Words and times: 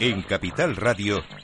En 0.00 0.22
Capital 0.22 0.74
Radio 0.74 1.22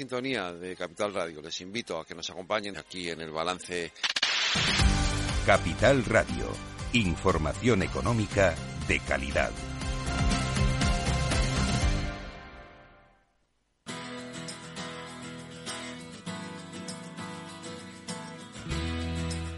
sintonía 0.00 0.50
de 0.54 0.74
Capital 0.76 1.12
Radio. 1.12 1.42
Les 1.42 1.60
invito 1.60 1.98
a 1.98 2.06
que 2.06 2.14
nos 2.14 2.30
acompañen 2.30 2.74
aquí 2.78 3.10
en 3.10 3.20
el 3.20 3.30
balance. 3.30 3.92
Capital 5.44 6.06
Radio. 6.06 6.46
Información 6.94 7.82
económica 7.82 8.54
de 8.88 8.98
calidad. 9.00 9.50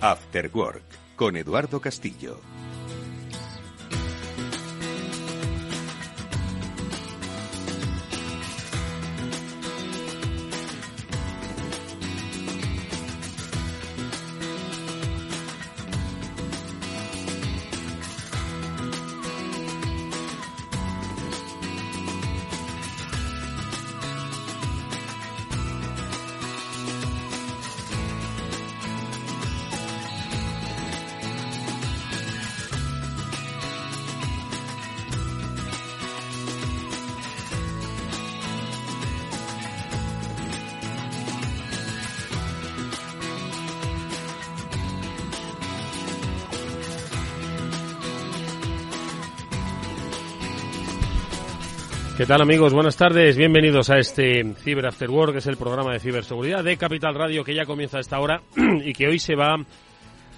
After 0.00 0.50
Work 0.52 0.82
con 1.14 1.36
Eduardo 1.36 1.80
Castillo. 1.80 2.51
¿Qué 52.16 52.26
tal 52.26 52.42
amigos? 52.42 52.74
Buenas 52.74 52.98
tardes, 52.98 53.38
bienvenidos 53.38 53.88
a 53.88 53.96
este 53.96 54.44
Cyber 54.56 54.86
After 54.86 55.10
Work, 55.10 55.32
que 55.32 55.38
es 55.38 55.46
el 55.46 55.56
programa 55.56 55.94
de 55.94 55.98
ciberseguridad 55.98 56.62
de 56.62 56.76
Capital 56.76 57.14
Radio 57.14 57.42
que 57.42 57.54
ya 57.54 57.64
comienza 57.64 57.96
a 57.96 58.00
esta 58.00 58.20
hora 58.20 58.42
y 58.84 58.92
que 58.92 59.08
hoy 59.08 59.18
se 59.18 59.34
va 59.34 59.56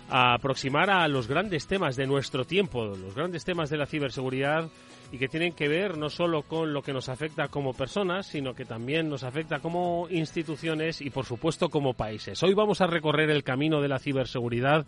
a 0.09 0.35
aproximar 0.35 0.89
a 0.89 1.09
los 1.09 1.27
grandes 1.27 1.67
temas 1.67 1.97
de 1.97 2.07
nuestro 2.07 2.45
tiempo, 2.45 2.85
los 2.85 3.17
grandes 3.17 3.45
temas 3.45 3.71
de 3.71 3.79
la 3.79 3.87
ciberseguridad 3.87 4.71
y 5.11 5.19
que 5.19 5.27
tienen 5.27 5.53
que 5.53 5.67
ver 5.67 5.99
no 5.99 6.11
solo 6.11 6.43
con 6.43 6.73
lo 6.73 6.81
que 6.81 6.93
nos 6.93 7.09
afecta 7.09 7.49
como 7.49 7.73
personas, 7.73 8.29
sino 8.29 8.55
que 8.55 8.65
también 8.65 9.09
nos 9.09 9.25
afecta 9.25 9.59
como 9.59 10.07
instituciones 10.11 11.01
y 11.01 11.11
por 11.11 11.25
supuesto 11.25 11.71
como 11.71 11.95
países. 11.95 12.41
Hoy 12.45 12.55
vamos 12.55 12.83
a 12.83 12.87
recorrer 12.87 13.31
el 13.31 13.43
camino 13.43 13.81
de 13.81 13.89
la 13.89 13.99
ciberseguridad 13.99 14.87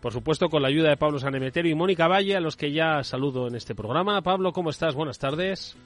por 0.00 0.14
supuesto 0.14 0.48
con 0.48 0.62
la 0.62 0.68
ayuda 0.68 0.88
de 0.88 0.96
Pablo 0.96 1.18
Sanemeterio 1.18 1.72
y 1.72 1.74
Mónica 1.74 2.08
Valle, 2.08 2.34
a 2.34 2.40
los 2.40 2.56
que 2.56 2.72
ya 2.72 3.02
saludo 3.04 3.48
en 3.48 3.54
este 3.54 3.74
programa. 3.74 4.22
Pablo, 4.22 4.52
¿cómo 4.52 4.70
estás? 4.70 4.94
Buenas 4.94 5.18
tardes. 5.18 5.76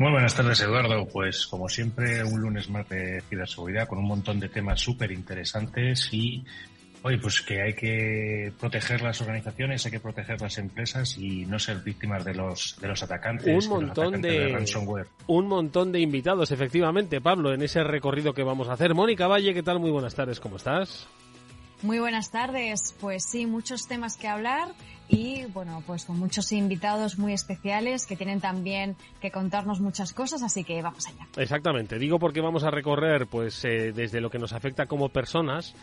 Muy 0.00 0.12
buenas 0.12 0.34
tardes, 0.34 0.58
Eduardo. 0.62 1.06
Pues 1.12 1.46
como 1.46 1.68
siempre, 1.68 2.24
un 2.24 2.40
lunes 2.40 2.70
más 2.70 2.88
de 2.88 3.22
ciberseguridad 3.28 3.86
con 3.86 3.98
un 3.98 4.06
montón 4.06 4.40
de 4.40 4.48
temas 4.48 4.80
súper 4.80 5.12
interesantes 5.12 6.08
y 6.10 6.42
Oye, 7.02 7.18
pues 7.18 7.40
que 7.40 7.62
hay 7.62 7.74
que 7.74 8.52
proteger 8.58 9.00
las 9.02 9.20
organizaciones, 9.22 9.84
hay 9.84 9.92
que 9.92 10.00
proteger 10.00 10.40
las 10.40 10.58
empresas 10.58 11.16
y 11.16 11.46
no 11.46 11.58
ser 11.58 11.78
víctimas 11.78 12.24
de 12.24 12.34
los 12.34 12.76
de 12.78 12.88
los 12.88 13.02
atacantes, 13.02 13.66
un 13.66 13.70
montón 13.70 14.20
de, 14.20 14.30
de, 14.30 14.38
de, 14.38 14.48
ransomware. 14.52 15.06
Un 15.26 15.46
montón 15.46 15.92
de 15.92 16.00
invitados, 16.00 16.50
efectivamente, 16.50 17.20
Pablo, 17.22 17.54
en 17.54 17.62
ese 17.62 17.82
recorrido 17.84 18.34
que 18.34 18.42
vamos 18.42 18.68
a 18.68 18.74
hacer. 18.74 18.94
Mónica 18.94 19.28
Valle, 19.28 19.54
¿qué 19.54 19.62
tal? 19.62 19.80
Muy 19.80 19.90
buenas 19.90 20.14
tardes, 20.14 20.40
¿cómo 20.40 20.56
estás? 20.56 21.08
Muy 21.82 21.98
buenas 21.98 22.30
tardes. 22.30 22.94
Pues 23.00 23.24
sí, 23.24 23.46
muchos 23.46 23.86
temas 23.86 24.18
que 24.18 24.28
hablar 24.28 24.68
y 25.10 25.44
bueno, 25.46 25.82
pues 25.86 26.04
con 26.04 26.18
muchos 26.18 26.52
invitados 26.52 27.18
muy 27.18 27.32
especiales 27.32 28.06
que 28.06 28.16
tienen 28.16 28.40
también 28.40 28.96
que 29.20 29.30
contarnos 29.30 29.80
muchas 29.80 30.12
cosas, 30.12 30.42
así 30.42 30.62
que 30.62 30.80
vamos 30.82 31.06
allá. 31.08 31.26
Exactamente. 31.36 31.98
Digo 31.98 32.18
porque 32.18 32.40
vamos 32.40 32.62
a 32.62 32.70
recorrer 32.70 33.26
pues 33.26 33.64
eh, 33.64 33.92
desde 33.92 34.20
lo 34.20 34.30
que 34.30 34.38
nos 34.38 34.52
afecta 34.52 34.86
como 34.86 35.08
personas 35.08 35.74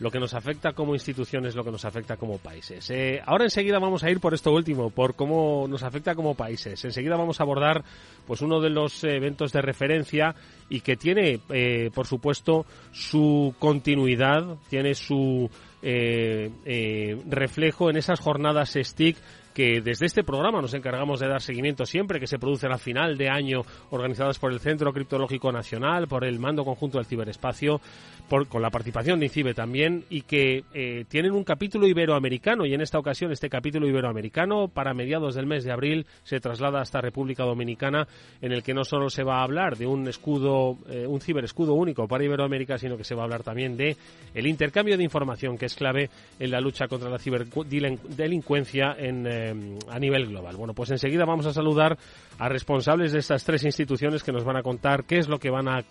lo 0.00 0.10
que 0.10 0.20
nos 0.20 0.34
afecta 0.34 0.72
como 0.72 0.94
instituciones, 0.94 1.54
lo 1.54 1.64
que 1.64 1.70
nos 1.70 1.84
afecta 1.84 2.16
como 2.16 2.38
países. 2.38 2.90
Eh, 2.90 3.20
ahora 3.24 3.44
enseguida 3.44 3.78
vamos 3.78 4.04
a 4.04 4.10
ir 4.10 4.20
por 4.20 4.34
esto 4.34 4.52
último, 4.52 4.90
por 4.90 5.14
cómo 5.14 5.66
nos 5.68 5.82
afecta 5.82 6.14
como 6.14 6.34
países. 6.34 6.84
Enseguida 6.84 7.16
vamos 7.16 7.40
a 7.40 7.44
abordar 7.44 7.84
pues 8.26 8.42
uno 8.42 8.60
de 8.60 8.70
los 8.70 9.04
eventos 9.04 9.52
de 9.52 9.62
referencia 9.62 10.34
y 10.68 10.80
que 10.80 10.96
tiene, 10.96 11.40
eh, 11.50 11.90
por 11.94 12.06
supuesto, 12.06 12.66
su 12.92 13.54
continuidad, 13.58 14.56
tiene 14.68 14.94
su 14.94 15.50
eh, 15.82 16.50
eh, 16.64 17.20
reflejo 17.28 17.90
en 17.90 17.96
esas 17.96 18.18
jornadas 18.18 18.72
STIC 18.80 19.16
que 19.54 19.80
desde 19.80 20.06
este 20.06 20.24
programa 20.24 20.60
nos 20.60 20.74
encargamos 20.74 21.20
de 21.20 21.28
dar 21.28 21.40
seguimiento 21.40 21.86
siempre, 21.86 22.18
que 22.18 22.26
se 22.26 22.38
producen 22.38 22.72
a 22.72 22.78
final 22.78 23.16
de 23.16 23.28
año, 23.28 23.62
organizadas 23.90 24.38
por 24.38 24.52
el 24.52 24.58
Centro 24.58 24.92
Criptológico 24.92 25.52
Nacional, 25.52 26.08
por 26.08 26.24
el 26.24 26.40
Mando 26.40 26.64
Conjunto 26.64 26.98
del 26.98 27.06
Ciberespacio, 27.06 27.80
por, 28.28 28.48
con 28.48 28.62
la 28.62 28.70
participación 28.70 29.20
de 29.20 29.26
INCIBE 29.26 29.54
también, 29.54 30.04
y 30.10 30.22
que 30.22 30.64
eh, 30.74 31.04
tienen 31.08 31.32
un 31.32 31.44
capítulo 31.44 31.86
iberoamericano, 31.86 32.66
y 32.66 32.74
en 32.74 32.80
esta 32.80 32.98
ocasión 32.98 33.30
este 33.30 33.48
capítulo 33.48 33.86
iberoamericano, 33.86 34.66
para 34.66 34.92
mediados 34.92 35.36
del 35.36 35.46
mes 35.46 35.62
de 35.62 35.72
abril, 35.72 36.06
se 36.24 36.40
traslada 36.40 36.80
hasta 36.80 37.00
República 37.00 37.44
Dominicana, 37.44 38.08
en 38.40 38.52
el 38.52 38.64
que 38.64 38.74
no 38.74 38.84
solo 38.84 39.08
se 39.08 39.22
va 39.22 39.38
a 39.38 39.44
hablar 39.44 39.76
de 39.76 39.86
un 39.86 40.08
escudo, 40.08 40.78
eh, 40.88 41.06
un 41.06 41.20
ciberescudo 41.20 41.74
único 41.74 42.08
para 42.08 42.24
Iberoamérica, 42.24 42.76
sino 42.76 42.96
que 42.96 43.04
se 43.04 43.14
va 43.14 43.22
a 43.22 43.24
hablar 43.24 43.44
también 43.44 43.76
de 43.76 43.96
el 44.34 44.48
intercambio 44.48 44.96
de 44.96 45.04
información, 45.04 45.56
que 45.56 45.66
es 45.66 45.76
clave 45.76 46.10
en 46.40 46.50
la 46.50 46.60
lucha 46.60 46.88
contra 46.88 47.08
la 47.08 47.18
ciberdelincuencia 47.18 48.96
en 48.98 49.26
eh, 49.26 49.43
a 49.88 49.98
nivel 49.98 50.26
global. 50.26 50.56
Bueno, 50.56 50.74
pues 50.74 50.90
enseguida 50.90 51.24
vamos 51.24 51.46
a 51.46 51.52
saludar 51.52 51.98
a 52.38 52.48
responsables 52.48 53.12
de 53.12 53.18
estas 53.18 53.44
tres 53.44 53.64
instituciones 53.64 54.22
que 54.22 54.32
nos 54.32 54.44
van 54.44 54.56
a 54.56 54.62
contar 54.62 55.04
qué 55.04 55.18
es 55.18 55.28
lo 55.28 55.38
que 55.38 55.50
van 55.50 55.68
a, 55.68 55.84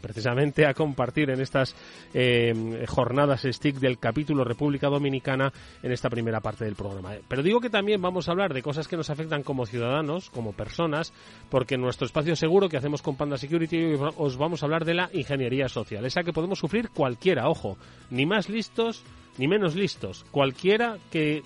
precisamente 0.00 0.66
a 0.66 0.74
compartir 0.74 1.30
en 1.30 1.40
estas 1.40 1.74
eh, 2.14 2.84
jornadas 2.88 3.46
STIC 3.50 3.76
del 3.76 3.98
capítulo 3.98 4.44
República 4.44 4.88
Dominicana 4.88 5.52
en 5.82 5.92
esta 5.92 6.08
primera 6.08 6.40
parte 6.40 6.64
del 6.64 6.74
programa. 6.74 7.12
Pero 7.28 7.42
digo 7.42 7.60
que 7.60 7.70
también 7.70 8.00
vamos 8.00 8.28
a 8.28 8.32
hablar 8.32 8.54
de 8.54 8.62
cosas 8.62 8.88
que 8.88 8.96
nos 8.96 9.10
afectan 9.10 9.42
como 9.42 9.66
ciudadanos, 9.66 10.30
como 10.30 10.52
personas, 10.52 11.12
porque 11.50 11.74
en 11.74 11.80
nuestro 11.80 12.06
espacio 12.06 12.36
seguro 12.36 12.68
que 12.68 12.76
hacemos 12.76 13.02
con 13.02 13.16
Panda 13.16 13.38
Security 13.38 13.94
os 14.16 14.36
vamos 14.36 14.62
a 14.62 14.66
hablar 14.66 14.84
de 14.84 14.94
la 14.94 15.10
ingeniería 15.12 15.68
social, 15.68 16.04
esa 16.04 16.22
que 16.22 16.32
podemos 16.32 16.58
sufrir 16.58 16.90
cualquiera, 16.90 17.48
ojo, 17.48 17.76
ni 18.10 18.26
más 18.26 18.48
listos 18.48 19.04
ni 19.38 19.48
menos 19.48 19.74
listos. 19.74 20.24
Cualquiera 20.30 20.98
que 21.10 21.42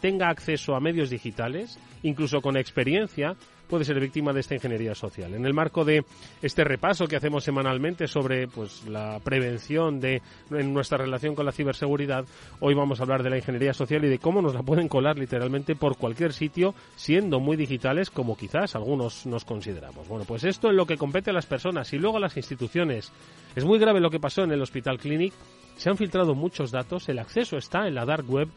tenga 0.00 0.28
acceso 0.28 0.74
a 0.74 0.80
medios 0.80 1.10
digitales, 1.10 1.78
incluso 2.02 2.40
con 2.40 2.56
experiencia, 2.56 3.36
puede 3.68 3.84
ser 3.84 3.98
víctima 4.00 4.32
de 4.32 4.40
esta 4.40 4.54
ingeniería 4.54 4.94
social. 4.94 5.34
En 5.34 5.46
el 5.46 5.54
marco 5.54 5.84
de 5.84 6.04
este 6.42 6.64
repaso 6.64 7.06
que 7.06 7.16
hacemos 7.16 7.44
semanalmente 7.44 8.06
sobre 8.06 8.46
pues 8.46 8.86
la 8.86 9.20
prevención 9.20 10.00
de 10.00 10.22
en 10.50 10.72
nuestra 10.72 10.98
relación 10.98 11.34
con 11.34 11.46
la 11.46 11.52
ciberseguridad, 11.52 12.24
hoy 12.60 12.74
vamos 12.74 13.00
a 13.00 13.04
hablar 13.04 13.22
de 13.22 13.30
la 13.30 13.36
ingeniería 13.36 13.74
social 13.74 14.04
y 14.04 14.08
de 14.08 14.18
cómo 14.18 14.42
nos 14.42 14.54
la 14.54 14.62
pueden 14.62 14.88
colar 14.88 15.18
literalmente 15.18 15.74
por 15.76 15.96
cualquier 15.96 16.32
sitio, 16.32 16.74
siendo 16.96 17.40
muy 17.40 17.56
digitales 17.56 18.10
como 18.10 18.36
quizás 18.36 18.74
algunos 18.76 19.26
nos 19.26 19.44
consideramos. 19.44 20.08
Bueno, 20.08 20.24
pues 20.24 20.44
esto 20.44 20.68
es 20.68 20.74
lo 20.74 20.86
que 20.86 20.96
compete 20.96 21.30
a 21.30 21.34
las 21.34 21.46
personas 21.46 21.92
y 21.92 21.98
luego 21.98 22.18
a 22.18 22.20
las 22.20 22.36
instituciones. 22.36 23.12
Es 23.56 23.64
muy 23.64 23.78
grave 23.78 24.00
lo 24.00 24.10
que 24.10 24.20
pasó 24.20 24.42
en 24.42 24.52
el 24.52 24.62
Hospital 24.62 24.98
Clinic. 24.98 25.32
Se 25.76 25.90
han 25.90 25.96
filtrado 25.96 26.34
muchos 26.34 26.70
datos, 26.70 27.08
el 27.08 27.18
acceso 27.18 27.56
está 27.56 27.86
en 27.86 27.94
la 27.94 28.04
dark 28.04 28.28
web 28.28 28.48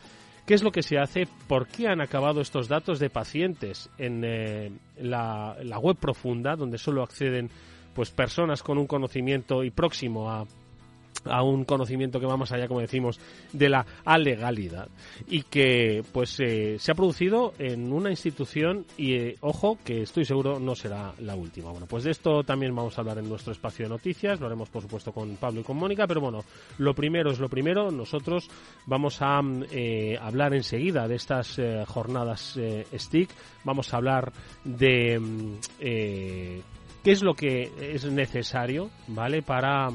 ¿Qué 0.48 0.54
es 0.54 0.64
lo 0.64 0.72
que 0.72 0.82
se 0.82 0.98
hace? 0.98 1.28
¿Por 1.50 1.68
qué 1.68 1.90
han 1.90 2.00
acabado 2.00 2.40
estos 2.40 2.70
datos 2.70 3.00
de 3.00 3.10
pacientes 3.10 3.90
en 3.98 4.24
eh, 4.24 4.72
la, 4.98 5.58
la, 5.62 5.78
web 5.78 5.98
profunda, 5.98 6.56
donde 6.56 6.78
solo 6.78 7.04
acceden 7.04 7.50
pues 7.94 8.12
personas 8.12 8.64
con 8.64 8.78
un 8.78 8.88
conocimiento 8.88 9.62
y 9.66 9.72
próximo 9.72 10.32
a, 10.32 10.46
a 11.30 11.44
un 11.44 11.66
conocimiento 11.66 12.20
que 12.20 12.26
va 12.26 12.38
más 12.38 12.52
allá, 12.52 12.68
como 12.68 12.82
decimos, 12.82 13.20
de 13.54 13.70
la 13.70 13.86
alegalidad 14.06 14.90
y 15.28 15.44
que 15.44 16.04
pues 16.12 16.40
eh, 16.40 16.78
se 16.80 16.92
ha 16.92 16.96
producido 16.96 17.54
en 17.60 17.92
una 17.92 18.10
institución 18.10 18.86
y 18.98 19.14
eh, 19.14 19.36
ojo 19.42 19.78
que 19.84 20.02
estoy 20.02 20.26
seguro 20.26 20.60
no 20.60 20.76
será 20.76 21.14
la 21.20 21.36
última. 21.36 21.72
Bueno, 21.72 21.88
pues 21.88 22.04
de 22.04 22.12
esto 22.12 22.44
también 22.44 22.76
vamos 22.76 22.98
a 22.98 23.02
hablar 23.02 23.18
en 23.20 23.30
nuestro 23.30 23.52
espacio 23.52 23.86
de 23.86 23.90
noticias, 23.90 24.40
lo 24.40 24.48
haremos 24.48 24.70
por 24.70 24.82
supuesto 24.82 25.12
con 25.12 25.36
Pablo 25.38 25.62
y 25.62 25.64
con 25.64 25.78
Mónica, 25.78 26.08
pero 26.08 26.22
bueno, 26.22 26.44
lo 26.78 26.94
primero 26.94 27.32
es 27.32 27.40
lo 27.40 27.50
primero, 27.50 27.92
nosotros 27.92 28.50
vamos 28.86 29.22
a 29.22 29.42
eh, 29.72 30.18
hablar 30.20 30.54
enseguida 30.54 31.08
de 31.08 31.16
estas 31.16 31.60
jornadas 31.88 32.60
STIC, 32.96 33.30
vamos 33.64 33.94
a 33.94 33.98
hablar 33.98 34.32
de 34.64 35.20
mm, 35.20 35.60
qué 35.80 37.12
es 37.12 37.24
lo 37.24 37.34
que 37.34 37.72
es 37.80 38.06
necesario, 38.06 38.90
¿vale? 39.08 39.42
Para 39.42 39.90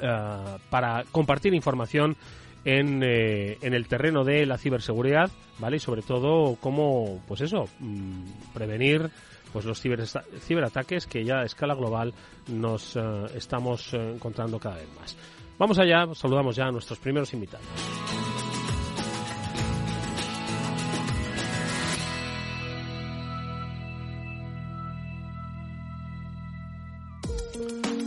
eh, 0.00 0.56
para 0.70 1.04
compartir 1.10 1.54
información 1.54 2.16
en, 2.64 3.02
eh, 3.02 3.58
en, 3.60 3.74
el 3.74 3.86
terreno 3.86 4.24
de 4.24 4.46
la 4.46 4.58
ciberseguridad, 4.58 5.30
¿vale? 5.58 5.76
Y 5.76 5.80
sobre 5.80 6.02
todo 6.02 6.56
cómo, 6.60 7.22
pues 7.28 7.40
eso, 7.42 7.68
mm, 7.78 8.52
prevenir 8.54 9.10
pues 9.52 9.64
los 9.66 9.80
ciberataques 9.80 11.06
que 11.06 11.24
ya 11.24 11.40
a 11.40 11.44
escala 11.44 11.74
global 11.74 12.12
nos 12.48 12.96
eh, 12.96 13.00
estamos 13.36 13.94
encontrando 13.94 14.58
cada 14.58 14.76
vez 14.76 14.88
más. 14.98 15.16
Vamos 15.58 15.78
allá, 15.78 16.12
saludamos 16.14 16.56
ya 16.56 16.64
a 16.66 16.72
nuestros 16.72 16.98
primeros 16.98 17.32
invitados. 17.32 17.68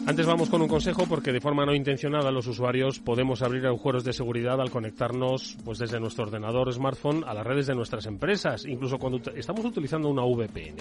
Antes 0.07 0.25
vamos 0.25 0.50
con 0.50 0.62
un 0.62 0.69
consejo 0.69 1.06
porque 1.06 1.33
de 1.33 1.42
forma 1.42 1.65
no 1.65 1.75
intencionada 1.75 2.31
los 2.31 2.48
usuarios 2.48 2.98
podemos 2.98 3.42
abrir 3.42 3.68
agujeros 3.68 4.06
de 4.06 4.13
seguridad 4.13 4.62
al 4.62 4.71
conectarnos 4.71 5.57
pues 5.65 5.80
desde 5.80 6.00
nuestro 6.00 6.24
ordenador 6.24 6.71
smartphone 6.71 7.25
a 7.27 7.33
las 7.33 7.45
redes 7.45 7.68
de 7.68 7.75
nuestras 7.75 8.06
empresas, 8.06 8.65
incluso 8.65 9.00
cuando 9.00 9.19
estamos 9.36 9.65
utilizando 9.65 10.07
una 10.07 10.24
VPN. 10.24 10.77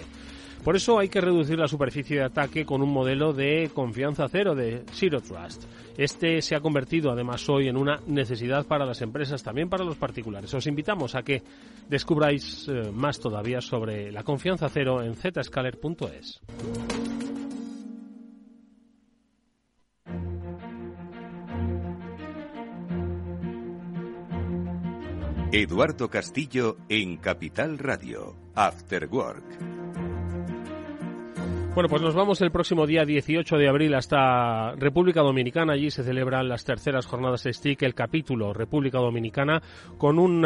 Por 0.62 0.76
eso 0.76 1.00
hay 1.00 1.08
que 1.08 1.20
reducir 1.20 1.58
la 1.58 1.66
superficie 1.66 2.18
de 2.18 2.24
ataque 2.24 2.64
con 2.64 2.82
un 2.82 2.92
modelo 2.92 3.32
de 3.32 3.68
confianza 3.74 4.28
cero 4.28 4.54
de 4.54 4.84
Zero 4.92 5.20
Trust. 5.20 5.64
Este 5.98 6.40
se 6.40 6.54
ha 6.54 6.60
convertido 6.60 7.10
además 7.10 7.48
hoy 7.48 7.66
en 7.66 7.76
una 7.76 7.98
necesidad 8.06 8.64
para 8.64 8.86
las 8.86 9.02
empresas, 9.02 9.42
también 9.42 9.68
para 9.68 9.84
los 9.84 9.96
particulares. 9.96 10.54
Os 10.54 10.68
invitamos 10.68 11.16
a 11.16 11.22
que 11.22 11.42
descubráis 11.88 12.68
eh, 12.68 12.92
más 12.92 13.18
todavía 13.18 13.60
sobre 13.60 14.12
la 14.12 14.22
confianza 14.22 14.68
cero 14.68 15.02
en 15.02 15.16
zscaler.es. 15.16 17.25
Eduardo 25.58 26.10
Castillo 26.10 26.76
en 26.90 27.16
Capital 27.16 27.78
Radio, 27.78 28.36
After 28.54 29.08
Work. 29.10 29.58
Bueno, 31.74 31.88
pues 31.88 32.02
nos 32.02 32.14
vamos 32.14 32.42
el 32.42 32.50
próximo 32.50 32.86
día 32.86 33.06
18 33.06 33.56
de 33.56 33.66
abril 33.66 33.94
hasta 33.94 34.72
República 34.72 35.22
Dominicana. 35.22 35.72
Allí 35.72 35.90
se 35.90 36.02
celebran 36.02 36.50
las 36.50 36.66
terceras 36.66 37.06
jornadas 37.06 37.46
STIC, 37.50 37.84
el 37.84 37.94
capítulo 37.94 38.52
República 38.52 38.98
Dominicana, 38.98 39.62
con 39.96 40.18
un 40.18 40.42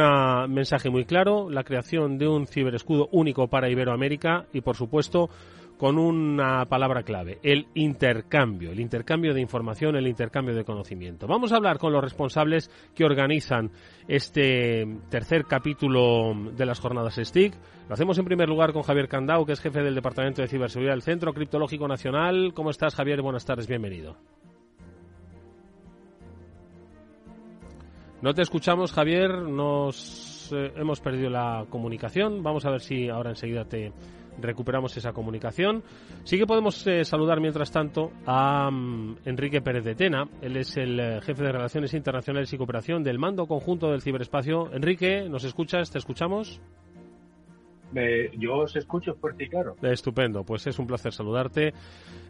mensaje 0.48 0.90
muy 0.90 1.04
claro, 1.04 1.50
la 1.50 1.64
creación 1.64 2.16
de 2.16 2.28
un 2.28 2.46
ciberescudo 2.46 3.08
único 3.10 3.48
para 3.48 3.68
Iberoamérica 3.68 4.46
y, 4.52 4.60
por 4.60 4.76
supuesto, 4.76 5.28
con 5.80 5.96
una 5.96 6.66
palabra 6.66 7.02
clave, 7.04 7.38
el 7.42 7.66
intercambio, 7.72 8.70
el 8.70 8.80
intercambio 8.80 9.32
de 9.32 9.40
información, 9.40 9.96
el 9.96 10.06
intercambio 10.06 10.54
de 10.54 10.62
conocimiento. 10.62 11.26
Vamos 11.26 11.52
a 11.52 11.56
hablar 11.56 11.78
con 11.78 11.90
los 11.90 12.04
responsables 12.04 12.70
que 12.94 13.02
organizan 13.02 13.70
este 14.06 14.86
tercer 15.08 15.46
capítulo 15.46 16.34
de 16.54 16.66
las 16.66 16.80
jornadas 16.80 17.18
STIC. 17.18 17.54
Lo 17.88 17.94
hacemos 17.94 18.18
en 18.18 18.26
primer 18.26 18.46
lugar 18.46 18.74
con 18.74 18.82
Javier 18.82 19.08
Candau, 19.08 19.46
que 19.46 19.54
es 19.54 19.60
jefe 19.60 19.80
del 19.80 19.94
Departamento 19.94 20.42
de 20.42 20.48
Ciberseguridad 20.48 20.92
del 20.92 21.00
Centro 21.00 21.32
Criptológico 21.32 21.88
Nacional. 21.88 22.52
¿Cómo 22.52 22.68
estás, 22.68 22.94
Javier? 22.94 23.22
Buenas 23.22 23.46
tardes, 23.46 23.66
bienvenido. 23.66 24.18
No 28.20 28.34
te 28.34 28.42
escuchamos, 28.42 28.92
Javier. 28.92 29.30
Nos 29.30 30.52
eh, 30.52 30.74
hemos 30.76 31.00
perdido 31.00 31.30
la 31.30 31.64
comunicación. 31.70 32.42
Vamos 32.42 32.66
a 32.66 32.70
ver 32.70 32.82
si 32.82 33.08
ahora 33.08 33.30
enseguida 33.30 33.64
te 33.64 33.94
recuperamos 34.40 34.96
esa 34.96 35.12
comunicación. 35.12 35.82
Sí 36.24 36.38
que 36.38 36.46
podemos 36.46 36.86
eh, 36.86 37.04
saludar 37.04 37.40
mientras 37.40 37.70
tanto 37.70 38.12
a 38.26 38.70
mm, 38.70 39.18
Enrique 39.24 39.60
Pérez 39.60 39.84
de 39.84 39.94
Tena. 39.94 40.28
Él 40.40 40.56
es 40.56 40.76
el 40.76 40.98
eh, 40.98 41.20
jefe 41.22 41.42
de 41.42 41.52
Relaciones 41.52 41.94
Internacionales 41.94 42.52
y 42.52 42.58
Cooperación 42.58 43.02
del 43.02 43.18
Mando 43.18 43.46
Conjunto 43.46 43.90
del 43.90 44.02
Ciberespacio. 44.02 44.72
Enrique, 44.72 45.28
¿nos 45.28 45.44
escuchas? 45.44 45.90
¿Te 45.90 45.98
escuchamos? 45.98 46.60
yo 48.38 48.58
os 48.58 48.76
escucho 48.76 49.14
fuerte 49.14 49.44
y 49.44 49.48
claro. 49.48 49.76
Estupendo, 49.82 50.44
pues 50.44 50.66
es 50.66 50.78
un 50.78 50.86
placer 50.86 51.12
saludarte. 51.12 51.72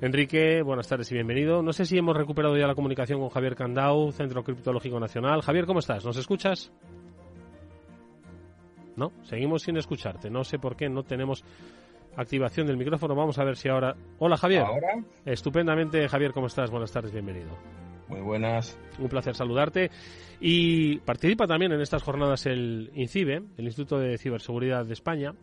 Enrique, 0.00 0.62
buenas 0.62 0.88
tardes 0.88 1.10
y 1.12 1.14
bienvenido. 1.14 1.62
No 1.62 1.72
sé 1.72 1.84
si 1.84 1.98
hemos 1.98 2.16
recuperado 2.16 2.56
ya 2.56 2.66
la 2.66 2.74
comunicación 2.74 3.20
con 3.20 3.28
Javier 3.28 3.54
Candau, 3.56 4.10
Centro 4.12 4.42
Criptológico 4.42 4.98
Nacional. 4.98 5.42
Javier, 5.42 5.66
¿cómo 5.66 5.80
estás? 5.80 6.04
¿Nos 6.04 6.16
escuchas? 6.16 6.72
No, 8.96 9.12
seguimos 9.22 9.62
sin 9.62 9.76
escucharte. 9.76 10.30
No 10.30 10.44
sé 10.44 10.58
por 10.58 10.76
qué 10.76 10.88
no 10.88 11.02
tenemos 11.02 11.44
activación 12.16 12.66
del 12.66 12.76
micrófono. 12.76 13.14
Vamos 13.14 13.38
a 13.38 13.44
ver 13.44 13.56
si 13.56 13.68
ahora. 13.68 13.94
Hola 14.18 14.36
Javier. 14.36 14.62
¿Ahora? 14.62 15.02
Estupendamente, 15.24 16.08
Javier, 16.08 16.32
¿cómo 16.32 16.46
estás? 16.46 16.70
Buenas 16.70 16.92
tardes, 16.92 17.12
bienvenido. 17.12 17.50
Muy 18.08 18.20
buenas. 18.20 18.78
Un 18.98 19.08
placer 19.08 19.34
saludarte. 19.34 19.90
Y 20.40 20.98
participa 20.98 21.46
también 21.46 21.72
en 21.72 21.80
estas 21.80 22.02
jornadas 22.02 22.46
el 22.46 22.90
INCIBE, 22.94 23.42
el 23.56 23.64
Instituto 23.64 23.98
de 23.98 24.18
Ciberseguridad 24.18 24.84
de 24.84 24.94
España. 24.94 25.34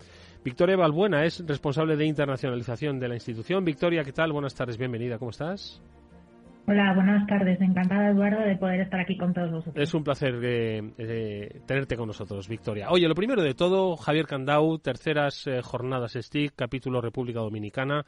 Victoria 0.44 0.76
Balbuena 0.76 1.24
es 1.26 1.44
responsable 1.46 1.96
de 1.96 2.06
internacionalización 2.06 3.00
de 3.00 3.08
la 3.08 3.16
institución. 3.16 3.64
Victoria, 3.64 4.04
¿qué 4.04 4.12
tal? 4.12 4.34
Buenas 4.34 4.56
tardes, 4.56 4.78
bienvenida. 4.78 5.18
¿Cómo 5.18 5.32
estás? 5.32 5.82
Hola, 6.70 6.94
buenas 6.94 7.26
tardes. 7.28 7.62
Encantada, 7.62 8.10
Eduardo, 8.10 8.42
de 8.42 8.58
poder 8.58 8.82
estar 8.82 9.00
aquí 9.00 9.16
con 9.16 9.34
todos 9.34 9.50
vosotros. 9.50 9.82
Es 9.82 9.94
un 9.94 10.04
placer 10.04 10.38
eh, 10.44 10.82
eh, 10.98 11.62
tenerte 11.66 11.96
con 11.96 12.08
nosotros, 12.08 12.46
Victoria. 12.50 12.90
Oye, 12.90 13.08
lo 13.08 13.16
primero 13.16 13.42
de 13.42 13.54
todo, 13.54 13.96
Javier 13.96 14.26
Candau, 14.26 14.78
terceras 14.78 15.48
eh, 15.48 15.62
jornadas 15.62 16.18
STIC, 16.20 16.56
capítulo 16.58 17.00
República 17.00 17.40
Dominicana. 17.40 18.06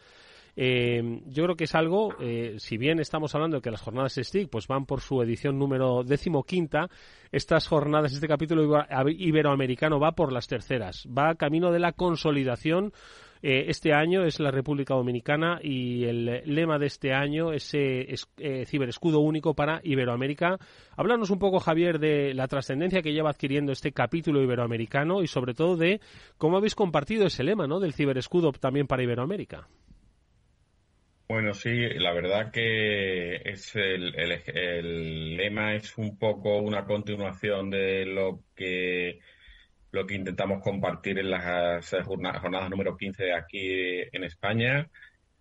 yo 0.57 1.43
creo 1.43 1.55
que 1.55 1.63
es 1.63 1.73
algo, 1.73 2.09
si 2.57 2.77
bien 2.77 2.99
estamos 2.99 3.33
hablando 3.33 3.57
de 3.57 3.61
que 3.61 3.71
las 3.71 3.81
jornadas 3.81 4.19
STIC 4.21 4.49
pues 4.49 4.67
van 4.67 4.85
por 4.85 4.99
su 4.99 5.21
edición 5.21 5.57
número 5.57 6.03
decimoquinta, 6.03 6.89
estas 7.31 7.65
jornadas, 7.65 8.11
este 8.11 8.27
capítulo 8.27 8.85
iberoamericano 9.07 10.01
va 10.01 10.11
por 10.11 10.33
las 10.33 10.47
terceras, 10.47 11.07
va 11.07 11.35
camino 11.35 11.71
de 11.71 11.79
la 11.79 11.93
consolidación 11.93 12.91
eh, 13.41 13.65
este 13.67 13.93
año 13.93 14.25
es 14.25 14.39
la 14.39 14.51
República 14.51 14.93
Dominicana 14.93 15.59
y 15.63 16.03
el 16.05 16.41
lema 16.45 16.77
de 16.77 16.87
este 16.87 17.13
año 17.13 17.53
es 17.53 17.73
eh, 17.73 18.15
ciberescudo 18.65 19.19
único 19.19 19.53
para 19.53 19.79
Iberoamérica. 19.83 20.57
Háblanos 20.97 21.29
un 21.29 21.39
poco, 21.39 21.59
Javier, 21.59 21.99
de 21.99 22.33
la 22.33 22.47
trascendencia 22.47 23.01
que 23.01 23.13
lleva 23.13 23.29
adquiriendo 23.29 23.71
este 23.71 23.93
capítulo 23.93 24.41
iberoamericano 24.43 25.21
y 25.21 25.27
sobre 25.27 25.53
todo 25.53 25.77
de 25.77 26.01
cómo 26.37 26.57
habéis 26.57 26.75
compartido 26.75 27.27
ese 27.27 27.43
lema 27.43 27.67
¿no? 27.67 27.79
del 27.79 27.93
ciberescudo 27.93 28.51
también 28.51 28.87
para 28.87 29.03
Iberoamérica. 29.03 29.67
Bueno, 31.29 31.53
sí, 31.53 31.69
la 31.99 32.11
verdad 32.11 32.51
que 32.51 33.35
es 33.35 33.75
el, 33.75 34.15
el 34.15 35.37
lema 35.37 35.75
es 35.75 35.95
un 35.97 36.17
poco 36.17 36.57
una 36.57 36.85
continuación 36.85 37.69
de 37.69 38.03
lo 38.05 38.39
que 38.55 39.19
lo 39.91 40.05
que 40.05 40.15
intentamos 40.15 40.61
compartir 40.61 41.19
en 41.19 41.31
las 41.31 41.89
jornadas 42.05 42.69
número 42.69 42.95
15 42.95 43.23
de 43.23 43.33
aquí 43.33 44.01
en 44.11 44.23
España 44.23 44.89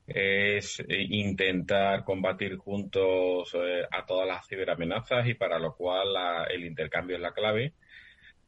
es 0.07 0.83
intentar 0.89 2.05
combatir 2.05 2.57
juntos 2.57 3.55
eh, 3.55 3.83
a 3.91 4.07
todas 4.07 4.27
las 4.27 4.47
ciberamenazas 4.49 5.29
y 5.29 5.35
para 5.35 5.59
lo 5.59 5.75
cual 5.77 6.09
el 6.51 6.65
intercambio 6.65 7.17
es 7.17 7.23
la 7.23 7.33
clave. 7.33 7.75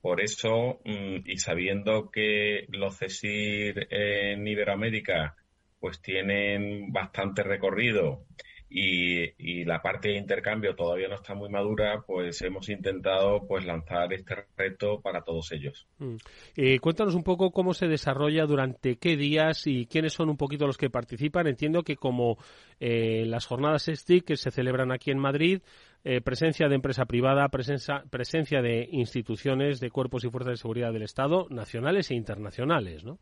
Por 0.00 0.22
eso, 0.22 0.80
mm, 0.84 1.16
y 1.26 1.36
sabiendo 1.36 2.10
que 2.10 2.64
los 2.68 2.98
CESIR 2.98 3.88
en 3.90 4.46
Iberoamérica 4.46 5.36
pues 5.78 6.00
tienen 6.00 6.92
bastante 6.92 7.42
recorrido 7.42 8.24
y, 8.70 9.64
la 9.64 9.82
parte 9.82 10.10
de 10.10 10.16
intercambio 10.16 10.74
todavía 10.74 11.08
no 11.08 11.16
está 11.16 11.34
muy 11.34 11.48
madura, 11.48 12.02
pues 12.06 12.40
hemos 12.42 12.68
intentado 12.68 13.46
pues 13.46 13.64
lanzar 13.64 14.12
este 14.12 14.46
reto 14.56 15.00
para 15.00 15.22
todos 15.22 15.50
ellos. 15.52 15.86
Mm. 15.98 16.16
Eh, 16.56 16.78
cuéntanos 16.78 17.14
un 17.14 17.24
poco 17.24 17.50
cómo 17.50 17.74
se 17.74 17.88
desarrolla, 17.88 18.46
durante 18.46 18.96
qué 18.96 19.16
días 19.16 19.66
y 19.66 19.86
quiénes 19.86 20.12
son 20.12 20.30
un 20.30 20.36
poquito 20.36 20.66
los 20.66 20.78
que 20.78 20.88
participan. 20.88 21.46
Entiendo 21.46 21.82
que 21.82 21.96
como 21.96 22.38
eh, 22.78 23.24
las 23.26 23.46
jornadas 23.46 23.90
STIC 23.92 24.24
que 24.24 24.36
se 24.36 24.50
celebran 24.50 24.92
aquí 24.92 25.10
en 25.10 25.18
Madrid, 25.18 25.62
eh, 26.04 26.20
presencia 26.20 26.68
de 26.68 26.76
empresa 26.76 27.04
privada, 27.06 27.48
presencia, 27.48 28.04
presencia 28.08 28.62
de 28.62 28.88
instituciones, 28.90 29.80
de 29.80 29.90
cuerpos 29.90 30.24
y 30.24 30.30
fuerzas 30.30 30.52
de 30.52 30.56
seguridad 30.56 30.92
del 30.92 31.02
Estado, 31.02 31.46
nacionales 31.50 32.10
e 32.10 32.14
internacionales, 32.14 33.04
¿no? 33.04 33.18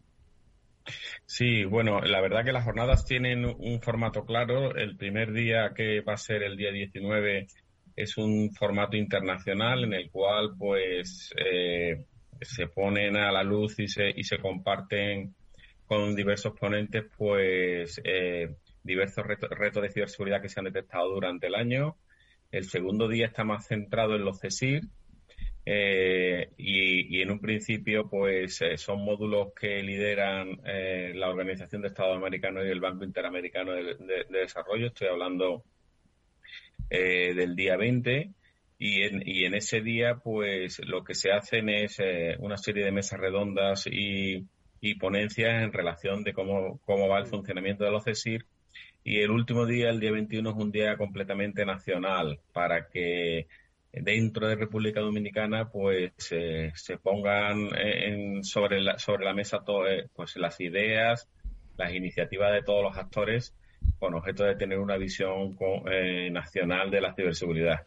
Sí, 1.26 1.64
bueno, 1.64 2.00
la 2.00 2.20
verdad 2.20 2.44
que 2.44 2.52
las 2.52 2.64
jornadas 2.64 3.04
tienen 3.04 3.44
un 3.44 3.80
formato 3.80 4.24
claro. 4.24 4.74
El 4.76 4.96
primer 4.96 5.32
día, 5.32 5.72
que 5.74 6.00
va 6.00 6.14
a 6.14 6.18
ser 6.18 6.42
el 6.42 6.56
día 6.56 6.72
19, 6.72 7.46
es 7.96 8.16
un 8.16 8.52
formato 8.54 8.96
internacional 8.96 9.84
en 9.84 9.94
el 9.94 10.10
cual 10.10 10.54
pues 10.56 11.34
eh, 11.36 12.04
se 12.40 12.66
ponen 12.68 13.16
a 13.16 13.32
la 13.32 13.42
luz 13.42 13.78
y 13.78 13.88
se, 13.88 14.10
y 14.14 14.24
se 14.24 14.38
comparten 14.38 15.34
con 15.86 16.14
diversos 16.14 16.52
ponentes 16.58 17.04
pues 17.16 18.00
eh, 18.04 18.54
diversos 18.82 19.26
retos, 19.26 19.82
de 19.82 19.90
ciberseguridad 19.90 20.40
que 20.40 20.48
se 20.48 20.60
han 20.60 20.66
detectado 20.66 21.12
durante 21.12 21.46
el 21.46 21.54
año. 21.54 21.96
El 22.50 22.64
segundo 22.64 23.08
día 23.08 23.26
está 23.26 23.44
más 23.44 23.66
centrado 23.66 24.14
en 24.14 24.24
los 24.24 24.40
CESIR, 24.40 24.82
eh, 25.66 26.50
y, 26.56 27.20
en 27.20 27.30
un 27.30 27.40
principio, 27.40 28.08
pues 28.08 28.60
son 28.76 29.04
módulos 29.04 29.52
que 29.58 29.82
lideran 29.82 30.60
la 30.64 31.28
Organización 31.28 31.82
de 31.82 31.88
Estados 31.88 32.16
Americanos 32.16 32.64
y 32.66 32.70
el 32.70 32.80
Banco 32.80 33.04
Interamericano 33.04 33.72
de, 33.72 33.94
de 33.94 34.38
Desarrollo. 34.40 34.86
Estoy 34.86 35.08
hablando 35.08 35.64
eh, 36.90 37.34
del 37.34 37.54
día 37.54 37.76
20 37.76 38.30
y 38.78 39.02
en, 39.02 39.22
y 39.26 39.44
en 39.44 39.54
ese 39.54 39.82
día 39.82 40.16
pues 40.16 40.80
lo 40.86 41.04
que 41.04 41.14
se 41.14 41.32
hacen 41.32 41.68
es 41.68 41.98
eh, 41.98 42.36
una 42.38 42.56
serie 42.56 42.82
de 42.82 42.92
mesas 42.92 43.20
redondas 43.20 43.86
y, 43.86 44.46
y, 44.80 44.94
ponencias 44.94 45.62
en 45.62 45.72
relación 45.72 46.24
de 46.24 46.32
cómo, 46.32 46.80
cómo 46.86 47.06
va 47.06 47.18
el 47.18 47.26
funcionamiento 47.26 47.84
de 47.84 47.90
los 47.90 48.04
CESIR 48.04 48.46
y 49.04 49.20
el 49.20 49.30
último 49.30 49.66
día, 49.66 49.90
el 49.90 50.00
día 50.00 50.12
21, 50.12 50.48
es 50.48 50.56
un 50.56 50.72
día 50.72 50.96
completamente 50.96 51.66
nacional 51.66 52.40
para 52.54 52.88
que 52.88 53.48
dentro 53.92 54.48
de 54.48 54.56
República 54.56 55.00
Dominicana 55.00 55.70
pues 55.70 56.12
eh, 56.30 56.72
se 56.74 56.98
pongan 56.98 57.70
en, 57.76 58.44
sobre, 58.44 58.80
la, 58.80 58.98
sobre 58.98 59.24
la 59.24 59.34
mesa 59.34 59.60
pues 60.14 60.36
las 60.36 60.60
ideas, 60.60 61.28
las 61.76 61.94
iniciativas 61.94 62.52
de 62.52 62.62
todos 62.62 62.82
los 62.82 62.96
actores 62.96 63.54
con 63.98 64.14
objeto 64.14 64.44
de 64.44 64.56
tener 64.56 64.78
una 64.78 64.96
visión 64.96 65.56
eh, 65.90 66.30
nacional 66.30 66.90
de 66.90 67.00
la 67.00 67.14
ciberseguridad. 67.14 67.86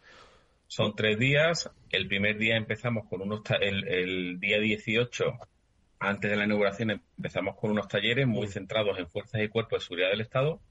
Son 0.67 0.96
tres 0.96 1.20
días. 1.20 1.70
El 1.89 2.08
primer 2.08 2.38
día 2.38 2.55
empezamos 2.55 3.08
con 3.08 3.22
unos, 3.22 3.41
el, 3.60 3.88
el 3.88 4.39
día 4.39 4.60
18, 4.60 5.38
antes 6.00 6.31
de 6.31 6.38
la 6.38 6.46
inauguración, 6.46 7.01
empezamos 7.17 7.55
con 7.58 7.72
unos 7.72 7.88
talleres 7.88 8.25
muy 8.25 8.48
centrados 8.48 8.98
en 8.98 9.08
fuerzas 9.08 9.41
y 9.41 9.50
cuerpos 9.50 9.79
de 9.79 9.86
seguridad 9.86 10.10
del 10.10 10.22
Estado 10.22 10.62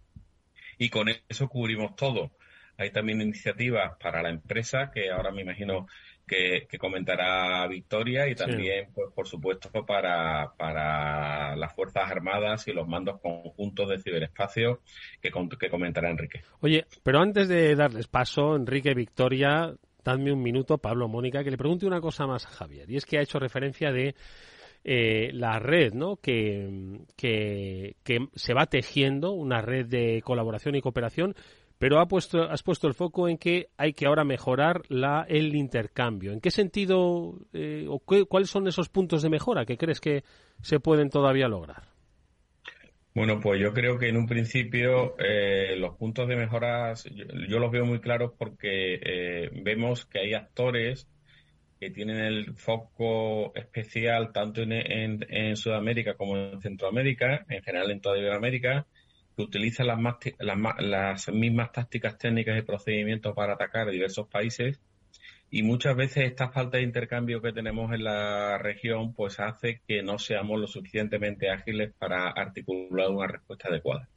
y 0.78 0.88
con 0.88 1.06
eso 1.28 1.48
cubrimos 1.48 1.94
todo. 1.94 2.30
Hay 2.80 2.90
también 2.90 3.20
iniciativas 3.20 3.92
para 4.02 4.22
la 4.22 4.30
empresa 4.30 4.90
que 4.90 5.10
ahora 5.10 5.30
me 5.30 5.42
imagino 5.42 5.86
que, 6.26 6.66
comentará 6.78 7.66
Victoria 7.66 8.28
y 8.28 8.34
también, 8.34 8.88
pues, 8.94 9.08
por 9.14 9.26
supuesto, 9.26 9.68
para, 9.84 10.52
para 10.56 11.56
las 11.56 11.74
Fuerzas 11.74 12.10
Armadas 12.10 12.66
y 12.68 12.72
los 12.72 12.88
mandos 12.88 13.20
conjuntos 13.20 13.88
de 13.88 13.98
ciberespacio 13.98 14.80
que, 15.20 15.30
que 15.58 15.68
comentará 15.68 16.08
Enrique. 16.08 16.42
Oye, 16.60 16.86
pero 17.02 17.18
antes 17.20 17.48
de 17.48 17.74
darles 17.74 18.06
paso, 18.06 18.56
Enrique, 18.56 18.94
Victoria, 18.94 19.74
dadme 20.04 20.32
un 20.32 20.42
minuto, 20.42 20.78
Pablo, 20.78 21.08
Mónica, 21.08 21.44
que 21.44 21.50
le 21.50 21.58
pregunte 21.58 21.86
una 21.86 22.00
cosa 22.00 22.26
más 22.26 22.46
a 22.46 22.50
Javier. 22.50 22.88
Y 22.90 22.96
es 22.96 23.04
que 23.04 23.18
ha 23.18 23.22
hecho 23.22 23.38
referencia 23.38 23.92
de 23.92 24.14
eh, 24.84 25.30
la 25.34 25.58
red, 25.58 25.92
¿no? 25.92 26.16
Que, 26.16 27.00
que, 27.16 27.96
que, 28.02 28.28
se 28.34 28.54
va 28.54 28.66
tejiendo, 28.66 29.32
una 29.32 29.60
red 29.60 29.86
de 29.86 30.22
colaboración 30.24 30.76
y 30.76 30.80
cooperación 30.80 31.34
pero 31.80 31.98
ha 31.98 32.06
puesto, 32.06 32.42
has 32.42 32.62
puesto 32.62 32.88
el 32.88 32.92
foco 32.92 33.26
en 33.26 33.38
que 33.38 33.70
hay 33.78 33.94
que 33.94 34.04
ahora 34.04 34.22
mejorar 34.22 34.82
la, 34.90 35.24
el 35.26 35.56
intercambio. 35.56 36.30
¿En 36.30 36.42
qué 36.42 36.50
sentido 36.50 37.38
eh, 37.54 37.86
o 37.88 37.98
cuáles 38.00 38.50
son 38.50 38.68
esos 38.68 38.90
puntos 38.90 39.22
de 39.22 39.30
mejora 39.30 39.64
que 39.64 39.78
crees 39.78 39.98
que 39.98 40.22
se 40.60 40.78
pueden 40.78 41.08
todavía 41.08 41.48
lograr? 41.48 41.84
Bueno, 43.14 43.40
pues 43.40 43.62
yo 43.62 43.72
creo 43.72 43.98
que 43.98 44.10
en 44.10 44.18
un 44.18 44.26
principio 44.26 45.16
eh, 45.18 45.74
los 45.78 45.96
puntos 45.96 46.28
de 46.28 46.36
mejora 46.36 46.92
yo, 47.48 47.58
los 47.58 47.70
veo 47.70 47.86
muy 47.86 48.00
claros 48.00 48.32
porque 48.36 49.00
eh, 49.02 49.50
vemos 49.50 50.04
que 50.04 50.18
hay 50.18 50.34
actores 50.34 51.08
que 51.80 51.88
tienen 51.88 52.18
el 52.18 52.52
foco 52.56 53.54
especial 53.54 54.32
tanto 54.34 54.60
en, 54.60 55.24
en 55.30 55.56
Sudamérica 55.56 56.12
como 56.12 56.36
en 56.36 56.60
Centroamérica, 56.60 57.46
en 57.48 57.62
general 57.62 57.90
en 57.90 58.02
toda 58.02 58.18
Iberoamérica, 58.18 58.86
utiliza 59.42 59.84
las, 59.84 59.98
las, 60.78 61.28
mismas 61.28 61.72
tácticas 61.72 62.18
técnicas 62.18 62.58
y 62.58 62.62
procedimientos 62.62 63.34
para 63.34 63.54
atacar 63.54 63.88
a 63.88 63.90
diversos 63.90 64.28
países 64.28 64.80
y 65.50 65.62
muchas 65.64 65.96
veces 65.96 66.26
esta 66.26 66.50
falta 66.50 66.76
de 66.76 66.84
intercambio 66.84 67.42
que 67.42 67.52
tenemos 67.52 67.92
en 67.92 68.04
la 68.04 68.56
región 68.58 69.14
pues 69.14 69.40
hace 69.40 69.82
que 69.86 70.02
no 70.02 70.18
seamos 70.18 70.60
lo 70.60 70.68
suficientemente 70.68 71.50
ágiles 71.50 71.92
para 71.98 72.28
articular 72.30 73.10
una 73.10 73.26
respuesta 73.26 73.68
adecuada. 73.68 74.08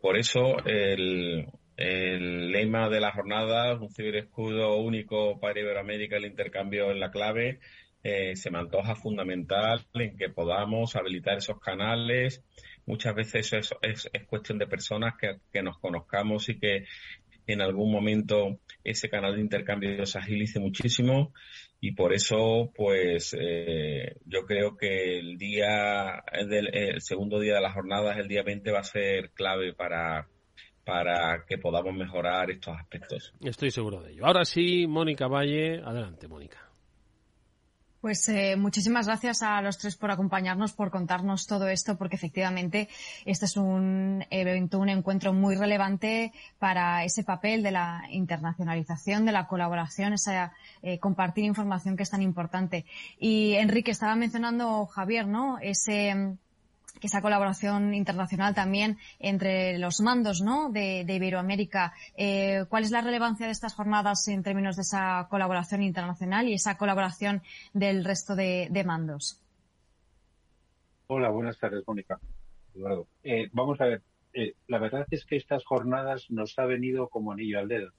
Por 0.00 0.16
eso 0.16 0.58
el, 0.66 1.46
lema 1.76 2.90
de 2.90 3.00
la 3.00 3.12
jornada, 3.12 3.74
un 3.74 3.90
ciberescudo 3.90 4.76
único 4.76 5.40
para 5.40 5.60
Iberoamérica, 5.60 6.16
el 6.16 6.26
intercambio 6.26 6.90
en 6.90 7.00
la 7.00 7.10
clave, 7.10 7.58
eh, 8.02 8.36
se 8.36 8.50
me 8.50 8.58
antoja 8.58 8.94
fundamental 8.96 9.86
en 9.94 10.16
que 10.16 10.28
podamos 10.28 10.94
habilitar 10.96 11.38
esos 11.38 11.58
canales 11.60 12.42
muchas 12.90 13.14
veces 13.14 13.52
eso 13.52 13.78
es, 13.82 14.10
cuestión 14.26 14.58
de 14.58 14.66
personas 14.66 15.14
que, 15.16 15.62
nos 15.62 15.78
conozcamos 15.78 16.48
y 16.48 16.58
que 16.58 16.84
en 17.46 17.60
algún 17.62 17.90
momento 17.90 18.58
ese 18.84 19.08
canal 19.08 19.36
de 19.36 19.40
intercambio 19.40 20.04
se 20.06 20.18
agilice 20.18 20.58
muchísimo 20.60 21.32
y 21.80 21.92
por 21.92 22.12
eso 22.12 22.70
pues 22.74 23.36
eh, 23.38 24.16
yo 24.26 24.44
creo 24.44 24.76
que 24.76 25.18
el 25.18 25.38
día 25.38 26.22
el 26.32 27.00
segundo 27.00 27.40
día 27.40 27.54
de 27.54 27.60
las 27.60 27.74
jornadas 27.74 28.18
el 28.18 28.28
día 28.28 28.42
20 28.42 28.70
va 28.70 28.80
a 28.80 28.84
ser 28.84 29.30
clave 29.30 29.72
para 29.72 30.28
para 30.84 31.44
que 31.46 31.58
podamos 31.58 31.94
mejorar 31.94 32.50
estos 32.50 32.76
aspectos. 32.76 33.32
Estoy 33.40 33.70
seguro 33.70 34.02
de 34.02 34.12
ello. 34.12 34.26
Ahora 34.26 34.44
sí, 34.44 34.86
Mónica 34.88 35.28
Valle, 35.28 35.80
adelante, 35.84 36.26
Mónica. 36.26 36.69
Pues 38.00 38.26
eh, 38.30 38.56
muchísimas 38.56 39.06
gracias 39.06 39.42
a 39.42 39.60
los 39.60 39.76
tres 39.76 39.94
por 39.94 40.10
acompañarnos, 40.10 40.72
por 40.72 40.90
contarnos 40.90 41.46
todo 41.46 41.68
esto, 41.68 41.98
porque 41.98 42.16
efectivamente 42.16 42.88
este 43.26 43.44
es 43.44 43.58
un 43.58 44.24
evento, 44.30 44.78
un 44.78 44.88
encuentro 44.88 45.34
muy 45.34 45.54
relevante 45.54 46.32
para 46.58 47.04
ese 47.04 47.24
papel 47.24 47.62
de 47.62 47.72
la 47.72 48.04
internacionalización, 48.10 49.26
de 49.26 49.32
la 49.32 49.46
colaboración, 49.46 50.14
esa 50.14 50.54
eh, 50.80 50.98
compartir 50.98 51.44
información 51.44 51.94
que 51.94 52.04
es 52.04 52.10
tan 52.10 52.22
importante. 52.22 52.86
Y 53.18 53.52
Enrique 53.56 53.90
estaba 53.90 54.16
mencionando 54.16 54.86
Javier, 54.86 55.26
¿no? 55.26 55.58
Ese 55.60 56.38
que 57.00 57.06
esa 57.06 57.22
colaboración 57.22 57.94
internacional 57.94 58.54
también 58.54 58.98
entre 59.18 59.78
los 59.78 60.00
mandos 60.00 60.40
¿no? 60.42 60.70
de, 60.70 61.04
Iberoamérica. 61.08 61.92
Eh, 62.16 62.64
¿Cuál 62.68 62.84
es 62.84 62.90
la 62.90 63.00
relevancia 63.00 63.46
de 63.46 63.52
estas 63.52 63.74
jornadas 63.74 64.28
en 64.28 64.42
términos 64.42 64.76
de 64.76 64.82
esa 64.82 65.26
colaboración 65.28 65.82
internacional 65.82 66.48
y 66.48 66.54
esa 66.54 66.76
colaboración 66.76 67.42
del 67.72 68.04
resto 68.04 68.36
de, 68.36 68.84
mandos? 68.86 69.40
Hola, 71.08 71.30
buenas 71.30 71.58
tardes, 71.58 71.82
Mónica. 71.86 72.18
Eduardo. 72.74 73.08
Eh, 73.24 73.48
vamos 73.52 73.80
a 73.80 73.86
ver, 73.86 74.02
eh, 74.32 74.54
la 74.68 74.78
verdad 74.78 75.06
es 75.10 75.24
que 75.24 75.36
estas 75.36 75.64
jornadas 75.64 76.30
nos 76.30 76.58
ha 76.58 76.66
venido 76.66 77.08
como 77.08 77.32
anillo 77.32 77.58
al 77.58 77.68
dedo. 77.68 77.90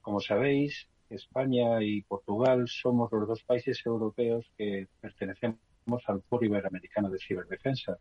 Como 0.00 0.20
sabéis, 0.20 0.88
España 1.10 1.82
y 1.82 2.02
Portugal 2.02 2.64
somos 2.68 3.10
los 3.12 3.26
dos 3.26 3.42
países 3.42 3.80
europeos 3.84 4.46
que 4.56 4.86
pertenecemos 5.00 5.58
al 6.06 6.22
Foro 6.22 6.44
Iberoamericano 6.44 7.10
de 7.10 7.18
Ciberdefensa. 7.18 7.98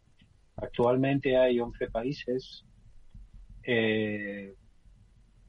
Actualmente 0.58 1.38
hay 1.38 1.60
11 1.60 1.88
países 1.90 2.66
eh, 3.64 4.56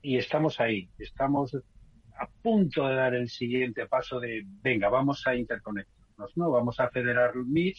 y 0.02 0.16
estamos 0.16 0.60
ahí, 0.60 0.90
estamos 0.98 1.54
a 1.54 2.28
punto 2.42 2.86
de 2.86 2.94
dar 2.94 3.14
el 3.14 3.28
siguiente 3.28 3.86
paso 3.86 4.20
de, 4.20 4.42
venga, 4.62 4.88
vamos 4.88 5.26
a 5.26 5.34
interconectarnos, 5.34 6.36
¿no? 6.36 6.50
Vamos 6.50 6.78
a 6.80 6.90
federar 6.90 7.32
MIT 7.36 7.78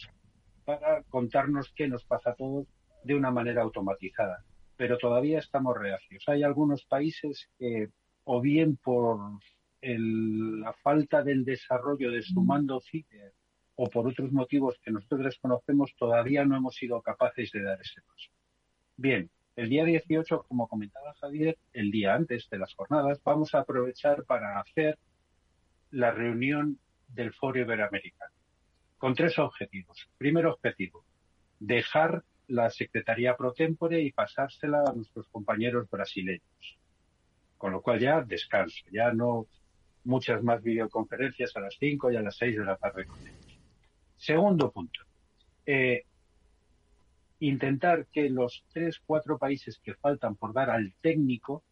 para 0.64 1.02
contarnos 1.04 1.72
qué 1.74 1.86
nos 1.86 2.04
pasa 2.04 2.30
a 2.30 2.34
todos 2.34 2.66
de 3.04 3.14
una 3.14 3.30
manera 3.30 3.62
automatizada. 3.62 4.44
Pero 4.76 4.98
todavía 4.98 5.38
estamos 5.38 5.76
reacios. 5.76 6.24
Hay 6.26 6.42
algunos 6.42 6.84
países 6.86 7.48
que, 7.58 7.90
o 8.24 8.40
bien 8.40 8.76
por 8.76 9.18
la 9.82 10.72
falta 10.82 11.22
del 11.22 11.44
desarrollo 11.44 12.10
de 12.10 12.22
su 12.22 12.42
mando 12.42 12.80
CITER 12.80 13.32
o 13.82 13.88
por 13.88 14.06
otros 14.06 14.30
motivos 14.30 14.78
que 14.84 14.90
nosotros 14.90 15.24
desconocemos, 15.24 15.94
todavía 15.96 16.44
no 16.44 16.54
hemos 16.54 16.74
sido 16.76 17.00
capaces 17.00 17.50
de 17.50 17.62
dar 17.62 17.80
ese 17.80 18.02
paso. 18.02 18.30
Bien, 18.98 19.30
el 19.56 19.70
día 19.70 19.86
18, 19.86 20.44
como 20.46 20.68
comentaba 20.68 21.14
Javier, 21.14 21.56
el 21.72 21.90
día 21.90 22.14
antes 22.14 22.46
de 22.50 22.58
las 22.58 22.74
jornadas, 22.74 23.22
vamos 23.24 23.54
a 23.54 23.60
aprovechar 23.60 24.24
para 24.24 24.60
hacer 24.60 24.98
la 25.92 26.10
reunión 26.10 26.78
del 27.08 27.32
Foro 27.32 27.58
Iberoamericano, 27.58 28.34
con 28.98 29.14
tres 29.14 29.38
objetivos. 29.38 30.10
Primer 30.18 30.44
objetivo, 30.44 31.06
dejar 31.58 32.22
la 32.48 32.68
Secretaría 32.68 33.34
Pro 33.34 33.54
Tempore 33.54 34.02
y 34.02 34.12
pasársela 34.12 34.84
a 34.86 34.92
nuestros 34.92 35.26
compañeros 35.28 35.88
brasileños. 35.88 36.78
Con 37.56 37.72
lo 37.72 37.80
cual 37.80 37.98
ya 37.98 38.20
descanso, 38.20 38.84
ya 38.92 39.10
no 39.14 39.46
muchas 40.04 40.42
más 40.42 40.62
videoconferencias 40.62 41.56
a 41.56 41.60
las 41.60 41.76
5 41.80 42.12
y 42.12 42.16
a 42.16 42.20
las 42.20 42.36
6 42.36 42.58
de 42.58 42.64
la 42.66 42.76
tarde 42.76 43.06
con 43.06 43.18
ellos. 43.26 43.49
Segundo 44.20 44.70
punto. 44.70 45.00
Eh, 45.64 46.04
intentar 47.38 48.06
que 48.12 48.28
los 48.28 48.62
tres, 48.70 49.00
cuatro 49.06 49.38
países 49.38 49.80
que 49.82 49.94
faltan 49.94 50.36
por 50.36 50.52
dar 50.52 50.68
al 50.68 50.92
técnico 51.00 51.64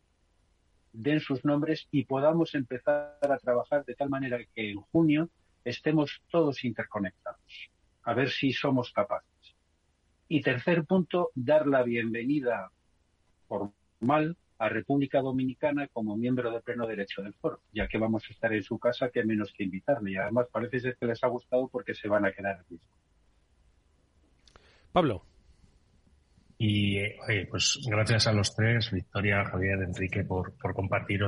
den 0.95 1.21
sus 1.21 1.45
nombres 1.45 1.89
y 1.91 2.07
podamos 2.07 2.55
empezar 2.55 3.19
a 3.21 3.37
trabajar 3.37 3.85
de 3.85 3.95
tal 3.95 4.09
manera 4.09 4.39
que 4.55 4.71
en 4.71 4.81
junio 4.81 5.29
estemos 5.63 6.23
todos 6.31 6.65
interconectados. 6.65 7.71
A 8.05 8.15
ver 8.15 8.31
si 8.31 8.55
somos 8.55 8.93
capaces. 8.93 9.55
Y 10.27 10.41
tercer 10.41 10.87
punto, 10.87 11.31
dar 11.35 11.67
la 11.67 11.83
bienvenida 11.83 12.73
formal 13.47 14.39
a 14.59 14.69
República 14.69 15.21
Dominicana 15.21 15.89
como 15.89 16.17
miembro 16.17 16.51
de 16.51 16.61
pleno 16.61 16.87
derecho 16.87 17.23
del 17.23 17.35
foro, 17.35 17.61
ya 17.73 17.87
que 17.87 17.99
vamos 17.99 18.25
a 18.29 18.33
estar 18.33 18.53
en 18.53 18.63
su 18.63 18.79
casa, 18.79 19.11
que 19.11 19.25
menos 19.25 19.53
que 19.53 19.65
invitarle. 19.65 20.13
Y 20.13 20.17
además 20.17 20.47
parece 20.51 20.81
ser 20.81 20.97
que 20.97 21.07
les 21.07 21.23
ha 21.23 21.29
gustado 21.29 21.69
porque 21.69 21.95
se 21.95 22.09
van 22.09 22.27
a 22.27 22.33
quedar 22.33 22.61
aquí. 22.61 22.79
Pablo. 24.93 25.25
Y 26.59 26.99
pues 27.51 27.79
gracias 27.89 28.27
a 28.27 28.33
los 28.33 28.55
tres, 28.57 28.91
Victoria, 28.91 29.45
Javier, 29.45 29.81
Enrique, 29.83 30.25
por, 30.25 30.55
por 30.59 30.75
compartir 30.75 31.23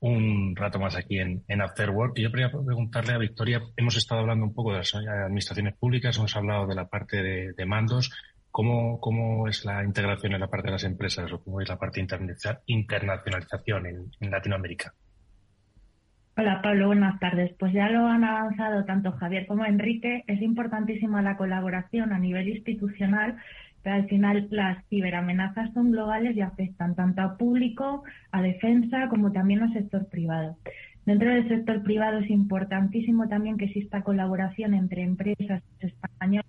un 0.00 0.56
rato 0.56 0.78
más 0.78 0.96
aquí 0.96 1.18
en, 1.18 1.44
en 1.48 1.60
After 1.60 1.90
Work. 1.90 2.18
Y 2.18 2.22
yo 2.22 2.30
quería 2.30 2.50
preguntarle 2.50 3.12
a 3.12 3.18
Victoria, 3.18 3.62
hemos 3.76 3.96
estado 3.96 4.22
hablando 4.22 4.46
un 4.46 4.54
poco 4.54 4.72
de 4.72 4.78
las 4.78 4.94
administraciones 4.94 5.76
públicas, 5.76 6.16
hemos 6.16 6.34
hablado 6.36 6.66
de 6.66 6.74
la 6.74 6.88
parte 6.88 7.22
de, 7.22 7.66
mandos. 7.66 8.10
¿Cómo, 8.56 8.98
¿Cómo, 9.00 9.48
es 9.48 9.66
la 9.66 9.84
integración 9.84 10.32
en 10.32 10.40
la 10.40 10.46
parte 10.46 10.68
de 10.68 10.72
las 10.72 10.84
empresas 10.84 11.30
o 11.30 11.42
cómo 11.42 11.60
es 11.60 11.68
la 11.68 11.78
parte 11.78 12.00
de 12.00 12.06
internacionalización 12.68 13.84
en, 13.84 14.10
en 14.18 14.30
Latinoamérica? 14.30 14.94
Hola 16.38 16.62
Pablo, 16.62 16.86
buenas 16.86 17.20
tardes. 17.20 17.54
Pues 17.58 17.74
ya 17.74 17.90
lo 17.90 18.06
han 18.06 18.24
avanzado 18.24 18.86
tanto 18.86 19.12
Javier 19.12 19.46
como 19.46 19.66
Enrique. 19.66 20.24
Es 20.26 20.40
importantísima 20.40 21.20
la 21.20 21.36
colaboración 21.36 22.14
a 22.14 22.18
nivel 22.18 22.48
institucional 22.48 23.36
al 23.84 24.08
final 24.08 24.48
las 24.50 24.84
ciberamenazas 24.88 25.72
son 25.74 25.92
globales 25.92 26.34
y 26.34 26.40
afectan 26.40 26.94
tanto 26.94 27.20
a 27.20 27.36
público, 27.36 28.04
a 28.32 28.42
defensa, 28.42 29.08
como 29.10 29.32
también 29.32 29.62
al 29.62 29.72
sector 29.74 30.08
privado. 30.08 30.56
Dentro 31.04 31.30
del 31.30 31.46
sector 31.46 31.82
privado 31.82 32.18
es 32.18 32.30
importantísimo 32.30 33.28
también 33.28 33.58
que 33.58 33.66
exista 33.66 34.02
colaboración 34.02 34.72
entre 34.74 35.02
empresas 35.02 35.62
españolas 35.78 36.46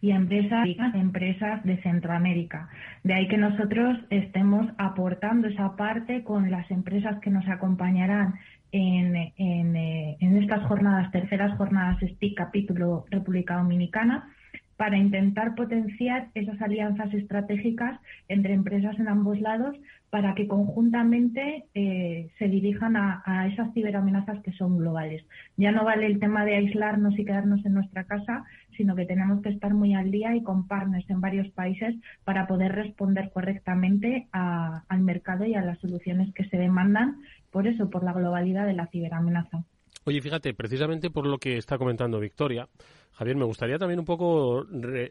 y 0.00 0.10
empresas, 0.10 0.68
empresas 0.94 1.64
de 1.64 1.76
Centroamérica. 1.82 2.68
De 3.02 3.14
ahí 3.14 3.28
que 3.28 3.36
nosotros 3.36 3.98
estemos 4.10 4.66
aportando 4.78 5.48
esa 5.48 5.76
parte 5.76 6.22
con 6.22 6.50
las 6.50 6.70
empresas 6.70 7.18
que 7.20 7.30
nos 7.30 7.46
acompañarán 7.48 8.34
en, 8.72 9.16
en, 9.36 9.76
eh, 9.76 10.16
en 10.20 10.36
estas 10.42 10.62
jornadas, 10.64 11.10
terceras 11.12 11.56
jornadas 11.56 11.98
STIC 12.00 12.36
capítulo 12.36 13.06
República 13.10 13.56
Dominicana, 13.56 14.28
para 14.76 14.98
intentar 14.98 15.54
potenciar 15.54 16.28
esas 16.34 16.60
alianzas 16.60 17.12
estratégicas 17.14 17.98
entre 18.28 18.52
empresas 18.52 18.98
en 18.98 19.08
ambos 19.08 19.40
lados 19.40 19.74
para 20.10 20.34
que 20.34 20.46
conjuntamente 20.46 21.64
eh, 21.74 22.30
se 22.38 22.48
dirijan 22.48 22.96
a, 22.96 23.48
esas 23.52 23.72
ciberamenazas 23.74 24.42
que 24.42 24.52
son 24.52 24.78
globales. 24.78 25.24
Ya 25.56 25.72
no 25.72 25.84
vale 25.84 26.06
el 26.06 26.20
tema 26.20 26.44
de 26.44 26.56
aislarnos 26.56 27.18
y 27.18 27.24
quedarnos 27.24 27.64
en 27.66 27.74
nuestra 27.74 28.04
casa, 28.04 28.44
sino 28.76 28.94
que 28.94 29.06
tenemos 29.06 29.42
que 29.42 29.48
estar 29.48 29.74
muy 29.74 29.94
al 29.94 30.10
día 30.10 30.34
y 30.34 30.42
con 30.42 30.66
partners 30.68 31.08
en 31.10 31.20
varios 31.20 31.48
países 31.48 31.94
para 32.24 32.46
poder 32.46 32.72
responder 32.72 33.30
correctamente 33.32 34.28
al 34.32 35.00
mercado 35.00 35.44
y 35.44 35.54
a 35.54 35.62
las 35.62 35.78
soluciones 35.80 36.32
que 36.34 36.44
se 36.44 36.56
demandan, 36.56 37.16
por 37.50 37.66
eso, 37.66 37.90
por 37.90 38.04
la 38.04 38.12
globalidad 38.12 38.66
de 38.66 38.74
la 38.74 38.86
ciberamenaza. 38.86 39.64
Oye, 40.08 40.20
fíjate, 40.20 40.54
precisamente 40.54 41.10
por 41.10 41.26
lo 41.26 41.36
que 41.38 41.56
está 41.56 41.78
comentando 41.78 42.20
Victoria, 42.20 42.68
Javier, 43.10 43.36
me 43.36 43.44
gustaría 43.44 43.76
también 43.76 43.98
un 43.98 44.04
poco 44.04 44.64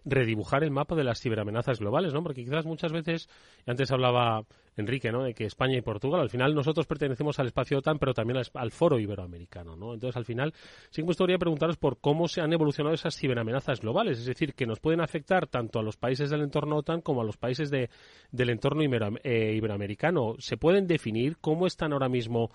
redibujar 0.05 0.63
el 0.63 0.71
mapa 0.71 0.95
de 0.95 1.03
las 1.03 1.19
ciberamenazas 1.19 1.79
globales, 1.79 2.13
¿no? 2.13 2.23
Porque 2.23 2.45
quizás 2.45 2.65
muchas 2.65 2.93
veces, 2.93 3.27
antes 3.65 3.91
hablaba 3.91 4.45
Enrique, 4.77 5.11
¿no? 5.11 5.23
De 5.23 5.33
que 5.33 5.43
España 5.43 5.75
y 5.75 5.81
Portugal, 5.81 6.21
al 6.21 6.29
final 6.29 6.55
nosotros 6.55 6.85
pertenecemos 6.85 7.37
al 7.39 7.47
espacio 7.47 7.79
OTAN, 7.79 7.99
pero 7.99 8.13
también 8.13 8.41
al, 8.53 8.71
foro 8.71 8.97
iberoamericano, 8.97 9.75
¿no? 9.75 9.95
Entonces, 9.95 10.15
al 10.15 10.23
final, 10.23 10.53
sí 10.91 11.01
me 11.01 11.07
gustaría 11.07 11.37
preguntaros 11.37 11.75
por 11.75 11.99
cómo 11.99 12.29
se 12.29 12.39
han 12.39 12.53
evolucionado 12.53 12.95
esas 12.95 13.17
ciberamenazas 13.17 13.81
globales, 13.81 14.19
es 14.19 14.25
decir, 14.25 14.53
que 14.53 14.65
nos 14.65 14.79
pueden 14.79 15.01
afectar 15.01 15.47
tanto 15.47 15.79
a 15.79 15.83
los 15.83 15.97
países 15.97 16.29
del 16.29 16.41
entorno 16.41 16.77
OTAN 16.77 17.01
como 17.01 17.19
a 17.19 17.25
los 17.25 17.35
países 17.35 17.69
del 17.69 18.49
entorno 18.49 18.81
eh, 18.81 19.53
iberoamericano. 19.57 20.35
¿Se 20.39 20.55
pueden 20.55 20.87
definir 20.87 21.35
cómo 21.41 21.67
están 21.67 21.91
ahora 21.91 22.07
mismo 22.07 22.49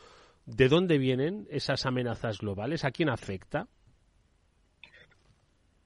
¿De 0.47 0.69
dónde 0.69 0.99
vienen 0.99 1.47
esas 1.51 1.87
amenazas 1.87 2.39
globales? 2.39 2.85
¿A 2.85 2.91
quién 2.91 3.09
afecta? 3.09 3.69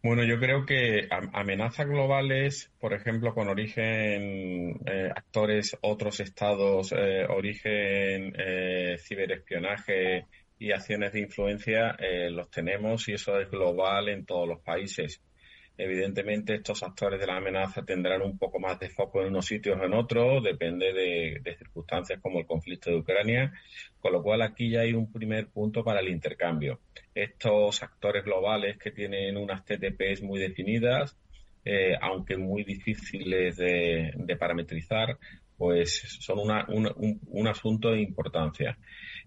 Bueno, 0.04 0.22
yo 0.22 0.38
creo 0.38 0.66
que 0.66 1.08
amenazas 1.32 1.86
globales, 1.86 2.70
por 2.78 2.92
ejemplo, 2.92 3.32
con 3.32 3.48
origen 3.48 4.78
eh, 4.84 5.10
actores, 5.16 5.78
otros 5.80 6.20
estados, 6.20 6.92
eh, 6.92 7.24
origen 7.26 8.34
eh, 8.36 8.98
ciberespionaje 8.98 10.26
y 10.58 10.72
acciones 10.72 11.14
de 11.14 11.20
influencia, 11.20 11.96
los 12.30 12.50
tenemos 12.50 13.08
y 13.08 13.14
eso 13.14 13.40
es 13.40 13.50
global 13.50 14.10
en 14.10 14.26
todos 14.26 14.46
los 14.46 14.60
países. 14.60 15.22
Evidentemente, 15.76 16.54
estos 16.54 16.84
actores 16.84 17.18
de 17.18 17.26
la 17.26 17.36
amenaza 17.36 17.84
tendrán 17.84 18.22
un 18.22 18.38
poco 18.38 18.60
más 18.60 18.78
de 18.78 18.90
foco 18.90 19.20
en 19.20 19.28
unos 19.28 19.46
sitios 19.46 19.76
o 19.80 19.84
en 19.84 19.92
otros, 19.92 20.44
depende 20.44 20.92
de, 20.92 21.56
circunstancias 21.58 22.20
como 22.22 22.38
el 22.38 22.46
conflicto 22.46 22.90
de 22.90 22.98
Ucrania, 22.98 23.52
con 23.98 24.12
lo 24.12 24.22
cual 24.22 24.42
aquí 24.42 24.70
ya 24.70 24.82
hay 24.82 24.92
un 24.92 25.12
primer 25.12 25.48
punto 25.48 25.82
para 25.82 25.98
el 25.98 26.08
intercambio. 26.08 26.78
Estos 27.12 27.82
actores 27.82 28.24
globales 28.24 28.78
que 28.78 28.92
tienen 28.92 29.36
unas 29.36 29.64
TTPs 29.64 30.22
muy 30.22 30.38
definidas, 30.38 31.16
eh, 31.64 31.96
aunque 32.00 32.36
muy 32.36 32.62
difíciles 32.62 33.56
de, 33.56 34.36
parametrizar, 34.38 35.18
pues 35.56 36.18
son 36.20 36.38
un, 36.38 37.20
un 37.26 37.48
asunto 37.48 37.90
de 37.90 38.00
importancia. 38.00 38.78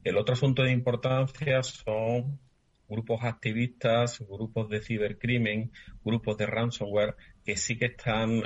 El 0.01 0.15
otro 0.17 0.33
asunto 0.33 0.63
de 0.63 0.71
importancia 0.71 1.61
son 1.61 2.39
grupos 2.87 3.23
activistas, 3.23 4.19
grupos 4.27 4.69
de 4.69 4.81
cibercrimen, 4.81 5.71
grupos 6.03 6.37
de 6.37 6.45
ransomware 6.45 7.15
que 7.45 7.57
sí 7.57 7.77
que 7.77 7.85
están 7.85 8.43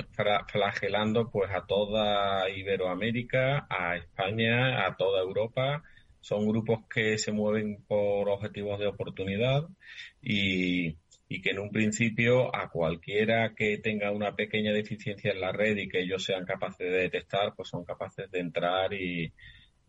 flagelando 0.48 1.30
pues 1.30 1.50
a 1.50 1.66
toda 1.66 2.48
Iberoamérica, 2.50 3.66
a 3.68 3.96
España, 3.96 4.86
a 4.86 4.96
toda 4.96 5.20
Europa. 5.20 5.82
Son 6.20 6.46
grupos 6.46 6.80
que 6.88 7.18
se 7.18 7.32
mueven 7.32 7.82
por 7.86 8.28
objetivos 8.28 8.78
de 8.78 8.86
oportunidad 8.86 9.66
y, 10.20 10.96
y 11.28 11.42
que 11.42 11.50
en 11.50 11.58
un 11.58 11.70
principio 11.70 12.54
a 12.54 12.70
cualquiera 12.70 13.54
que 13.56 13.78
tenga 13.78 14.12
una 14.12 14.36
pequeña 14.36 14.72
deficiencia 14.72 15.32
en 15.32 15.40
la 15.40 15.50
red 15.50 15.76
y 15.76 15.88
que 15.88 16.02
ellos 16.02 16.22
sean 16.22 16.44
capaces 16.44 16.90
de 16.90 16.98
detectar, 16.98 17.54
pues 17.56 17.68
son 17.68 17.84
capaces 17.84 18.30
de 18.30 18.38
entrar 18.38 18.92
y, 18.92 19.32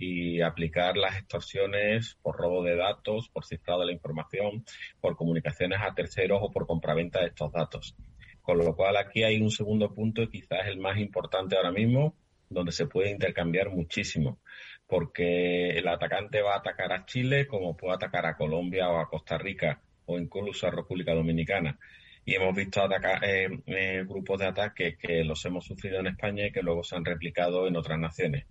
y 0.04 0.42
aplicar 0.42 0.98
las 0.98 1.18
extorsiones 1.18 2.18
por 2.22 2.36
robo 2.36 2.64
de 2.64 2.76
datos, 2.76 3.30
por 3.30 3.46
cifrado 3.46 3.82
de 3.82 3.88
la 3.88 3.94
información, 3.94 4.66
por 5.00 5.16
comunicaciones 5.16 5.80
a 5.82 5.94
terceros 5.94 6.40
o 6.42 6.52
por 6.52 6.68
compraventa 6.68 7.22
de 7.22 7.28
estos 7.28 7.52
datos. 7.52 7.96
Con 8.42 8.58
lo 8.58 8.76
cual 8.76 8.98
aquí 8.98 9.24
hay 9.24 9.42
un 9.42 9.52
segundo 9.52 9.94
punto, 9.94 10.30
quizás 10.30 10.68
el 10.68 10.78
más 10.78 10.98
importante 10.98 11.56
ahora 11.56 11.72
mismo, 11.72 12.16
donde 12.50 12.74
se 12.74 12.88
puede 12.88 13.12
intercambiar 13.12 13.70
muchísimo, 13.70 14.40
porque 14.88 15.70
el 15.70 15.88
atacante 15.88 16.42
va 16.42 16.56
a 16.56 16.58
atacar 16.58 16.92
a 16.92 17.06
Chile 17.06 17.48
como 17.48 17.78
puede 17.78 17.96
atacar 17.96 18.26
a 18.26 18.36
Colombia 18.36 18.90
o 18.90 19.00
a 19.00 19.10
Costa 19.10 19.38
Rica 19.38 19.82
o 20.06 20.20
incluso 20.20 20.68
a 20.68 20.72
República 20.72 21.14
Dominicana. 21.14 21.80
Y 22.26 22.36
hemos 22.36 22.56
visto 22.56 22.82
atacar, 22.82 23.24
eh, 23.24 23.50
eh, 23.68 24.06
grupos 24.08 24.40
de 24.40 24.48
ataques 24.48 24.98
que 24.98 25.24
los 25.24 25.44
hemos 25.46 25.66
sufrido 25.66 26.00
en 26.00 26.08
España 26.08 26.48
y 26.48 26.52
que 26.52 26.62
luego 26.62 26.84
se 26.84 26.96
han 26.96 27.06
replicado 27.06 27.68
en 27.68 27.78
otras 27.78 28.00
naciones. 28.00 28.46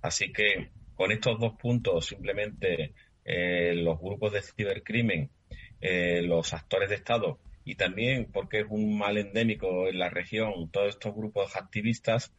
Así 0.00 0.32
que 0.32 0.70
con 0.94 1.12
estos 1.12 1.38
dos 1.38 1.54
puntos, 1.54 2.06
simplemente 2.06 2.94
eh, 3.24 3.74
los 3.74 3.98
grupos 4.00 4.32
de 4.32 4.42
cibercrimen, 4.42 5.30
eh, 5.80 6.22
los 6.22 6.52
actores 6.54 6.88
de 6.88 6.96
Estado 6.96 7.38
y 7.64 7.76
también 7.76 8.30
porque 8.30 8.60
es 8.60 8.66
un 8.68 8.98
mal 8.98 9.16
endémico 9.16 9.88
en 9.88 9.98
la 9.98 10.10
región, 10.10 10.70
todos 10.70 10.90
estos 10.90 11.14
grupos 11.14 11.56
activistas, 11.56 12.32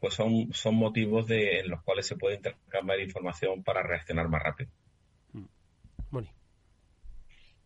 pues 0.00 0.14
son, 0.14 0.52
son 0.52 0.74
motivos 0.74 1.28
de, 1.28 1.60
en 1.60 1.70
los 1.70 1.82
cuales 1.82 2.06
se 2.06 2.16
puede 2.16 2.36
intercambiar 2.36 3.00
información 3.00 3.62
para 3.62 3.82
reaccionar 3.82 4.28
más 4.28 4.42
rápido. 4.42 4.70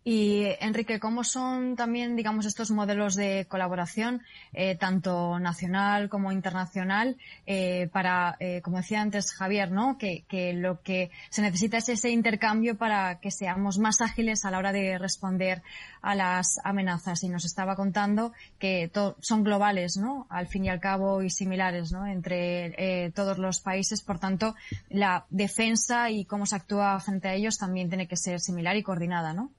Y 0.08 0.44
Enrique, 0.60 1.00
¿cómo 1.00 1.24
son 1.24 1.74
también, 1.74 2.14
digamos, 2.14 2.46
estos 2.46 2.70
modelos 2.70 3.16
de 3.16 3.46
colaboración, 3.48 4.22
eh, 4.52 4.76
tanto 4.76 5.40
nacional 5.40 6.08
como 6.08 6.30
internacional, 6.30 7.16
eh, 7.44 7.88
para, 7.92 8.36
eh, 8.38 8.60
como 8.62 8.76
decía 8.76 9.00
antes 9.00 9.32
Javier, 9.32 9.72
¿no? 9.72 9.98
Que, 9.98 10.24
lo 10.54 10.80
que 10.80 11.10
se 11.28 11.42
necesita 11.42 11.78
es 11.78 11.88
ese 11.88 12.10
intercambio 12.10 12.78
para 12.78 13.18
que 13.18 13.32
seamos 13.32 13.80
más 13.80 14.00
ágiles 14.00 14.44
a 14.44 14.52
la 14.52 14.58
hora 14.58 14.70
de 14.70 14.96
responder 14.96 15.64
a 16.02 16.14
las 16.14 16.60
amenazas. 16.62 17.24
Y 17.24 17.28
nos 17.28 17.44
estaba 17.44 17.74
contando 17.74 18.32
que 18.60 18.88
son 19.18 19.42
globales, 19.42 19.96
¿no? 19.96 20.28
Al 20.30 20.46
fin 20.46 20.66
y 20.66 20.68
al 20.68 20.78
cabo 20.78 21.20
y 21.20 21.30
similares, 21.30 21.90
¿no? 21.90 22.06
Entre 22.06 23.10
todos 23.12 23.38
los 23.38 23.58
países. 23.58 24.02
Por 24.02 24.20
tanto, 24.20 24.54
la 24.88 25.26
defensa 25.30 26.10
y 26.10 26.26
cómo 26.26 26.46
se 26.46 26.54
actúa 26.54 27.00
frente 27.00 27.26
a 27.26 27.34
ellos 27.34 27.58
también 27.58 27.88
tiene 27.88 28.06
que 28.06 28.16
ser 28.16 28.38
similar 28.38 28.76
y 28.76 28.84
coordinada, 28.84 29.32
¿no? 29.32 29.50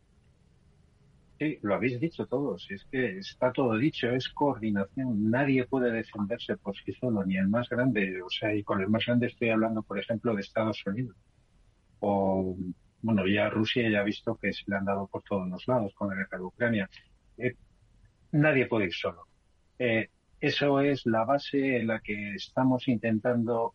Sí, 1.40 1.60
lo 1.62 1.76
habéis 1.76 2.00
dicho 2.00 2.26
todos. 2.26 2.66
Es 2.72 2.86
que 2.86 3.20
está 3.20 3.52
todo 3.52 3.78
dicho. 3.78 4.10
Es 4.10 4.30
coordinación. 4.30 5.30
Nadie 5.30 5.66
puede 5.66 5.92
defenderse 5.92 6.58
por 6.58 6.76
sí 6.76 6.94
solo, 6.94 7.24
ni 7.26 7.38
el 7.38 7.48
más 7.48 7.70
grande. 7.70 8.22
O 8.24 8.30
sea, 8.30 8.54
y 8.56 8.64
con 8.64 8.82
el 8.82 8.90
más 8.90 9.06
grande 9.06 9.28
estoy 9.28 9.50
hablando, 9.50 9.84
por 9.84 10.00
ejemplo, 10.00 10.34
de 10.34 10.42
Estados 10.42 10.84
Unidos. 10.86 11.16
O, 12.00 12.58
bueno, 13.02 13.28
ya 13.28 13.50
Rusia 13.50 13.90
ya 13.90 14.00
ha 14.00 14.04
visto 14.04 14.36
que 14.36 14.52
se 14.54 14.64
le 14.68 14.78
han 14.78 14.86
dado 14.86 15.08
por 15.08 15.22
todos 15.24 15.48
los 15.48 15.68
lados 15.68 15.94
con 15.94 16.10
la 16.10 16.16
guerra 16.16 16.38
de 16.40 16.44
Ucrania. 16.44 16.90
Eh, 17.38 17.56
nadie 18.32 18.66
puede 18.66 18.86
ir 18.86 18.94
solo. 18.94 19.28
Eh, 19.78 20.10
eso 20.40 20.80
es 20.82 21.06
la 21.06 21.24
base 21.26 21.78
en 21.78 21.88
la 21.88 22.00
que 22.00 22.34
estamos 22.36 22.88
intentando 22.88 23.74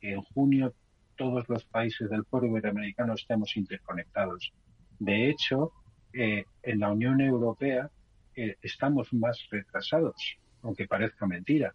que 0.00 0.12
en 0.12 0.22
junio 0.22 0.74
todos 1.16 1.48
los 1.48 1.64
países 1.64 2.08
del 2.10 2.24
foro 2.24 2.46
iberoamericano 2.46 3.14
estemos 3.14 3.56
interconectados. 3.56 4.52
De 4.98 5.28
hecho, 5.28 5.72
eh, 6.12 6.44
en 6.62 6.80
la 6.80 6.92
Unión 6.92 7.20
Europea 7.20 7.90
eh, 8.34 8.56
estamos 8.62 9.12
más 9.12 9.46
retrasados, 9.50 10.38
aunque 10.62 10.86
parezca 10.86 11.26
mentira. 11.26 11.74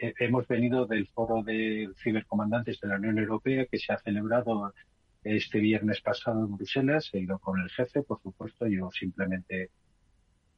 Eh, 0.00 0.14
hemos 0.18 0.46
venido 0.48 0.86
del 0.86 1.06
foro 1.08 1.42
de 1.42 1.90
cibercomandantes 2.02 2.80
de 2.80 2.88
la 2.88 2.96
Unión 2.96 3.18
Europea 3.18 3.66
que 3.66 3.78
se 3.78 3.92
ha 3.92 3.98
celebrado 3.98 4.72
este 5.24 5.58
viernes 5.58 6.00
pasado 6.00 6.40
en 6.44 6.56
Bruselas. 6.56 7.10
He 7.12 7.20
ido 7.20 7.38
con 7.38 7.60
el 7.60 7.70
jefe, 7.70 8.02
por 8.02 8.20
supuesto, 8.22 8.66
yo 8.66 8.90
simplemente 8.90 9.70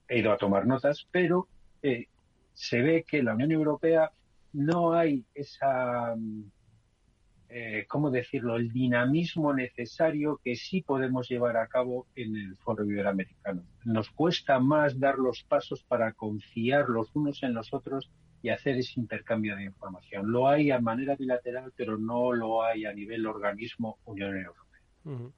he 0.08 0.18
ido 0.18 0.32
a 0.32 0.36
tomar 0.36 0.66
notas, 0.66 1.06
pero 1.10 1.48
se 2.52 2.82
ve 2.82 3.04
que 3.06 3.18
en 3.18 3.26
la 3.26 3.34
Unión 3.34 3.52
Europea 3.52 4.10
no 4.52 4.92
hay 4.92 5.24
esa 5.34 6.14
eh, 7.56 7.86
¿cómo 7.86 8.10
decirlo?, 8.10 8.56
el 8.56 8.72
dinamismo 8.72 9.54
necesario 9.54 10.40
que 10.42 10.56
sí 10.56 10.82
podemos 10.82 11.28
llevar 11.28 11.56
a 11.56 11.68
cabo 11.68 12.08
en 12.16 12.34
el 12.34 12.56
foro 12.56 12.84
iberoamericano. 12.84 13.62
Nos 13.84 14.10
cuesta 14.10 14.58
más 14.58 14.98
dar 14.98 15.18
los 15.18 15.44
pasos 15.44 15.84
para 15.84 16.12
confiar 16.14 16.88
los 16.88 17.14
unos 17.14 17.44
en 17.44 17.54
los 17.54 17.72
otros 17.72 18.10
y 18.42 18.48
hacer 18.48 18.76
ese 18.76 18.98
intercambio 18.98 19.54
de 19.54 19.66
información. 19.66 20.32
Lo 20.32 20.48
hay 20.48 20.72
a 20.72 20.80
manera 20.80 21.14
bilateral, 21.14 21.72
pero 21.76 21.96
no 21.96 22.32
lo 22.32 22.64
hay 22.64 22.86
a 22.86 22.92
nivel 22.92 23.24
organismo 23.24 23.98
Unión 24.04 24.36
Europea. 24.36 25.30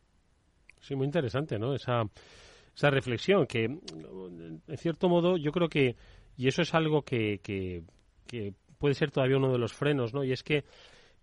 Sí, 0.80 0.96
muy 0.96 1.04
interesante, 1.04 1.58
¿no? 1.58 1.74
Esa, 1.74 2.02
esa 2.74 2.88
reflexión 2.88 3.46
que, 3.46 3.64
en 3.64 4.78
cierto 4.78 5.10
modo, 5.10 5.36
yo 5.36 5.52
creo 5.52 5.68
que, 5.68 5.96
y 6.38 6.48
eso 6.48 6.62
es 6.62 6.72
algo 6.72 7.02
que, 7.02 7.40
que, 7.42 7.82
que 8.26 8.54
puede 8.78 8.94
ser 8.94 9.10
todavía 9.10 9.36
uno 9.36 9.52
de 9.52 9.58
los 9.58 9.74
frenos, 9.74 10.14
¿no? 10.14 10.24
Y 10.24 10.32
es 10.32 10.42
que 10.42 10.64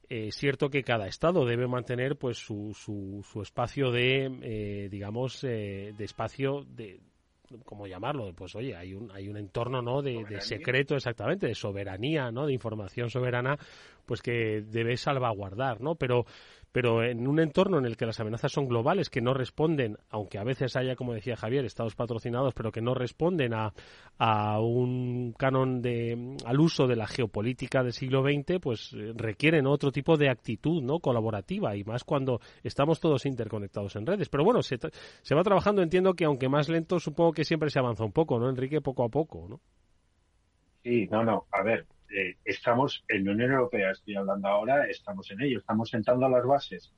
es 0.10 0.36
cierto 0.36 0.70
que 0.70 0.84
cada 0.84 1.08
estado 1.08 1.46
debe 1.46 1.68
mantener 1.68 2.18
pues 2.18 2.38
su, 2.38 2.74
su, 2.74 3.42
espacio 3.42 3.92
de 3.92 4.26
eh, 4.42 4.90
digamos 4.90 5.44
eh, 5.44 5.94
de 5.98 6.04
espacio 6.04 6.66
de 6.68 7.00
cómo 7.66 7.88
llamarlo 7.88 8.34
pues 8.34 8.56
oye 8.56 8.76
hay 8.76 8.94
un 8.94 9.12
hay 9.12 9.28
un 9.28 9.38
entorno 9.38 9.82
no 9.82 10.02
de, 10.02 10.24
de, 10.28 10.42
secreto 10.42 10.96
exactamente 10.96 11.48
de 11.48 11.56
soberanía 11.56 12.32
no 12.32 12.46
de 12.46 12.54
información 12.54 13.10
soberana 13.10 13.58
pues 14.06 14.22
que 14.22 14.62
debe 14.62 14.98
salvaguardar 14.98 15.82
no 15.82 15.96
pero 15.96 16.26
pero 16.74 17.04
en 17.04 17.28
un 17.28 17.40
entorno 17.40 17.78
en 17.78 17.86
el 17.86 17.96
que 17.96 18.08
las 18.08 18.20
amenazas 18.20 18.52
son 18.52 18.68
globales, 18.68 19.12
que 19.12 19.22
no 19.22 19.36
responden, 19.36 19.96
aunque 20.10 20.40
a 20.40 20.44
veces 20.44 20.76
haya, 20.76 20.96
como 20.96 21.14
decía 21.14 21.38
Javier, 21.38 21.66
estados 21.66 21.96
patrocinados, 21.96 22.56
pero 22.56 22.72
que 22.72 22.82
no 22.82 22.96
responden 22.96 23.54
a, 23.54 23.72
un 24.60 25.34
canon 25.38 25.82
de, 25.82 26.36
al 26.46 26.60
uso 26.60 26.88
de 26.88 26.96
la 26.96 27.06
geopolítica 27.06 27.84
del 27.84 27.94
siglo 27.94 28.24
XX, 28.24 28.60
pues 28.60 28.92
eh, 28.94 29.14
requieren 29.16 29.68
otro 29.68 29.92
tipo 29.92 30.18
de 30.18 30.30
actitud 30.30 30.82
no 30.82 31.00
colaborativa 31.00 31.76
y 31.76 31.84
más 31.84 32.04
cuando 32.04 32.40
estamos 32.64 33.00
todos 33.00 33.28
interconectados 33.28 33.96
en 33.96 34.08
redes. 34.08 34.30
Pero 34.30 34.44
bueno, 34.44 34.64
se, 34.64 34.78
se 35.22 35.36
va 35.36 35.44
trabajando, 35.44 35.84
entiendo 35.84 36.16
que 36.16 36.26
aunque 36.26 36.50
más 36.50 36.70
lento, 36.70 37.00
supongo 37.00 37.34
que 37.34 37.44
siempre 37.44 37.70
se 37.70 37.78
avanza 37.78 38.04
un 38.04 38.12
poco, 38.12 38.40
¿no, 38.40 38.50
Enrique? 38.50 38.82
Poco 38.82 39.04
a 39.04 39.10
poco, 39.10 39.48
¿no? 39.48 39.60
Sí, 40.84 41.08
no, 41.12 41.24
no. 41.24 41.46
A 41.52 41.62
ver, 41.62 41.86
eh, 42.14 42.38
estamos 42.46 43.04
en 43.08 43.26
la 43.26 43.32
Unión 43.32 43.52
Europea, 43.52 43.92
estoy 43.92 44.16
hablando 44.16 44.48
ahora, 44.48 44.86
estamos 44.88 45.32
en 45.32 45.42
ello, 45.42 45.60
estamos 45.60 45.90
sentando 45.90 46.30
las 46.30 46.46
bases. 46.46 46.94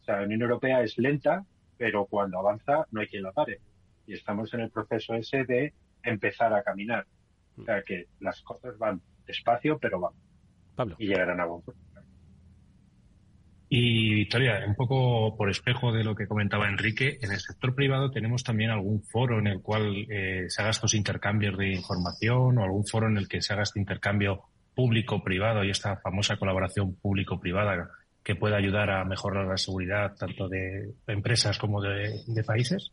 O 0.00 0.04
sea, 0.04 0.18
la 0.18 0.26
Unión 0.26 0.42
Europea 0.42 0.82
es 0.82 0.96
lenta, 0.96 1.44
pero 1.76 2.06
cuando 2.06 2.38
avanza 2.38 2.86
no 2.92 3.00
hay 3.00 3.08
quien 3.08 3.24
la 3.24 3.32
pare. 3.32 3.60
Y 4.06 4.14
estamos 4.14 4.54
en 4.54 4.60
el 4.60 4.70
proceso 4.70 5.14
ese 5.14 5.44
de 5.44 5.74
empezar 6.02 6.54
a 6.54 6.62
caminar. 6.62 7.06
O 7.58 7.64
sea, 7.64 7.82
que 7.82 8.06
las 8.20 8.40
cosas 8.42 8.78
van 8.78 9.02
despacio, 9.26 9.78
pero 9.78 9.98
van. 10.00 10.12
Pablo. 10.76 10.94
Y 10.98 11.08
llegarán 11.08 11.40
a 11.40 11.44
buen 11.44 11.62
puerto. 11.62 11.82
Y 13.70 14.14
Victoria, 14.14 14.64
un 14.66 14.74
poco 14.74 15.36
por 15.36 15.50
espejo 15.50 15.92
de 15.92 16.02
lo 16.02 16.14
que 16.14 16.26
comentaba 16.26 16.68
Enrique, 16.68 17.18
en 17.20 17.32
el 17.32 17.38
sector 17.38 17.74
privado 17.74 18.10
tenemos 18.10 18.42
también 18.42 18.70
algún 18.70 19.02
foro 19.02 19.38
en 19.38 19.46
el 19.46 19.60
cual 19.60 20.06
eh, 20.08 20.46
se 20.48 20.62
haga 20.62 20.70
estos 20.70 20.94
intercambios 20.94 21.56
de 21.58 21.72
información 21.72 22.56
o 22.56 22.64
algún 22.64 22.86
foro 22.86 23.08
en 23.08 23.18
el 23.18 23.28
que 23.28 23.42
se 23.42 23.52
haga 23.52 23.64
este 23.64 23.78
intercambio 23.78 24.44
público-privado 24.74 25.64
y 25.64 25.70
esta 25.70 25.96
famosa 25.96 26.36
colaboración 26.36 26.94
público-privada 26.94 27.90
que 28.22 28.36
pueda 28.36 28.56
ayudar 28.56 28.90
a 28.90 29.04
mejorar 29.04 29.46
la 29.46 29.56
seguridad 29.56 30.14
tanto 30.16 30.48
de 30.48 30.94
empresas 31.06 31.58
como 31.58 31.82
de, 31.82 32.22
de 32.26 32.44
países? 32.44 32.90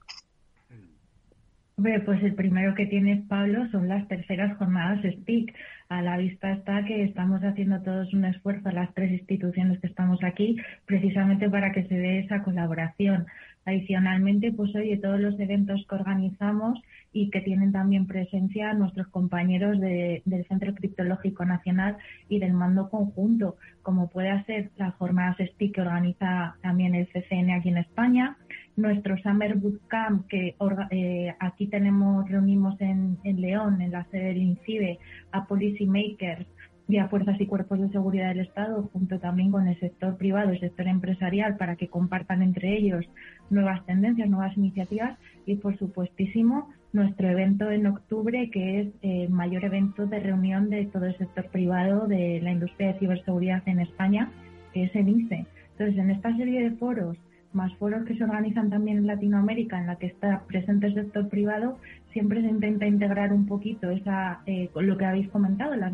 pues 1.77 2.23
el 2.23 2.35
primero 2.35 2.73
que 2.73 2.85
tienes, 2.85 3.25
Pablo, 3.27 3.67
son 3.71 3.87
las 3.87 4.07
terceras 4.07 4.57
jornadas 4.57 5.01
SPIC. 5.01 5.53
A 5.87 6.01
la 6.01 6.17
vista 6.17 6.51
está 6.51 6.83
que 6.83 7.03
estamos 7.03 7.41
haciendo 7.43 7.79
todos 7.83 8.11
un 8.13 8.25
esfuerzo, 8.25 8.71
las 8.71 8.91
tres 8.95 9.11
instituciones 9.11 9.79
que 9.79 9.87
estamos 9.87 10.23
aquí, 10.23 10.57
precisamente 10.85 11.47
para 11.47 11.71
que 11.71 11.83
se 11.83 11.95
dé 11.95 12.19
esa 12.19 12.41
colaboración. 12.41 13.27
Adicionalmente, 13.65 14.51
pues 14.51 14.75
oye, 14.75 14.97
todos 14.97 15.19
los 15.19 15.39
eventos 15.39 15.85
que 15.87 15.95
organizamos 15.95 16.79
y 17.13 17.29
que 17.29 17.41
tienen 17.41 17.71
también 17.71 18.07
presencia 18.07 18.73
nuestros 18.73 19.07
compañeros 19.07 19.79
del 19.79 20.45
Centro 20.47 20.73
Criptológico 20.73 21.45
Nacional 21.45 21.97
y 22.29 22.39
del 22.39 22.53
Mando 22.53 22.89
Conjunto, 22.89 23.57
como 23.83 24.09
puede 24.09 24.43
ser 24.45 24.71
las 24.77 24.93
jornadas 24.95 25.37
SPIC 25.37 25.75
que 25.75 25.81
organiza 25.81 26.55
también 26.61 26.95
el 26.95 27.07
CCN 27.07 27.51
aquí 27.51 27.69
en 27.69 27.77
España, 27.77 28.37
nuestro 28.75 29.17
Summer 29.19 29.55
Bootcamp, 29.55 30.27
que 30.27 30.55
eh, 30.91 31.35
aquí 31.39 31.67
tenemos, 31.67 32.29
reunimos 32.29 32.79
en, 32.81 33.17
León, 33.23 33.81
en 33.81 33.91
la 33.91 34.05
sede 34.05 34.25
del 34.25 34.37
INCIBE, 34.37 34.99
a 35.31 35.45
policy 35.45 35.85
makers 35.85 36.45
y 36.87 36.97
a 36.97 37.07
fuerzas 37.07 37.39
y 37.39 37.47
cuerpos 37.47 37.79
de 37.79 37.89
seguridad 37.89 38.29
del 38.29 38.41
Estado, 38.41 38.89
junto 38.93 39.19
también 39.19 39.51
con 39.51 39.67
el 39.67 39.79
sector 39.79 40.17
privado, 40.17 40.51
el 40.51 40.59
sector 40.59 40.87
empresarial, 40.87 41.57
para 41.57 41.77
que 41.77 41.87
compartan 41.87 42.41
entre 42.41 42.77
ellos 42.77 43.05
nuevas 43.49 43.83
tendencias, 43.85 44.29
nuevas 44.29 44.55
iniciativas 44.57 45.17
y, 45.45 45.55
por 45.55 45.77
supuestísimo, 45.77 46.69
nuestro 46.93 47.29
evento 47.29 47.71
en 47.71 47.87
octubre, 47.87 48.49
que 48.51 48.81
es 48.81 48.87
el 49.01 49.29
mayor 49.29 49.65
evento 49.65 50.05
de 50.05 50.19
reunión 50.19 50.69
de 50.69 50.85
todo 50.85 51.05
el 51.05 51.17
sector 51.17 51.47
privado 51.49 52.07
de 52.07 52.39
la 52.41 52.51
industria 52.51 52.93
de 52.93 52.99
ciberseguridad 52.99 53.63
en 53.67 53.79
España, 53.79 54.31
que 54.73 54.83
es 54.83 54.95
el 54.95 55.09
INCE. 55.09 55.45
Entonces, 55.71 55.97
en 55.97 56.11
esta 56.11 56.35
serie 56.37 56.69
de 56.69 56.75
foros 56.77 57.17
más 57.55 57.73
foros 57.77 58.05
que 58.05 58.15
se 58.15 58.23
organizan 58.23 58.69
también 58.69 58.97
en 58.97 59.07
Latinoamérica, 59.07 59.79
en 59.79 59.87
la 59.87 59.95
que 59.95 60.07
está 60.07 60.43
presente 60.47 60.87
el 60.87 60.93
sector 60.93 61.29
privado, 61.29 61.79
siempre 62.11 62.41
se 62.41 62.47
intenta 62.47 62.85
integrar 62.85 63.33
un 63.33 63.45
poquito 63.45 63.89
esa, 63.89 64.41
eh, 64.45 64.69
lo 64.73 64.97
que 64.97 65.05
habéis 65.05 65.29
comentado, 65.29 65.75
la, 65.75 65.91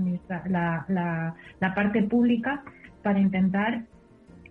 la, 0.88 1.74
parte 1.74 2.04
pública, 2.04 2.63
para 3.02 3.19
intentar 3.19 3.86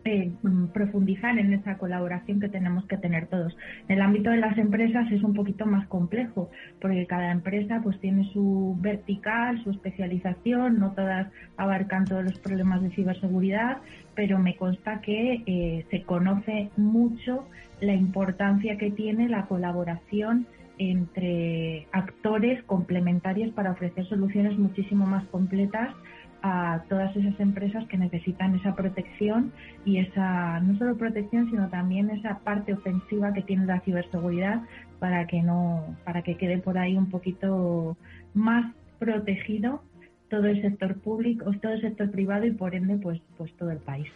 eh, 0.05 0.33
profundizar 0.73 1.39
en 1.39 1.53
esa 1.53 1.77
colaboración 1.77 2.41
que 2.41 2.49
tenemos 2.49 2.87
que 2.87 2.97
tener 2.97 3.27
todos. 3.27 3.57
En 3.87 3.97
el 3.97 4.03
ámbito 4.03 4.31
de 4.31 4.39
las 4.39 4.57
empresas 4.57 5.13
es 5.13 5.23
un 5.23 5.35
poquito 5.35 5.67
más 5.67 5.87
complejo, 5.89 6.51
porque 6.81 7.07
cada 7.07 7.31
empresa 7.31 7.81
pues 7.83 8.01
tiene 8.01 8.25
su 8.33 8.77
vertical, 8.81 9.63
su 9.63 9.71
especialización, 9.71 10.79
no 10.79 10.93
todas 10.93 11.31
abarcan 11.57 12.07
todos 12.07 12.25
los 12.25 12.39
problemas 12.39 12.83
de 12.83 12.91
ciberseguridad, 12.91 13.79
pero 14.21 14.39
me 14.39 14.55
consta 14.55 15.01
que 15.01 15.43
eh, 15.47 15.87
se 15.91 16.03
conoce 16.03 16.69
mucho 16.77 17.47
la 17.81 17.95
importancia 17.95 18.77
que 18.77 18.91
tiene 18.91 19.31
la 19.31 19.47
colaboración 19.47 20.47
entre 20.77 21.87
actores 21.91 22.63
complementarios 22.65 23.51
para 23.55 23.71
ofrecer 23.71 24.07
soluciones 24.09 24.59
muchísimo 24.59 25.07
más 25.07 25.25
completas 25.29 25.95
a 26.43 26.83
todas 26.91 27.17
esas 27.17 27.41
empresas 27.41 27.87
que 27.89 27.97
necesitan 27.97 28.55
esa 28.57 28.75
protección 28.75 29.53
y 29.87 29.97
esa 29.97 30.61
no 30.61 30.77
solo 30.77 30.99
protección 30.99 31.49
sino 31.49 31.71
también 31.71 32.11
esa 32.11 32.41
parte 32.41 32.75
ofensiva 32.75 33.33
que 33.33 33.41
tiene 33.41 33.65
la 33.65 33.81
ciberseguridad 33.81 34.61
para 34.99 35.27
que 35.29 35.41
no 35.41 35.97
para 36.05 36.21
que 36.21 36.37
quede 36.37 36.59
por 36.59 36.77
ahí 36.77 36.95
un 36.95 37.09
poquito 37.09 37.97
más 38.35 38.71
protegido 38.99 39.83
todo 40.31 40.47
el 40.47 40.63
sector 40.63 40.95
público 41.01 41.51
todo 41.61 41.73
el 41.73 41.83
sector 41.83 42.11
privado 42.11 42.47
y 42.47 42.53
por 42.53 42.75
ende 42.75 42.97
pues 42.97 43.21
pues 43.37 43.53
todo 43.55 43.71
el 43.71 43.79
país. 43.79 44.09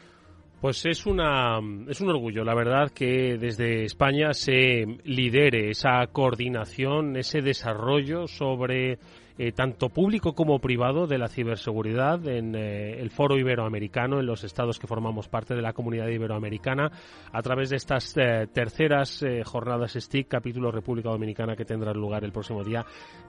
Pues 0.61 0.87
es 0.87 1.05
una 1.05 1.59
es 1.89 2.01
un 2.01 2.09
orgullo, 2.09 2.43
la 2.43 2.55
verdad, 2.55 2.91
que 2.91 3.37
desde 3.37 3.85
España 3.85 4.33
se 4.33 4.87
lidere 5.05 5.69
esa 5.69 6.07
coordinación, 6.07 7.17
ese 7.17 7.43
desarrollo 7.43 8.27
sobre 8.27 8.99
eh, 9.37 9.51
tanto 9.51 9.89
público 9.89 10.35
como 10.35 10.61
privado, 10.61 11.09
de 11.09 11.19
la 11.19 11.29
ciberseguridad 11.29 12.25
en 12.29 12.55
eh, 12.55 13.01
el 13.01 13.11
Foro 13.11 13.37
Iberoamericano, 13.37 14.21
en 14.21 14.27
los 14.27 14.45
estados 14.45 14.79
que 14.79 14.87
formamos 14.87 15.27
parte 15.27 15.57
de 15.57 15.63
la 15.63 15.73
comunidad 15.73 16.07
iberoamericana, 16.07 16.93
a 17.33 17.43
través 17.43 17.71
de 17.71 17.77
estas 17.77 18.17
eh, 18.17 18.47
terceras 18.53 19.25
jornadas 19.45 19.95
STIC, 19.99 20.29
capítulo 20.29 20.71
República 20.71 21.09
Dominicana, 21.09 21.57
que 21.57 21.65
tendrán 21.65 21.97
lugar 21.97 22.25
el 22.25 22.31
próximo 22.31 22.63
día 22.63 22.85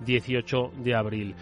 18 0.06 0.74
de 0.84 0.94
abril. 0.94 1.36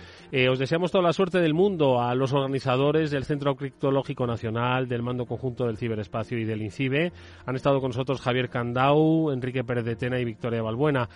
os 0.50 0.60
deseamos 0.60 0.92
toda 0.92 1.04
la 1.04 1.14
suerte 1.14 1.40
del 1.40 1.54
mundo 1.54 2.02
a 2.02 2.16
los 2.16 2.32
organizadores 2.32 3.12
del 3.12 3.26
Centro 3.26 3.56
Criptológico 3.56 4.26
Nacional, 4.26 4.88
del 4.88 5.04
Mando 5.04 5.26
Conjunto 5.26 5.66
del 5.66 5.78
Ciberespacio 5.78 6.38
y 6.38 6.46
del 6.46 6.62
INCIBE. 6.62 7.12
Han 7.46 7.56
estado 7.56 7.82
con 7.82 7.90
nosotros 7.90 8.22
Javier 8.22 8.50
Candau, 8.50 9.32
Enrique 9.32 9.64
Pérez 9.64 9.84
de 9.84 9.96
Tena 9.96 10.20
y 10.20 10.26
Victoria 10.26 10.62
Balbuena. 10.62 11.10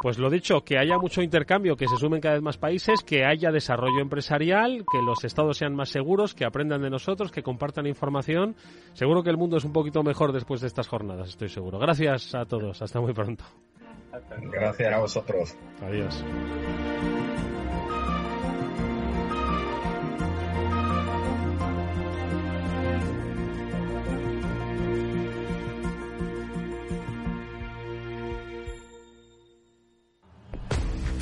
Pues 0.00 0.18
lo 0.18 0.30
dicho, 0.30 0.64
que 0.64 0.78
haya 0.78 0.96
mucho 0.96 1.20
intercambio, 1.20 1.76
que 1.76 1.86
se 1.86 1.96
sumen 1.96 2.22
cada 2.22 2.36
vez 2.36 2.42
más 2.42 2.56
países, 2.56 3.02
que 3.02 3.26
haya 3.26 3.50
desarrollo 3.50 4.00
empresarial, 4.00 4.82
que 4.90 5.02
los 5.02 5.24
estados 5.24 5.58
sean 5.58 5.74
más 5.74 5.90
seguros, 5.90 6.34
que 6.34 6.46
aprendan 6.46 6.80
de 6.80 6.88
nosotros, 6.88 7.30
que 7.30 7.42
compartan 7.42 7.86
información. 7.86 8.56
Seguro 8.94 9.22
que 9.22 9.28
el 9.28 9.36
mundo 9.36 9.58
es 9.58 9.64
un 9.64 9.74
poquito 9.74 10.02
mejor 10.02 10.32
después 10.32 10.62
de 10.62 10.68
estas 10.68 10.88
jornadas, 10.88 11.28
estoy 11.28 11.50
seguro. 11.50 11.78
Gracias 11.78 12.34
a 12.34 12.46
todos, 12.46 12.80
hasta 12.80 12.98
muy 12.98 13.12
pronto. 13.12 13.44
Gracias 14.50 14.94
a 14.94 14.98
vosotros. 14.98 15.56
Adiós. 15.82 16.24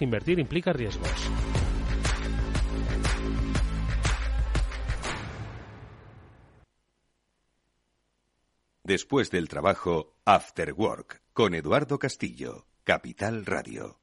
Invertir 0.00 0.38
implica 0.38 0.72
riesgos. 0.72 1.10
Después 8.82 9.30
del 9.30 9.48
trabajo, 9.48 10.14
After 10.24 10.72
Work, 10.72 11.20
con 11.32 11.54
Eduardo 11.54 11.98
Castillo, 11.98 12.66
Capital 12.84 13.44
Radio. 13.44 13.98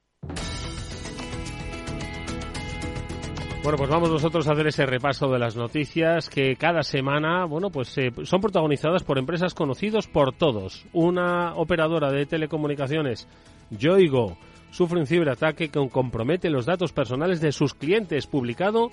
Bueno, 3.64 3.78
pues 3.78 3.90
vamos 3.90 4.10
nosotros 4.12 4.46
a 4.46 4.52
hacer 4.52 4.68
ese 4.68 4.86
repaso 4.86 5.32
de 5.32 5.40
las 5.40 5.56
noticias 5.56 6.30
que 6.30 6.58
cada 6.58 6.84
semana, 6.84 7.46
bueno, 7.46 7.70
pues 7.70 7.98
eh, 7.98 8.12
son 8.24 8.42
protagonizadas 8.42 9.04
por 9.04 9.18
empresas 9.18 9.54
conocidas 9.54 10.08
por 10.08 10.36
todos. 10.36 10.86
Una 10.92 11.54
operadora 11.56 12.12
de 12.12 12.26
telecomunicaciones, 12.26 13.26
Yoigo, 13.70 14.38
sufre 14.74 15.00
un 15.00 15.06
ciberataque 15.06 15.70
que 15.70 15.88
compromete 15.88 16.50
los 16.50 16.66
datos 16.66 16.92
personales 16.92 17.40
de 17.40 17.52
sus 17.52 17.76
clientes, 17.76 18.26
publicado 18.26 18.90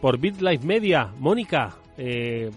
por 0.00 0.18
BitLife 0.18 0.64
Media. 0.64 1.12
Mónica, 1.18 1.74
eh, 1.98 2.50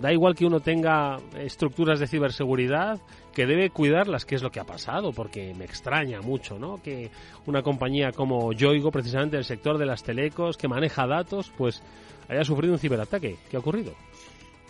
da 0.00 0.12
igual 0.12 0.36
que 0.36 0.46
uno 0.46 0.60
tenga 0.60 1.16
estructuras 1.36 1.98
de 1.98 2.06
ciberseguridad, 2.06 3.00
que 3.34 3.44
debe 3.44 3.70
cuidarlas, 3.70 4.24
que 4.24 4.36
es 4.36 4.42
lo 4.42 4.52
que 4.52 4.60
ha 4.60 4.64
pasado, 4.64 5.12
porque 5.12 5.52
me 5.54 5.64
extraña 5.64 6.20
mucho, 6.20 6.58
¿no? 6.60 6.80
Que 6.80 7.10
una 7.46 7.62
compañía 7.62 8.12
como 8.12 8.52
Yoigo, 8.52 8.92
precisamente 8.92 9.36
del 9.36 9.44
sector 9.44 9.76
de 9.76 9.86
las 9.86 10.04
telecos, 10.04 10.56
que 10.56 10.68
maneja 10.68 11.06
datos, 11.08 11.52
pues 11.58 11.82
haya 12.28 12.44
sufrido 12.44 12.72
un 12.72 12.78
ciberataque. 12.78 13.36
¿Qué 13.50 13.56
ha 13.56 13.60
ocurrido? 13.60 13.94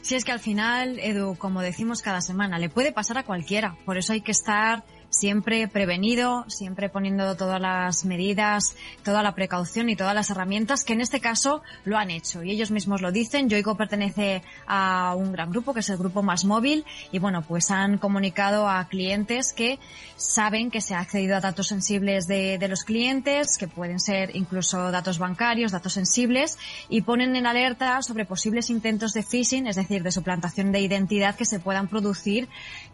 Si 0.00 0.14
es 0.14 0.24
que 0.24 0.32
al 0.32 0.40
final, 0.40 0.98
Edu, 1.00 1.36
como 1.36 1.60
decimos 1.60 2.00
cada 2.00 2.22
semana, 2.22 2.58
le 2.58 2.70
puede 2.70 2.92
pasar 2.92 3.18
a 3.18 3.24
cualquiera. 3.24 3.76
Por 3.84 3.98
eso 3.98 4.14
hay 4.14 4.22
que 4.22 4.32
estar 4.32 4.84
siempre 5.12 5.68
prevenido, 5.68 6.44
siempre 6.48 6.88
poniendo 6.88 7.36
todas 7.36 7.60
las 7.60 8.04
medidas, 8.04 8.74
toda 9.04 9.22
la 9.22 9.34
precaución 9.34 9.90
y 9.90 9.96
todas 9.96 10.14
las 10.14 10.30
herramientas 10.30 10.84
que 10.84 10.94
en 10.94 11.02
este 11.02 11.20
caso 11.20 11.62
lo 11.84 11.98
han 11.98 12.10
hecho. 12.10 12.42
Y 12.42 12.50
ellos 12.50 12.70
mismos 12.70 13.02
lo 13.02 13.12
dicen. 13.12 13.48
Yoigo 13.48 13.76
pertenece 13.76 14.42
a 14.66 15.14
un 15.16 15.32
gran 15.32 15.50
grupo 15.50 15.74
que 15.74 15.80
es 15.80 15.90
el 15.90 15.98
grupo 15.98 16.22
Más 16.22 16.44
Móvil 16.44 16.84
y 17.12 17.18
bueno, 17.18 17.42
pues 17.42 17.70
han 17.70 17.98
comunicado 17.98 18.68
a 18.68 18.88
clientes 18.88 19.52
que 19.52 19.78
saben 20.16 20.70
que 20.70 20.80
se 20.80 20.94
ha 20.94 21.00
accedido 21.00 21.36
a 21.36 21.40
datos 21.40 21.68
sensibles 21.68 22.26
de, 22.26 22.56
de 22.58 22.68
los 22.68 22.84
clientes, 22.84 23.58
que 23.58 23.68
pueden 23.68 24.00
ser 24.00 24.34
incluso 24.34 24.90
datos 24.90 25.18
bancarios, 25.18 25.72
datos 25.72 25.92
sensibles 25.92 26.58
y 26.88 27.02
ponen 27.02 27.36
en 27.36 27.46
alerta 27.46 28.00
sobre 28.02 28.24
posibles 28.24 28.70
intentos 28.70 29.12
de 29.12 29.22
phishing, 29.22 29.66
es 29.66 29.76
decir, 29.76 30.02
de 30.02 30.10
suplantación 30.10 30.72
de 30.72 30.80
identidad 30.80 31.36
que 31.36 31.44
se 31.44 31.60
puedan 31.60 31.88
producir 31.88 32.48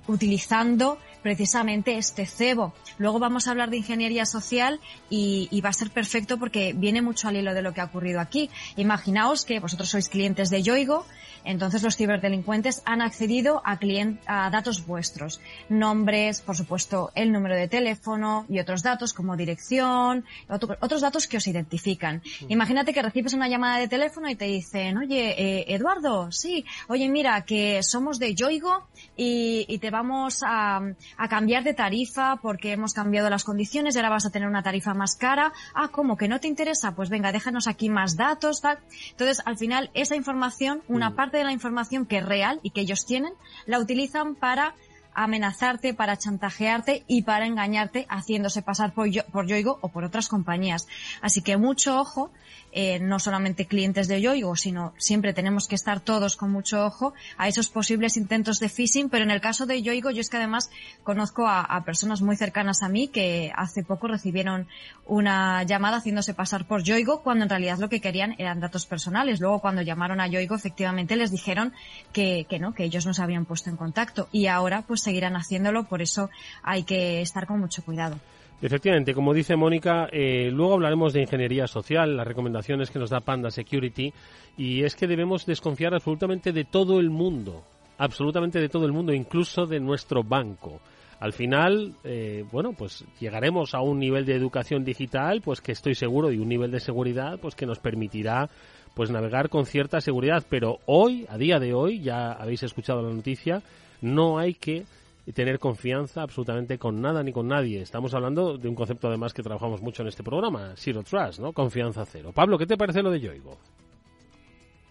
utilizando 0.09 0.99
precisamente 1.23 1.99
este 1.99 2.27
cebo. 2.27 2.73
Luego 2.99 3.19
vamos 3.19 3.47
a 3.47 3.51
hablar 3.51 3.71
de 3.71 3.79
ingeniería 3.79 4.25
social 4.27 4.81
y, 5.11 5.61
va 5.61 5.71
a 5.71 5.73
ser 5.73 5.91
perfecto 5.91 6.39
porque 6.39 6.73
viene 6.73 7.03
mucho 7.03 7.29
al 7.29 7.37
hilo 7.37 7.53
de 7.53 7.63
lo 7.63 7.75
que 7.75 7.81
ha 7.81 7.85
ocurrido 7.85 8.21
aquí. 8.21 8.51
Imaginaos 8.77 9.45
que 9.45 9.61
vosotros 9.61 9.91
sois 9.91 10.09
clientes 10.09 10.51
de 10.51 10.63
Yoigo, 10.63 11.05
entonces 11.45 11.83
los 11.83 11.97
ciberdelincuentes 11.97 12.83
han 12.85 13.03
accedido 13.03 13.63
a, 13.65 13.79
a 14.27 14.51
datos 14.51 14.87
vuestros, 14.87 15.41
nombres, 15.69 16.41
por 16.41 16.57
supuesto, 16.57 17.11
el 17.15 17.33
número 17.33 17.57
de 17.57 17.69
teléfono 17.69 18.47
y 18.49 18.61
otros 18.61 18.83
datos 18.83 19.13
como 19.13 19.37
dirección, 19.37 20.25
otros 20.49 21.01
datos 21.01 21.27
que 21.27 21.37
os 21.37 21.47
identifican. 21.47 22.23
Imagínate 22.49 22.93
que 22.93 23.03
recibes 23.03 23.35
una 23.35 23.49
llamada 23.49 23.79
de 23.79 23.89
teléfono 23.89 24.29
y 24.29 24.37
te 24.37 24.47
dicen, 24.47 24.99
oye, 24.99 25.35
eh, 25.39 25.75
Eduardo, 25.75 26.31
sí, 26.33 26.65
oye, 26.89 27.09
mira, 27.09 27.45
que 27.45 27.83
somos 27.83 28.19
de 28.19 28.35
Yoigo 28.35 28.87
y, 29.17 29.65
y 29.69 29.79
te 29.79 29.91
vamos 29.99 30.45
a, 30.45 30.81
a 31.17 31.29
cambiar 31.29 31.65
de 31.65 31.75
tarifa 31.75 32.37
porque 32.37 32.71
hemos 32.71 32.95
cambiado 32.95 33.29
las 33.29 33.43
condiciones 33.43 33.95
y 33.95 33.99
ahora 33.99 34.11
vas 34.11 34.27
a 34.27 34.31
tener 34.31 34.47
una 34.47 34.63
tarifa 34.63 34.95
más 34.95 35.17
cara. 35.17 35.53
Ah, 35.75 35.89
¿cómo 35.89 36.17
que 36.17 36.29
no 36.29 36.39
te 36.39 36.47
interesa? 36.47 36.95
Pues 36.95 37.11
venga, 37.11 37.33
déjanos 37.33 37.67
aquí 37.67 37.89
más 37.91 38.17
datos, 38.17 38.61
tal. 38.61 38.79
Entonces, 39.11 39.43
al 39.45 39.57
final, 39.59 39.91
esa 39.95 40.15
información, 40.15 40.83
una 40.87 41.11
mm. 41.11 41.15
parte 41.17 41.39
de 41.39 41.45
la 41.45 41.53
información 41.53 42.07
que 42.07 42.19
es 42.19 42.25
real 42.25 42.61
y 42.63 42.71
que 42.71 42.83
ellos 42.83 43.07
tienen, 43.07 43.33
la 43.67 43.81
utilizan 43.81 44.37
para 44.37 44.75
amenazarte, 45.15 45.95
para 45.95 46.17
chantajearte 46.17 47.03
y 47.09 47.23
para 47.23 47.47
engañarte 47.47 48.07
haciéndose 48.09 48.63
pasar 48.63 48.93
por, 48.93 49.09
por 49.33 49.49
Yoigo 49.49 49.79
o 49.81 49.89
por 49.89 50.05
otras 50.05 50.29
compañías. 50.29 50.87
Así 51.23 51.43
que 51.43 51.57
mucho 51.57 51.99
ojo 51.99 52.31
eh, 52.73 52.99
no 53.01 53.19
solamente 53.19 53.67
clientes 53.67 54.09
de 54.09 54.21
Yoigo, 54.21 54.57
sino 54.57 54.95
siempre 54.99 55.33
tenemos 55.33 55.69
que 55.69 55.75
estar 55.75 56.01
todos 56.01 56.37
con 56.37 56.51
mucho 56.51 56.85
ojo 56.85 57.15
a 57.37 57.49
esos 57.49 57.69
posibles 57.69 58.17
intentos 58.17 58.61
de 58.61 58.69
phishing, 58.69 59.09
pero 59.09 59.25
en 59.25 59.31
el 59.31 59.41
caso 59.41 59.67
de 59.67 59.83
Yoigo 59.83 60.11
yo 60.11 60.21
es 60.21 60.31
que 60.31 60.37
además 60.37 60.71
conozco 61.03 61.47
a, 61.47 61.83
personas 61.85 62.21
muy 62.21 62.37
cercanas 62.37 62.83
a 62.83 62.89
mí 62.89 63.09
que 63.09 63.53
hace 63.55 63.83
poco 63.83 64.09
recibieron 64.09 64.67
una 65.07 65.63
llamada 65.63 65.99
haciéndose 65.99 66.35
pasar 66.35 66.67
por 66.67 66.83
Yoigo 66.83 67.23
cuando 67.23 67.45
en 67.45 67.51
realidad 67.51 67.79
lo 67.79 67.89
que 67.89 68.01
querían 68.01 68.35
eran 68.39 68.61
datos 68.61 68.85
personales. 68.85 69.41
Luego 69.41 69.61
cuando 69.61 69.83
llamaron 69.83 70.21
a 70.21 70.27
Yoigo 70.27 70.55
efectivamente 70.55 71.17
les 71.17 71.31
dijeron 71.31 71.73
que, 72.13 72.47
que 72.49 72.59
no, 72.59 72.75
que 72.75 72.85
ellos 72.85 73.07
no 73.07 73.15
se 73.15 73.23
habían 73.23 73.47
puesto 73.47 73.71
en 73.71 73.77
contacto 73.77 74.29
y 74.33 74.47
ahora 74.47 74.83
pues 74.83 75.03
seguirán 75.03 75.37
haciéndolo, 75.37 75.85
por 75.85 76.03
eso 76.03 76.31
hay 76.63 76.83
que 76.83 77.23
estar 77.23 77.47
con 77.47 77.61
mucho 77.61 77.83
cuidado. 77.83 78.19
Efectivamente, 78.61 79.15
como 79.15 79.33
dice 79.33 79.55
Mónica, 79.55 80.09
eh, 80.11 80.51
luego 80.51 80.75
hablaremos 80.75 81.13
de 81.13 81.21
ingeniería 81.21 81.69
social, 81.69 82.17
las 82.17 82.27
recomendaciones 82.27 82.91
que 82.91 82.99
nos 82.99 83.11
da 83.11 83.21
Panda 83.21 83.53
Security, 83.53 84.13
y 84.57 84.83
es 84.83 84.97
que 84.97 85.07
debemos 85.07 85.47
desconfiar 85.47 85.95
absolutamente 85.95 86.53
de 86.53 86.65
todo 86.65 86.99
el 86.99 87.09
mundo, 87.09 87.63
absolutamente 87.99 88.59
de 88.61 88.69
todo 88.69 88.85
el 88.85 88.93
mundo, 88.93 89.13
incluso 89.13 89.65
de 89.67 89.79
nuestro 89.79 90.25
banco. 90.25 90.81
Al 91.21 91.33
final, 91.33 91.95
eh, 92.03 92.45
bueno, 92.51 92.73
pues 92.73 93.05
llegaremos 93.21 93.75
a 93.75 93.81
un 93.81 94.01
nivel 94.01 94.25
de 94.25 94.35
educación 94.35 94.85
digital, 94.85 95.41
pues 95.41 95.61
que 95.61 95.73
estoy 95.73 95.95
seguro, 95.95 96.33
y 96.33 96.39
un 96.39 96.49
nivel 96.49 96.73
de 96.73 96.81
seguridad, 96.81 97.39
pues 97.41 97.55
que 97.55 97.67
nos 97.67 97.79
permitirá 97.79 98.51
pues 98.95 99.11
navegar 99.11 99.49
con 99.49 99.67
cierta 99.67 100.01
seguridad. 100.01 100.45
Pero 100.49 100.79
hoy, 100.87 101.27
a 101.29 101.39
día 101.39 101.61
de 101.61 101.75
hoy, 101.75 102.01
ya 102.01 102.33
habéis 102.33 102.65
escuchado 102.65 103.03
la 103.03 103.15
noticia, 103.15 103.63
no 104.01 104.39
hay 104.39 104.55
que 104.55 104.85
tener 105.33 105.59
confianza 105.59 106.23
absolutamente 106.23 106.79
con 106.79 107.01
nada 107.01 107.23
ni 107.23 107.33
con 107.33 107.49
nadie. 107.49 107.83
Estamos 107.83 108.15
hablando 108.15 108.57
de 108.57 108.69
un 108.69 108.75
concepto 108.75 109.09
además 109.09 109.35
que 109.35 109.43
trabajamos 109.43 109.83
mucho 109.83 110.03
en 110.03 110.09
este 110.09 110.23
programa, 110.23 110.73
Zero 110.77 111.03
Trust, 111.03 111.41
¿no? 111.41 111.53
Confianza 111.53 112.05
cero. 112.07 112.33
Pablo, 112.35 112.59
¿qué 112.59 112.67
te 112.67 112.77
parece 112.77 113.03
lo 113.03 113.11
de 113.11 113.21
Yoigo? 113.21 113.59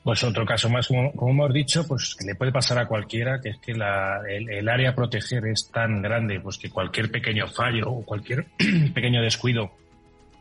Pues 0.03 0.23
otro 0.23 0.45
caso 0.45 0.69
más, 0.69 0.87
como, 0.87 1.11
hemos 1.29 1.53
dicho, 1.53 1.85
pues 1.85 2.15
le 2.25 2.33
puede 2.35 2.53
pasar 2.53 2.79
a 2.79 2.87
cualquiera, 2.87 3.41
que 3.41 3.49
es 3.49 3.57
que 3.59 3.73
el, 3.73 4.69
área 4.69 4.91
a 4.91 4.95
proteger 4.95 5.45
es 5.47 5.69
tan 5.69 6.01
grande, 6.01 6.39
pues 6.39 6.57
que 6.57 6.69
cualquier 6.69 7.11
pequeño 7.11 7.45
fallo 7.47 7.89
o 7.89 8.05
cualquier 8.05 8.45
pequeño 8.93 9.21
descuido 9.21 9.71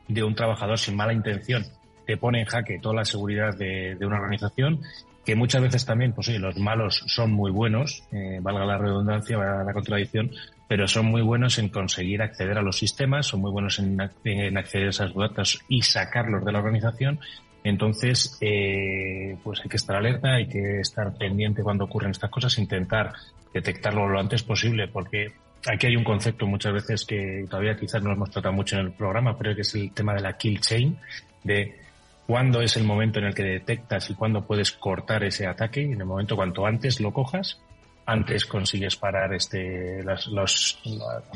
de 0.06 0.22
un 0.22 0.36
trabajador 0.36 0.78
sin 0.78 0.94
mala 0.94 1.12
intención 1.12 1.64
te 2.06 2.16
pone 2.16 2.40
en 2.40 2.46
jaque 2.46 2.78
toda 2.80 2.94
la 2.94 3.04
seguridad 3.04 3.56
de, 3.56 3.96
una 4.00 4.20
organización 4.20 4.80
que 5.26 5.34
muchas 5.34 5.60
veces 5.60 5.84
también, 5.84 6.12
pues 6.12 6.28
sí, 6.28 6.38
los 6.38 6.56
malos 6.56 7.02
son 7.08 7.32
muy 7.32 7.50
buenos, 7.50 8.04
eh, 8.12 8.38
valga 8.40 8.64
la 8.64 8.78
redundancia, 8.78 9.36
valga 9.36 9.64
la 9.64 9.72
contradicción, 9.72 10.30
pero 10.68 10.86
son 10.86 11.06
muy 11.06 11.20
buenos 11.20 11.58
en 11.58 11.68
conseguir 11.68 12.22
acceder 12.22 12.56
a 12.56 12.62
los 12.62 12.78
sistemas, 12.78 13.26
son 13.26 13.40
muy 13.40 13.50
buenos 13.50 13.80
en, 13.80 14.00
acceder 14.00 14.86
a 14.86 14.90
esas 14.90 15.12
datos 15.12 15.60
y 15.68 15.82
sacarlos 15.82 16.44
de 16.44 16.52
la 16.52 16.60
organización. 16.60 17.18
Entonces, 17.64 18.38
eh, 18.40 19.36
pues 19.42 19.60
hay 19.60 19.68
que 19.68 19.76
estar 19.76 19.96
alerta, 19.96 20.34
hay 20.34 20.46
que 20.46 20.78
estar 20.78 21.12
pendiente 21.18 21.64
cuando 21.64 21.86
ocurren 21.86 22.12
estas 22.12 22.30
cosas, 22.30 22.56
intentar 22.58 23.12
detectarlo 23.52 24.08
lo 24.08 24.20
antes 24.20 24.44
posible, 24.44 24.86
porque 24.86 25.32
aquí 25.68 25.88
hay 25.88 25.96
un 25.96 26.04
concepto 26.04 26.46
muchas 26.46 26.72
veces 26.72 27.04
que 27.04 27.44
todavía 27.50 27.76
quizás 27.76 28.00
no 28.00 28.12
hemos 28.12 28.30
tratado 28.30 28.54
mucho 28.54 28.76
en 28.76 28.86
el 28.86 28.92
programa, 28.92 29.36
pero 29.36 29.56
que 29.56 29.62
es 29.62 29.74
el 29.74 29.92
tema 29.92 30.14
de 30.14 30.20
la 30.20 30.36
kill 30.36 30.60
chain, 30.60 30.96
de 31.42 31.85
cuándo 32.26 32.60
es 32.60 32.76
el 32.76 32.84
momento 32.84 33.18
en 33.18 33.26
el 33.26 33.34
que 33.34 33.44
detectas 33.44 34.10
y 34.10 34.14
cuándo 34.14 34.46
puedes 34.46 34.72
cortar 34.72 35.24
ese 35.24 35.46
ataque. 35.46 35.82
Y 35.82 35.92
en 35.92 36.00
el 36.00 36.06
momento 36.06 36.36
cuanto 36.36 36.66
antes 36.66 37.00
lo 37.00 37.12
cojas, 37.12 37.60
antes 38.06 38.46
consigues 38.46 38.96
parar 38.96 39.34
este, 39.34 40.02
las, 40.04 40.26
las 40.28 40.78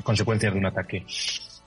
consecuencias 0.03 0.53
de 0.53 0.59
un 0.59 0.66
ataque. 0.66 1.05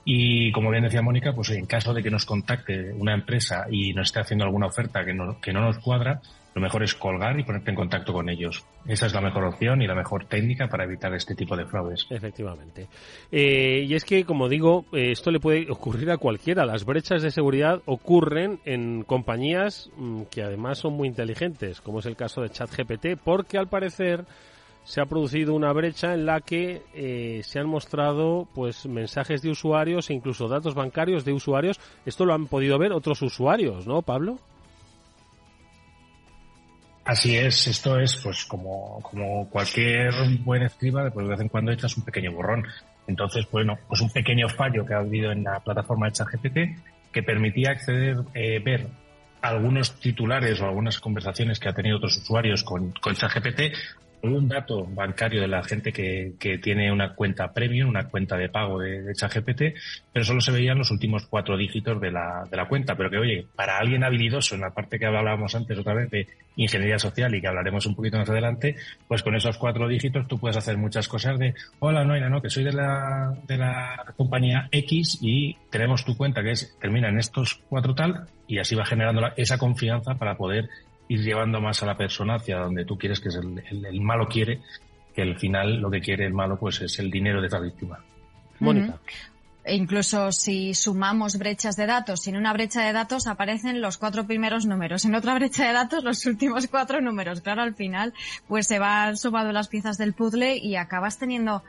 Y 0.04 0.52
como 0.52 0.70
bien 0.70 0.84
decía 0.84 1.02
Mónica, 1.02 1.32
pues 1.32 1.50
en 1.50 1.66
caso 1.66 1.94
de 1.94 2.02
que 2.02 2.10
nos 2.10 2.26
contacte 2.26 2.92
una 2.92 3.14
empresa 3.14 3.66
y 3.70 3.94
nos 3.94 4.08
esté 4.08 4.20
haciendo 4.20 4.44
alguna 4.44 4.66
oferta 4.66 5.04
que 5.04 5.14
no, 5.14 5.40
que 5.40 5.52
no 5.52 5.62
nos 5.62 5.78
cuadra, 5.78 6.20
lo 6.54 6.60
mejor 6.60 6.84
es 6.84 6.94
colgar 6.94 7.38
y 7.38 7.42
ponerte 7.42 7.70
en 7.70 7.76
contacto 7.76 8.12
con 8.12 8.28
ellos. 8.28 8.64
Esa 8.86 9.06
es 9.06 9.14
la 9.14 9.20
mejor 9.20 9.44
opción 9.44 9.82
y 9.82 9.86
la 9.86 9.94
mejor 9.94 10.26
técnica 10.26 10.68
para 10.68 10.84
evitar 10.84 11.12
este 11.14 11.34
tipo 11.34 11.56
de 11.56 11.66
fraudes. 11.66 12.06
Efectivamente. 12.10 12.88
Eh, 13.32 13.84
y 13.86 13.94
es 13.94 14.04
que, 14.04 14.24
como 14.24 14.48
digo, 14.48 14.84
eh, 14.92 15.10
esto 15.10 15.32
le 15.32 15.40
puede 15.40 15.70
ocurrir 15.70 16.10
a 16.12 16.16
cualquiera. 16.16 16.64
Las 16.64 16.84
brechas 16.84 17.22
de 17.22 17.32
seguridad 17.32 17.82
ocurren 17.86 18.60
en 18.64 19.02
compañías 19.02 19.90
mm, 19.96 20.22
que 20.30 20.42
además 20.42 20.78
son 20.78 20.92
muy 20.92 21.08
inteligentes, 21.08 21.80
como 21.80 21.98
es 21.98 22.06
el 22.06 22.14
caso 22.14 22.40
de 22.40 22.50
ChatGPT, 22.50 23.20
porque 23.22 23.58
al 23.58 23.68
parecer 23.68 24.24
se 24.84 25.00
ha 25.00 25.06
producido 25.06 25.54
una 25.54 25.72
brecha 25.72 26.14
en 26.14 26.26
la 26.26 26.40
que 26.40 26.82
eh, 26.94 27.40
se 27.42 27.58
han 27.58 27.66
mostrado 27.66 28.46
pues 28.54 28.86
mensajes 28.86 29.42
de 29.42 29.50
usuarios 29.50 30.10
e 30.10 30.14
incluso 30.14 30.46
datos 30.46 30.74
bancarios 30.74 31.24
de 31.24 31.32
usuarios. 31.32 31.80
Esto 32.06 32.26
lo 32.26 32.34
han 32.34 32.46
podido 32.46 32.78
ver 32.78 32.92
otros 32.92 33.22
usuarios, 33.22 33.86
¿no, 33.86 34.02
Pablo? 34.02 34.38
Así 37.04 37.36
es, 37.36 37.66
esto 37.66 38.00
es 38.00 38.16
pues 38.16 38.46
como, 38.46 39.00
como 39.02 39.48
cualquier 39.50 40.12
buen 40.40 40.62
escriba, 40.62 41.10
pues 41.10 41.26
de 41.26 41.30
vez 41.30 41.40
en 41.40 41.48
cuando 41.48 41.70
echas 41.70 41.96
un 41.98 42.04
pequeño 42.04 42.32
borrón. 42.32 42.66
Entonces, 43.06 43.46
bueno, 43.50 43.78
pues 43.86 44.00
un 44.00 44.10
pequeño 44.10 44.48
fallo 44.48 44.86
que 44.86 44.94
ha 44.94 44.98
habido 44.98 45.30
en 45.30 45.44
la 45.44 45.60
plataforma 45.60 46.06
de 46.06 46.12
ChatGPT 46.12 46.58
que 47.12 47.22
permitía 47.22 47.72
acceder, 47.72 48.16
eh, 48.32 48.58
ver 48.64 48.86
algunos 49.42 50.00
titulares 50.00 50.58
o 50.62 50.64
algunas 50.64 50.98
conversaciones 50.98 51.60
que 51.60 51.68
ha 51.68 51.74
tenido 51.74 51.98
otros 51.98 52.16
usuarios 52.16 52.64
con, 52.64 52.92
con 52.92 53.14
ChatGPT 53.14 53.76
un 54.32 54.48
dato 54.48 54.86
bancario 54.86 55.40
de 55.40 55.48
la 55.48 55.62
gente 55.62 55.92
que, 55.92 56.34
que, 56.38 56.58
tiene 56.58 56.90
una 56.90 57.14
cuenta 57.14 57.52
premium, 57.52 57.88
una 57.88 58.08
cuenta 58.08 58.36
de 58.36 58.48
pago 58.48 58.78
de, 58.78 59.02
de 59.02 59.14
ChatGPT, 59.14 59.62
pero 60.12 60.24
solo 60.24 60.40
se 60.40 60.52
veían 60.52 60.78
los 60.78 60.90
últimos 60.90 61.26
cuatro 61.26 61.56
dígitos 61.56 62.00
de 62.00 62.10
la, 62.10 62.44
de 62.50 62.56
la 62.56 62.66
cuenta. 62.66 62.96
Pero 62.96 63.10
que, 63.10 63.18
oye, 63.18 63.46
para 63.54 63.78
alguien 63.78 64.04
habilidoso, 64.04 64.54
en 64.54 64.62
la 64.62 64.70
parte 64.70 64.98
que 64.98 65.06
hablábamos 65.06 65.54
antes 65.54 65.78
otra 65.78 65.94
vez 65.94 66.10
de 66.10 66.26
ingeniería 66.56 66.98
social 66.98 67.34
y 67.34 67.40
que 67.40 67.48
hablaremos 67.48 67.84
un 67.86 67.94
poquito 67.94 68.18
más 68.18 68.30
adelante, 68.30 68.76
pues 69.08 69.22
con 69.22 69.34
esos 69.34 69.58
cuatro 69.58 69.88
dígitos 69.88 70.26
tú 70.28 70.38
puedes 70.38 70.56
hacer 70.56 70.76
muchas 70.76 71.08
cosas 71.08 71.38
de, 71.38 71.54
hola, 71.80 72.04
Noina, 72.04 72.28
no, 72.28 72.40
que 72.40 72.50
soy 72.50 72.64
de 72.64 72.72
la, 72.72 73.34
de 73.46 73.58
la 73.58 74.04
compañía 74.16 74.68
X 74.70 75.18
y 75.20 75.56
tenemos 75.70 76.04
tu 76.04 76.16
cuenta 76.16 76.42
que 76.42 76.52
es, 76.52 76.76
termina 76.80 77.08
en 77.08 77.18
estos 77.18 77.60
cuatro 77.68 77.94
tal, 77.94 78.26
y 78.46 78.58
así 78.58 78.74
va 78.74 78.84
generando 78.84 79.22
esa 79.36 79.58
confianza 79.58 80.14
para 80.14 80.36
poder 80.36 80.68
ir 81.08 81.20
llevando 81.20 81.60
más 81.60 81.82
a 81.82 81.86
la 81.86 81.96
persona 81.96 82.36
hacia 82.36 82.58
donde 82.58 82.84
tú 82.84 82.96
quieres 82.96 83.20
que 83.20 83.28
es 83.28 83.36
el, 83.36 84.00
malo 84.00 84.26
quiere, 84.26 84.60
que 85.14 85.22
al 85.22 85.36
final 85.36 85.80
lo 85.80 85.90
que 85.90 86.00
quiere 86.00 86.26
el 86.26 86.34
malo 86.34 86.58
pues 86.58 86.80
es 86.80 86.98
el 86.98 87.10
dinero 87.10 87.40
de 87.40 87.48
esa 87.48 87.60
víctima. 87.60 87.98
Mónica. 88.60 88.98
E 89.64 89.76
incluso 89.76 90.30
si 90.30 90.74
sumamos 90.74 91.38
brechas 91.38 91.74
de 91.76 91.86
datos, 91.86 92.26
en 92.26 92.36
una 92.36 92.52
brecha 92.52 92.82
de 92.82 92.92
datos 92.92 93.26
aparecen 93.26 93.80
los 93.80 93.96
cuatro 93.96 94.26
primeros 94.26 94.66
números, 94.66 95.06
en 95.06 95.14
otra 95.14 95.34
brecha 95.34 95.66
de 95.66 95.72
datos 95.72 96.04
los 96.04 96.26
últimos 96.26 96.66
cuatro 96.68 97.00
números. 97.00 97.40
Claro, 97.40 97.62
al 97.62 97.74
final 97.74 98.12
pues 98.46 98.66
se 98.66 98.78
van 98.78 99.16
sumando 99.16 99.52
las 99.52 99.68
piezas 99.68 99.96
del 99.96 100.12
puzzle 100.12 100.58
y 100.58 100.76
acabas 100.76 101.18
teniendo 101.18 101.62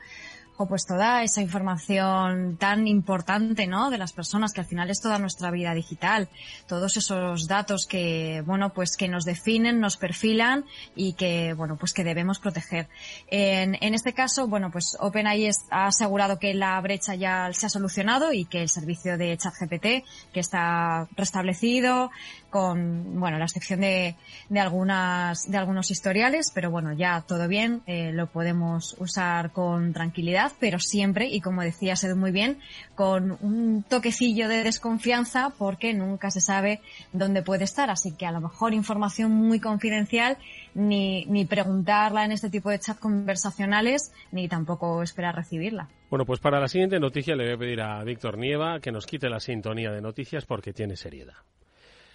pues 0.64 0.86
toda 0.86 1.22
esa 1.22 1.42
información 1.42 2.56
tan 2.56 2.88
importante, 2.88 3.66
¿no? 3.66 3.90
De 3.90 3.98
las 3.98 4.14
personas, 4.14 4.54
que 4.54 4.62
al 4.62 4.66
final 4.66 4.88
es 4.88 5.02
toda 5.02 5.18
nuestra 5.18 5.50
vida 5.50 5.74
digital. 5.74 6.28
Todos 6.66 6.96
esos 6.96 7.46
datos 7.46 7.86
que, 7.86 8.42
bueno, 8.46 8.72
pues 8.72 8.96
que 8.96 9.08
nos 9.08 9.26
definen, 9.26 9.78
nos 9.78 9.98
perfilan 9.98 10.64
y 10.94 11.12
que, 11.12 11.52
bueno, 11.52 11.76
pues 11.76 11.92
que 11.92 12.04
debemos 12.04 12.38
proteger. 12.38 12.88
En, 13.28 13.76
en 13.82 13.94
este 13.94 14.14
caso, 14.14 14.48
bueno, 14.48 14.70
pues 14.70 14.96
OpenAI 14.98 15.50
ha 15.70 15.86
asegurado 15.88 16.38
que 16.38 16.54
la 16.54 16.80
brecha 16.80 17.14
ya 17.14 17.50
se 17.52 17.66
ha 17.66 17.68
solucionado 17.68 18.32
y 18.32 18.46
que 18.46 18.62
el 18.62 18.70
servicio 18.70 19.18
de 19.18 19.36
ChatGPT, 19.36 20.06
que 20.32 20.40
está 20.40 21.06
restablecido, 21.16 22.10
con, 22.56 23.20
bueno, 23.20 23.38
la 23.38 23.44
excepción 23.44 23.80
de, 23.80 24.16
de 24.48 24.60
algunas, 24.60 25.50
de 25.50 25.58
algunos 25.58 25.90
historiales, 25.90 26.50
pero 26.54 26.70
bueno, 26.70 26.94
ya 26.94 27.20
todo 27.20 27.48
bien, 27.48 27.82
eh, 27.86 28.12
lo 28.12 28.28
podemos 28.28 28.96
usar 28.98 29.50
con 29.52 29.92
tranquilidad, 29.92 30.45
pero 30.58 30.78
siempre, 30.78 31.28
y 31.28 31.40
como 31.40 31.62
decía 31.62 31.96
Sedu 31.96 32.16
muy 32.16 32.32
bien, 32.32 32.58
con 32.94 33.38
un 33.40 33.84
toquecillo 33.88 34.48
de 34.48 34.64
desconfianza 34.64 35.52
porque 35.58 35.94
nunca 35.94 36.30
se 36.30 36.40
sabe 36.40 36.80
dónde 37.12 37.42
puede 37.42 37.64
estar, 37.64 37.90
así 37.90 38.12
que 38.16 38.26
a 38.26 38.32
lo 38.32 38.40
mejor 38.40 38.74
información 38.74 39.32
muy 39.32 39.60
confidencial 39.60 40.38
ni, 40.74 41.24
ni 41.26 41.44
preguntarla 41.44 42.24
en 42.24 42.32
este 42.32 42.50
tipo 42.50 42.70
de 42.70 42.78
chat 42.78 42.98
conversacionales, 42.98 44.12
ni 44.32 44.48
tampoco 44.48 45.02
esperar 45.02 45.34
recibirla. 45.34 45.88
Bueno, 46.10 46.24
pues 46.24 46.40
para 46.40 46.60
la 46.60 46.68
siguiente 46.68 47.00
noticia 47.00 47.34
le 47.34 47.44
voy 47.44 47.54
a 47.54 47.58
pedir 47.58 47.80
a 47.80 48.04
Víctor 48.04 48.38
Nieva 48.38 48.80
que 48.80 48.92
nos 48.92 49.06
quite 49.06 49.28
la 49.28 49.40
sintonía 49.40 49.90
de 49.90 50.00
noticias 50.00 50.44
porque 50.44 50.72
tiene 50.72 50.96
seriedad. 50.96 51.34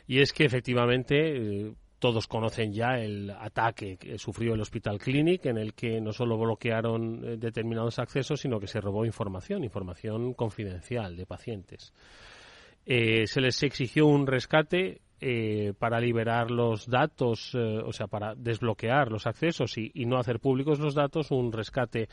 Y 0.07 0.21
es 0.21 0.33
que 0.33 0.45
efectivamente 0.45 1.37
eh, 1.37 1.73
todos 2.01 2.25
conocen 2.25 2.73
ya 2.73 2.97
el 2.97 3.29
ataque 3.29 3.95
que 3.95 4.17
sufrió 4.17 4.55
el 4.55 4.61
Hospital 4.61 4.97
Clinic, 4.97 5.45
en 5.45 5.59
el 5.59 5.75
que 5.75 6.01
no 6.01 6.11
solo 6.11 6.35
bloquearon 6.35 7.23
eh, 7.23 7.37
determinados 7.37 7.99
accesos, 7.99 8.41
sino 8.41 8.59
que 8.59 8.65
se 8.65 8.81
robó 8.81 9.05
información, 9.05 9.63
información 9.63 10.33
confidencial 10.33 11.15
de 11.15 11.27
pacientes. 11.27 11.93
Eh, 12.87 13.27
se 13.27 13.39
les 13.39 13.61
exigió 13.61 14.07
un 14.07 14.25
rescate 14.25 15.01
para 15.77 15.99
liberar 15.99 16.49
los 16.49 16.87
datos, 16.87 17.53
o 17.53 17.93
sea, 17.93 18.07
para 18.07 18.33
desbloquear 18.33 19.11
los 19.11 19.27
accesos 19.27 19.77
y, 19.77 19.91
no 20.07 20.17
hacer 20.17 20.39
públicos 20.39 20.79
los 20.79 20.95
datos, 20.95 21.29
un 21.29 21.51
rescate 21.51 22.09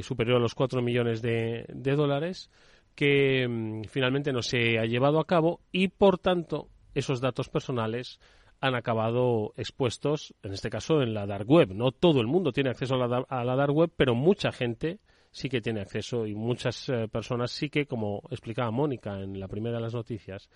superior 0.00 0.36
a 0.36 0.40
los 0.40 0.54
4 0.54 0.80
millones 0.80 1.22
de, 1.22 1.66
dólares 1.96 2.48
que 2.94 3.48
mm, 3.48 3.82
finalmente 3.88 4.32
no 4.32 4.42
se 4.42 4.78
ha 4.78 4.84
llevado 4.84 5.18
a 5.18 5.26
cabo 5.26 5.58
y, 5.72 5.88
por 5.88 6.18
tanto, 6.18 6.68
esos 6.94 7.20
datos 7.20 7.48
personales 7.48 8.20
han 8.60 8.74
acabado 8.74 9.52
expuestos, 9.56 10.34
en 10.42 10.52
este 10.52 10.70
caso, 10.70 11.02
en 11.02 11.14
la 11.14 11.26
dark 11.26 11.48
web. 11.48 11.72
No 11.74 11.92
todo 11.92 12.20
el 12.20 12.26
mundo 12.26 12.52
tiene 12.52 12.70
acceso 12.70 12.94
a 12.94 13.44
la, 13.44 13.56
dark 13.56 13.74
web, 13.74 13.90
pero 13.96 14.14
mucha 14.14 14.52
gente 14.52 15.00
sí 15.30 15.48
que 15.48 15.60
tiene 15.60 15.80
acceso 15.80 16.26
y 16.26 16.34
muchas 16.34 16.88
eh, 16.88 17.08
personas 17.08 17.50
sí 17.50 17.70
que, 17.70 17.86
como 17.86 18.22
explicaba 18.30 18.70
Mónica 18.70 19.20
en 19.20 19.38
la 19.38 19.48
primera 19.48 19.76
de 19.76 19.82
las 19.82 19.94
noticias, 19.94 20.50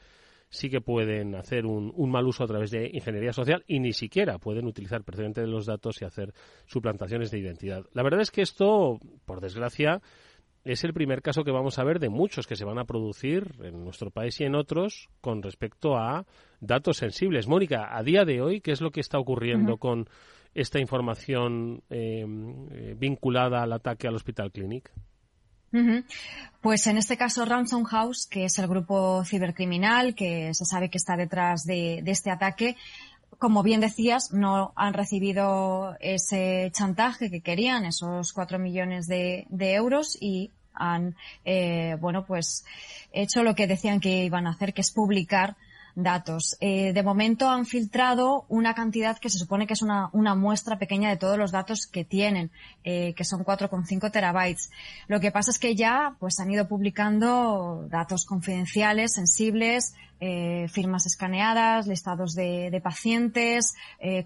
sí 0.51 0.69
que 0.69 0.81
pueden 0.81 1.35
hacer 1.35 1.65
un, 1.65 1.93
un, 1.95 2.11
mal 2.11 2.27
uso 2.27 2.45
a 2.45 2.47
través 2.47 2.71
de 2.71 2.91
ingeniería 2.93 3.33
social 3.33 3.65
y 3.67 3.81
ni 3.81 3.93
siquiera 3.93 4.39
pueden 4.39 4.67
utilizar 4.67 5.03
de 5.05 5.47
los 5.47 5.67
datos 5.67 6.01
y 6.03 6.05
hacer 6.05 6.35
suplantaciones 6.67 7.31
de 7.31 7.39
identidad. 7.39 7.85
La 7.93 8.03
verdad 8.03 8.21
es 8.21 8.31
que 8.31 8.43
esto, 8.43 8.99
por 9.25 9.41
desgracia, 9.41 10.03
es 10.65 10.83
el 10.83 10.95
primer 10.95 11.21
caso 11.21 11.45
que 11.45 11.51
vamos 11.51 11.79
a 11.79 11.85
ver 11.85 11.99
de 11.99 12.09
muchos 12.09 12.47
que 12.47 12.57
se 12.57 12.65
van 12.65 12.79
a 12.79 12.87
producir 12.87 13.55
en 13.63 13.85
nuestro 13.85 14.11
país 14.11 14.41
y 14.41 14.45
en 14.45 14.55
otros 14.55 15.11
con 15.21 15.43
respecto 15.43 15.97
a 15.97 16.27
datos 16.67 16.97
sensibles. 16.99 17.47
Mónica, 17.47 17.97
a 17.97 18.03
día 18.03 18.25
de 18.25 18.41
hoy, 18.41 18.61
¿qué 18.61 18.73
es 18.73 18.81
lo 18.81 18.91
que 18.91 19.01
está 19.01 19.19
ocurriendo 19.19 19.77
con 19.79 20.09
esta 20.55 20.79
información 20.79 21.83
eh, 21.91 22.25
eh, 22.73 22.95
vinculada 22.99 23.63
al 23.63 23.73
ataque 23.73 24.07
al 24.07 24.15
Hospital 24.15 24.53
Clinic? 24.53 24.91
Pues 26.61 26.87
en 26.87 26.99
este 26.99 27.17
caso 27.17 27.45
Ransom 27.45 27.83
House, 27.85 28.29
que 28.31 28.45
es 28.45 28.59
el 28.59 28.69
grupo 28.69 29.25
cibercriminal 29.25 30.15
que 30.15 30.55
se 30.55 30.65
sabe 30.65 30.89
que 30.89 30.99
está 30.99 31.17
detrás 31.17 31.65
de, 31.65 31.99
este 32.07 32.31
ataque, 32.31 32.77
como 33.39 33.65
bien 33.65 33.81
decías, 33.81 34.33
no 34.33 34.73
han 34.77 34.95
recibido 34.95 35.97
ese 35.99 36.71
chantaje 36.73 37.29
que 37.29 37.41
querían, 37.41 37.85
esos 37.87 38.33
cuatro 38.33 38.61
millones 38.61 39.09
de, 39.09 39.47
euros 39.51 40.17
y 40.21 40.53
han, 40.75 41.17
eh, 41.45 41.97
bueno, 42.01 42.25
pues 42.25 42.65
hecho 43.13 43.43
lo 43.43 43.57
que 43.57 43.67
decían 43.67 43.99
que 43.99 44.25
iban 44.25 44.47
a 44.47 44.51
hacer, 44.51 44.75
que 44.75 44.81
es 44.81 44.93
publicar 44.93 45.57
datos. 45.95 46.57
Eh, 46.61 46.93
de 46.93 47.03
momento 47.03 47.49
han 47.49 47.67
filtrado 47.67 48.47
una 48.49 48.75
cantidad 48.75 49.19
que 49.19 49.31
se 49.31 49.39
supone 49.39 49.67
que 49.67 49.75
es 49.75 49.83
una, 49.83 50.11
muestra 50.35 50.79
pequeña 50.79 51.09
de 51.09 51.17
todos 51.17 51.39
los 51.39 51.53
datos 51.53 51.87
que 51.87 52.05
tienen, 52.05 52.51
eh, 52.83 53.15
que 53.15 53.25
son 53.25 53.45
4,5 53.45 54.11
terabytes. 54.11 54.71
Lo 55.07 55.21
que 55.21 55.31
pasa 55.31 55.51
es 55.51 55.59
que 55.59 55.75
ya 55.75 56.17
pues 56.19 56.41
han 56.41 56.51
ido 56.51 56.67
publicando 56.67 57.87
datos 57.89 58.25
confidenciales, 58.25 59.15
sensibles, 59.15 59.95
eh, 60.21 60.69
firmas 60.69 61.07
escaneadas, 61.07 61.87
listados 61.87 62.35
de, 62.35 62.71
de 62.71 62.81
pacientes, 62.81 63.75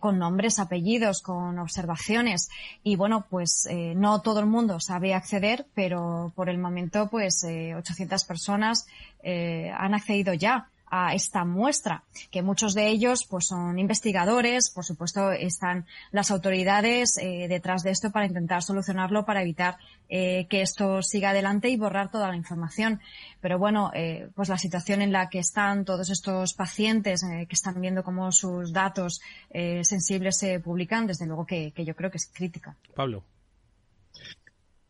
con 0.01 0.19
nombres, 0.19 0.59
apellidos, 0.59 1.23
con 1.23 1.59
observaciones. 1.59 2.51
Y 2.83 2.97
bueno, 2.97 3.27
pues 3.29 3.69
no 3.97 4.21
todo 4.23 4.41
el 4.41 4.47
mundo 4.47 4.81
sabe 4.81 5.15
acceder, 5.15 5.67
pero 5.75 6.33
por 6.35 6.49
el 6.49 6.59
momento 6.59 7.09
pues 7.09 7.45
800 7.45 8.25
personas 8.25 8.87
han 9.25 9.95
accedido 9.95 10.35
ya 10.35 10.69
a 10.91 11.15
esta 11.15 11.45
muestra, 11.45 12.05
que 12.31 12.43
muchos 12.43 12.75
de 12.75 12.89
ellos 12.89 13.27
pues 13.29 13.47
son 13.47 13.79
investigadores, 13.79 14.71
por 14.71 14.85
supuesto 14.85 15.33
están 15.33 15.87
las 16.11 16.31
autoridades 16.31 17.19
eh, 17.19 17.47
detrás 17.49 17.83
de 17.83 17.91
esto 17.91 18.11
para 18.11 18.27
intentar 18.27 18.63
solucionarlo, 18.63 19.25
para 19.25 19.43
evitar 19.43 19.77
eh, 20.09 20.47
que 20.49 20.63
esto 20.63 21.03
siga 21.03 21.31
adelante 21.31 21.69
y 21.69 21.77
borrar 21.77 22.11
toda 22.11 22.29
la 22.29 22.37
información. 22.37 23.01
Pero 23.41 23.59
bueno, 23.59 23.91
eh, 23.95 24.29
pues 24.35 24.49
la 24.49 24.59
situación 24.59 25.03
en 25.03 25.13
la 25.13 25.29
que 25.29 25.39
están 25.39 25.85
todos 25.85 26.11
estos 26.11 26.55
pacientes 26.55 27.25
que 27.25 27.55
están 27.55 27.81
viendo 27.81 28.03
cómo 28.03 28.33
sus 28.33 28.73
datos 28.73 29.21
sensibles 29.51 30.39
se 30.39 30.61
publican, 30.61 31.07
desde 31.07 31.27
luego 31.27 31.47
que, 31.47 31.73
que 31.73 31.85
yo 31.85 31.95
creo 31.95 32.11
que 32.11 32.19
es 32.19 32.27
crítica. 32.27 32.77
Pablo. 32.95 33.25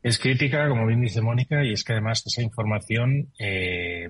Es 0.02 0.18
crítica, 0.18 0.68
como 0.68 0.86
bien 0.86 1.00
dice 1.00 1.20
Mónica, 1.20 1.64
y 1.64 1.72
es 1.72 1.84
que 1.84 1.92
además 1.92 2.22
esa 2.24 2.42
información 2.42 3.32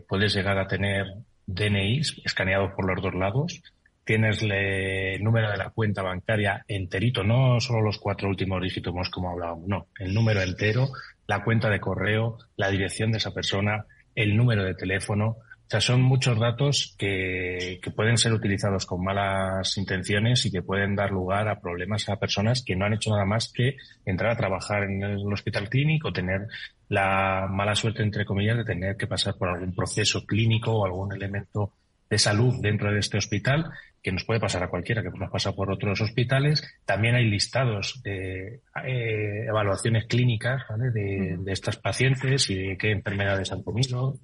puedes 0.09 0.35
llegar 0.35 0.59
a 0.59 0.67
tener 0.67 1.07
DNIs 1.49 2.21
escaneados 2.25 2.73
por 2.77 2.87
los 2.87 3.03
dos 3.03 3.15
lados. 3.15 3.61
Tienes 4.05 4.43
el 4.43 5.23
número 5.23 5.51
de 5.51 5.57
la 5.57 5.71
cuenta 5.71 6.03
bancaria 6.03 6.65
enterito, 6.69 7.25
no 7.25 7.61
solo 7.61 7.83
los 7.83 7.99
cuatro 7.99 8.29
últimos 8.29 8.63
dígitos 8.63 8.95
como 9.11 9.31
hablábamos, 9.31 9.67
no, 9.67 9.89
el 9.99 10.15
número 10.15 10.41
entero, 10.41 10.89
la 11.27 11.45
cuenta 11.45 11.69
de 11.69 11.81
correo, 11.81 12.39
la 12.57 12.71
dirección 12.71 13.11
de 13.11 13.19
esa 13.19 13.35
persona, 13.35 13.85
el 14.15 14.37
número 14.37 14.65
de 14.65 14.75
teléfono. 14.75 15.37
O 15.69 15.71
sea, 15.71 15.83
son 15.83 16.01
muchos 16.01 16.41
datos 16.41 16.95
que, 16.97 17.79
que, 17.83 17.91
pueden 17.91 18.17
ser 18.17 18.33
utilizados 18.33 18.87
con 18.87 19.05
malas 19.05 19.77
intenciones 19.77 20.47
y 20.47 20.51
que 20.51 20.63
pueden 20.63 20.97
dar 20.97 21.11
lugar 21.11 21.47
a 21.47 21.61
problemas 21.61 22.09
a 22.09 22.17
personas 22.17 22.63
que 22.65 22.75
no 22.75 22.87
han 22.87 22.95
hecho 22.95 23.11
nada 23.11 23.27
más 23.27 23.53
que 23.53 23.77
entrar 24.07 24.31
a 24.31 24.37
trabajar 24.39 24.85
en 24.85 25.03
el 25.03 25.31
hospital 25.31 25.69
clínico, 25.69 26.11
tener 26.11 26.47
la 26.89 27.49
mala 27.51 27.75
suerte, 27.75 28.03
entre 28.03 28.25
comillas, 28.25 28.57
de 28.57 28.65
tener 28.65 28.97
que 28.97 29.07
pasar 29.07 29.35
por 29.37 29.51
algún 29.51 29.75
proceso 29.75 30.25
clínico 30.25 30.73
o 30.73 30.87
algún 30.87 31.13
elemento 31.13 31.75
de 32.09 32.17
salud 32.17 32.55
dentro 32.63 32.91
de 32.91 33.01
este 33.01 33.19
hospital, 33.19 33.71
que 34.03 34.11
nos 34.11 34.25
puede 34.25 34.41
pasar 34.41 34.63
a 34.63 34.69
cualquiera 34.69 35.03
que 35.03 35.11
nos 35.11 35.31
pasa 35.31 35.53
por 35.53 35.71
otros 35.71 36.01
hospitales. 36.01 36.63
También 36.87 37.15
hay 37.15 37.27
listados 37.27 38.01
de 38.03 38.63
eh, 38.87 39.45
evaluaciones 39.47 40.07
clínicas 40.07 40.63
de, 40.79 41.37
de, 41.39 41.53
estas 41.53 41.77
pacientes 41.77 42.49
y 42.49 42.55
de 42.55 42.79
qué 42.79 42.91
enfermedades 42.91 43.53
han 43.53 43.63
comido, 43.63 44.15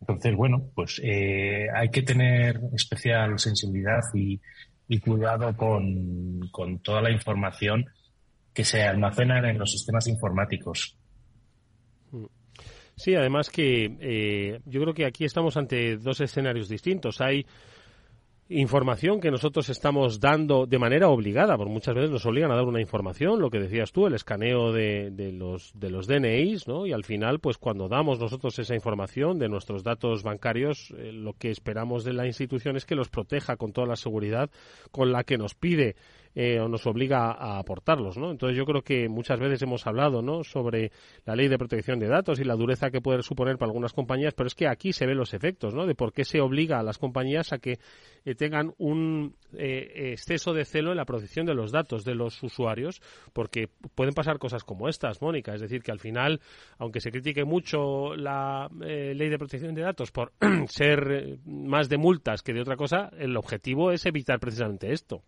Entonces, 0.00 0.34
bueno, 0.36 0.70
pues 0.74 1.00
eh, 1.02 1.66
hay 1.74 1.90
que 1.90 2.02
tener 2.02 2.60
especial 2.74 3.38
sensibilidad 3.38 4.00
y, 4.14 4.40
cuidado 5.00 5.56
con, 5.56 6.48
con 6.50 6.78
toda 6.78 7.02
la 7.02 7.10
información 7.10 7.86
que 8.54 8.64
se 8.64 8.82
almacena 8.82 9.38
en 9.50 9.58
los 9.58 9.72
sistemas 9.72 10.06
informáticos 10.06 10.96
Sí, 12.96 13.14
además 13.14 13.50
que 13.50 13.94
eh, 14.00 14.60
yo 14.64 14.80
creo 14.80 14.94
que 14.94 15.04
aquí 15.04 15.24
estamos 15.26 15.58
ante 15.58 15.98
dos 15.98 16.20
escenarios 16.22 16.68
distintos. 16.68 17.20
Hay 17.20 17.44
información 18.48 19.20
que 19.20 19.30
nosotros 19.30 19.68
estamos 19.70 20.20
dando 20.20 20.66
de 20.66 20.78
manera 20.78 21.08
obligada, 21.08 21.56
porque 21.56 21.72
muchas 21.72 21.94
veces 21.94 22.10
nos 22.10 22.26
obligan 22.26 22.52
a 22.52 22.56
dar 22.56 22.64
una 22.64 22.80
información, 22.80 23.40
lo 23.40 23.50
que 23.50 23.58
decías 23.58 23.90
tú, 23.90 24.06
el 24.06 24.14
escaneo 24.14 24.72
de, 24.72 25.10
de, 25.10 25.32
los, 25.32 25.72
de 25.74 25.90
los 25.90 26.06
DNIs, 26.06 26.68
¿no? 26.68 26.86
Y 26.86 26.92
al 26.92 27.04
final, 27.04 27.40
pues 27.40 27.58
cuando 27.58 27.88
damos 27.88 28.20
nosotros 28.20 28.56
esa 28.58 28.74
información 28.74 29.38
de 29.38 29.48
nuestros 29.48 29.82
datos 29.82 30.22
bancarios, 30.22 30.94
eh, 30.96 31.10
lo 31.12 31.32
que 31.32 31.50
esperamos 31.50 32.04
de 32.04 32.12
la 32.12 32.26
institución 32.26 32.76
es 32.76 32.84
que 32.84 32.94
los 32.94 33.08
proteja 33.08 33.56
con 33.56 33.72
toda 33.72 33.88
la 33.88 33.96
seguridad 33.96 34.48
con 34.92 35.10
la 35.10 35.24
que 35.24 35.38
nos 35.38 35.54
pide 35.54 35.96
eh, 36.38 36.60
o 36.60 36.68
nos 36.68 36.86
obliga 36.86 37.32
a 37.32 37.58
aportarlos, 37.58 38.18
¿no? 38.18 38.30
Entonces 38.30 38.58
yo 38.58 38.66
creo 38.66 38.82
que 38.82 39.08
muchas 39.08 39.40
veces 39.40 39.62
hemos 39.62 39.86
hablado, 39.86 40.20
¿no? 40.20 40.44
Sobre 40.44 40.92
la 41.24 41.34
ley 41.34 41.48
de 41.48 41.56
protección 41.56 41.98
de 41.98 42.08
datos 42.08 42.38
y 42.38 42.44
la 42.44 42.54
dureza 42.56 42.90
que 42.90 43.00
puede 43.00 43.22
suponer 43.22 43.56
para 43.56 43.70
algunas 43.70 43.94
compañías, 43.94 44.34
pero 44.34 44.46
es 44.46 44.54
que 44.54 44.68
aquí 44.68 44.92
se 44.92 45.06
ven 45.06 45.16
los 45.16 45.32
efectos, 45.32 45.74
¿no? 45.74 45.86
De 45.86 45.94
por 45.94 46.12
qué 46.12 46.26
se 46.26 46.42
obliga 46.42 46.78
a 46.78 46.82
las 46.82 46.98
compañías 46.98 47.54
a 47.54 47.58
que 47.58 47.78
eh, 48.26 48.34
tengan 48.34 48.74
un 48.76 49.34
eh, 49.54 50.12
exceso 50.12 50.52
de 50.52 50.66
celo 50.66 50.90
en 50.90 50.98
la 50.98 51.06
protección 51.06 51.46
de 51.46 51.54
los 51.54 51.72
datos 51.72 52.04
de 52.04 52.14
los 52.14 52.42
usuarios, 52.42 53.00
porque 53.32 53.70
pueden 53.94 54.12
pasar 54.12 54.38
cosas 54.38 54.62
como 54.62 54.90
estas, 54.90 55.22
Mónica, 55.22 55.54
es 55.54 55.62
decir, 55.62 55.82
que 55.82 55.90
al 55.90 56.00
final, 56.00 56.42
aunque 56.76 57.00
se 57.00 57.10
critique 57.10 57.46
mucho 57.46 58.14
la 58.14 58.68
ley 58.78 59.30
de 59.30 59.38
protección 59.38 59.74
de 59.74 59.80
datos 59.80 60.12
por 60.12 60.34
ser 60.68 61.38
más 61.46 61.88
de 61.88 61.96
multas 61.96 62.42
que 62.42 62.52
de 62.52 62.60
otra 62.60 62.76
cosa, 62.76 63.08
el 63.18 63.38
objetivo 63.38 63.90
es 63.90 64.04
evitar 64.04 64.38
precisamente 64.38 64.92
esto 64.92 65.22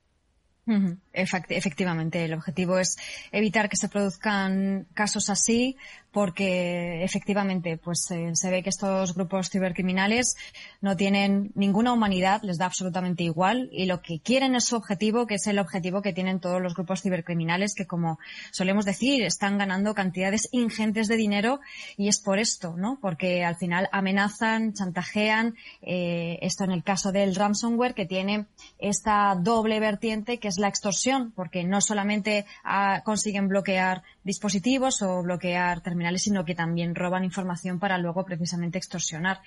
efectivamente, 1.12 2.24
el 2.24 2.34
objetivo 2.34 2.78
es 2.78 2.96
evitar 3.32 3.68
que 3.68 3.76
se 3.76 3.88
produzcan 3.88 4.86
casos 4.94 5.30
así, 5.30 5.76
porque 6.12 7.04
efectivamente 7.04 7.76
pues 7.76 8.10
eh, 8.10 8.30
se 8.34 8.50
ve 8.50 8.62
que 8.62 8.70
estos 8.70 9.14
grupos 9.14 9.50
cibercriminales 9.50 10.36
no 10.80 10.96
tienen 10.96 11.52
ninguna 11.54 11.92
humanidad, 11.92 12.40
les 12.42 12.58
da 12.58 12.66
absolutamente 12.66 13.24
igual 13.24 13.68
y 13.72 13.86
lo 13.86 14.00
que 14.00 14.20
quieren 14.20 14.54
es 14.54 14.64
su 14.64 14.76
objetivo, 14.76 15.26
que 15.26 15.34
es 15.34 15.46
el 15.46 15.58
objetivo 15.58 16.00
que 16.02 16.12
tienen 16.12 16.40
todos 16.40 16.62
los 16.62 16.74
grupos 16.74 17.02
cibercriminales 17.02 17.74
que 17.74 17.86
como 17.86 18.18
solemos 18.52 18.84
decir 18.84 19.22
están 19.22 19.58
ganando 19.58 19.94
cantidades 19.94 20.48
ingentes 20.52 21.08
de 21.08 21.16
dinero 21.16 21.60
y 21.96 22.08
es 22.08 22.20
por 22.20 22.38
esto, 22.38 22.74
¿no? 22.76 22.98
Porque 23.00 23.44
al 23.44 23.56
final 23.56 23.88
amenazan, 23.92 24.72
chantajean, 24.72 25.54
eh, 25.82 26.38
esto 26.40 26.64
en 26.64 26.72
el 26.72 26.82
caso 26.82 27.12
del 27.12 27.34
ransomware 27.34 27.94
que 27.94 28.06
tiene 28.06 28.46
esta 28.78 29.34
doble 29.34 29.78
vertiente 29.78 30.38
que 30.38 30.48
es 30.48 30.57
la 30.58 30.68
extorsión, 30.68 31.32
porque 31.32 31.64
no 31.64 31.80
solamente 31.80 32.46
ah, 32.64 33.02
consiguen 33.04 33.48
bloquear 33.48 34.02
dispositivos 34.24 35.02
o 35.02 35.22
bloquear 35.22 35.80
terminales, 35.80 36.22
sino 36.22 36.44
que 36.44 36.54
también 36.54 36.94
roban 36.94 37.24
información 37.24 37.78
para 37.78 37.98
luego 37.98 38.24
precisamente 38.24 38.78
extorsionar. 38.78 39.40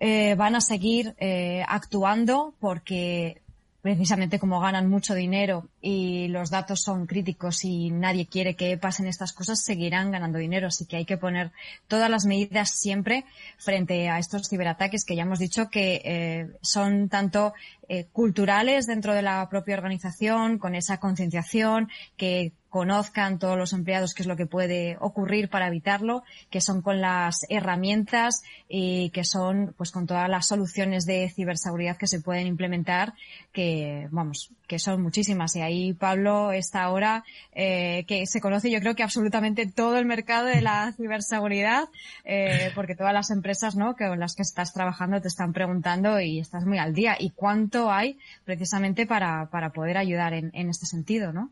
Eh, 0.00 0.34
van 0.36 0.54
a 0.54 0.60
seguir 0.60 1.14
eh, 1.18 1.64
actuando 1.66 2.54
porque 2.60 3.42
precisamente 3.88 4.38
como 4.38 4.60
ganan 4.60 4.90
mucho 4.90 5.14
dinero 5.14 5.66
y 5.80 6.28
los 6.28 6.50
datos 6.50 6.82
son 6.82 7.06
críticos 7.06 7.64
y 7.64 7.90
nadie 7.90 8.26
quiere 8.26 8.54
que 8.54 8.76
pasen 8.76 9.06
estas 9.06 9.32
cosas, 9.32 9.64
seguirán 9.64 10.10
ganando 10.10 10.38
dinero. 10.38 10.66
Así 10.66 10.84
que 10.84 10.96
hay 10.98 11.06
que 11.06 11.16
poner 11.16 11.52
todas 11.86 12.10
las 12.10 12.26
medidas 12.26 12.68
siempre 12.68 13.24
frente 13.56 14.10
a 14.10 14.18
estos 14.18 14.50
ciberataques 14.50 15.06
que 15.06 15.16
ya 15.16 15.22
hemos 15.22 15.38
dicho 15.38 15.70
que 15.70 16.02
eh, 16.04 16.50
son 16.60 17.08
tanto 17.08 17.54
eh, 17.88 18.04
culturales 18.12 18.86
dentro 18.86 19.14
de 19.14 19.22
la 19.22 19.48
propia 19.48 19.76
organización, 19.76 20.58
con 20.58 20.74
esa 20.74 21.00
concienciación, 21.00 21.88
que 22.18 22.52
conozcan 22.68 23.38
todos 23.38 23.56
los 23.56 23.72
empleados 23.72 24.14
qué 24.14 24.22
es 24.22 24.26
lo 24.26 24.36
que 24.36 24.46
puede 24.46 24.96
ocurrir 25.00 25.48
para 25.48 25.68
evitarlo, 25.68 26.22
que 26.50 26.60
son 26.60 26.82
con 26.82 27.00
las 27.00 27.46
herramientas 27.48 28.42
y 28.68 29.10
que 29.10 29.24
son 29.24 29.74
pues 29.76 29.90
con 29.90 30.06
todas 30.06 30.28
las 30.28 30.46
soluciones 30.46 31.06
de 31.06 31.30
ciberseguridad 31.30 31.96
que 31.96 32.06
se 32.06 32.20
pueden 32.20 32.46
implementar, 32.46 33.14
que 33.52 34.08
vamos, 34.10 34.50
que 34.66 34.78
son 34.78 35.02
muchísimas. 35.02 35.56
Y 35.56 35.62
ahí 35.62 35.92
Pablo 35.94 36.52
está 36.52 36.82
ahora 36.82 37.24
eh, 37.52 38.04
que 38.06 38.26
se 38.26 38.40
conoce 38.40 38.70
yo 38.70 38.80
creo 38.80 38.94
que 38.94 39.02
absolutamente 39.02 39.66
todo 39.66 39.98
el 39.98 40.06
mercado 40.06 40.46
de 40.46 40.60
la 40.60 40.92
ciberseguridad, 40.96 41.88
eh, 42.24 42.70
porque 42.74 42.94
todas 42.94 43.14
las 43.14 43.30
empresas 43.30 43.76
¿no? 43.76 43.96
con 43.96 44.20
las 44.20 44.34
que 44.34 44.42
estás 44.42 44.72
trabajando 44.72 45.20
te 45.20 45.28
están 45.28 45.52
preguntando 45.52 46.20
y 46.20 46.38
estás 46.38 46.64
muy 46.66 46.78
al 46.78 46.94
día. 46.94 47.16
¿Y 47.18 47.30
cuánto 47.30 47.90
hay 47.90 48.18
precisamente 48.44 49.06
para, 49.06 49.48
para 49.50 49.70
poder 49.70 49.96
ayudar 49.96 50.34
en, 50.34 50.50
en 50.54 50.68
este 50.68 50.86
sentido, 50.86 51.32
no? 51.32 51.50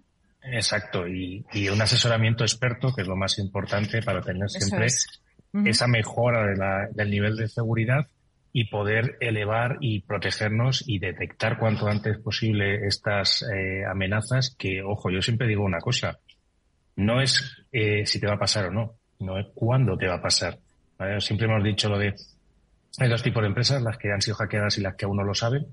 Exacto, 0.53 1.07
y, 1.09 1.45
y, 1.53 1.69
un 1.69 1.81
asesoramiento 1.81 2.45
experto, 2.45 2.95
que 2.95 3.03
es 3.03 3.09
lo 3.09 3.17
más 3.17 3.39
importante 3.39 4.03
para 4.03 4.21
tener 4.21 4.49
siempre 4.49 4.87
esa 5.65 5.87
mejora 5.87 6.47
de 6.47 6.57
la, 6.57 6.89
del 6.93 7.11
nivel 7.11 7.37
de 7.37 7.49
seguridad 7.49 8.07
y 8.53 8.65
poder 8.71 9.17
elevar 9.21 9.77
y 9.81 10.01
protegernos 10.01 10.85
y 10.87 10.99
detectar 10.99 11.59
cuanto 11.59 11.89
antes 11.89 12.19
posible 12.19 12.87
estas 12.87 13.43
eh, 13.43 13.85
amenazas 13.85 14.55
que, 14.59 14.83
ojo, 14.83 15.11
yo 15.11 15.21
siempre 15.21 15.47
digo 15.47 15.65
una 15.65 15.79
cosa, 15.79 16.19
no 16.97 17.21
es 17.21 17.65
eh, 17.73 18.07
si 18.07 18.21
te 18.21 18.27
va 18.27 18.35
a 18.35 18.39
pasar 18.39 18.67
o 18.67 18.71
no, 18.71 18.95
no 19.19 19.39
es 19.39 19.47
cuándo 19.55 19.97
te 19.97 20.07
va 20.07 20.15
a 20.15 20.23
pasar. 20.23 20.59
Siempre 21.19 21.47
hemos 21.47 21.63
dicho 21.63 21.91
lo 21.91 21.99
de, 21.99 22.15
hay 22.99 23.09
dos 23.11 23.23
tipos 23.23 23.43
de 23.43 23.49
empresas, 23.49 23.83
las 23.83 23.99
que 23.99 24.11
han 24.11 24.23
sido 24.23 24.37
hackeadas 24.37 24.79
y 24.79 24.81
las 24.81 24.95
que 24.95 25.05
aún 25.05 25.19
no 25.19 25.25
lo 25.25 25.35
saben, 25.35 25.67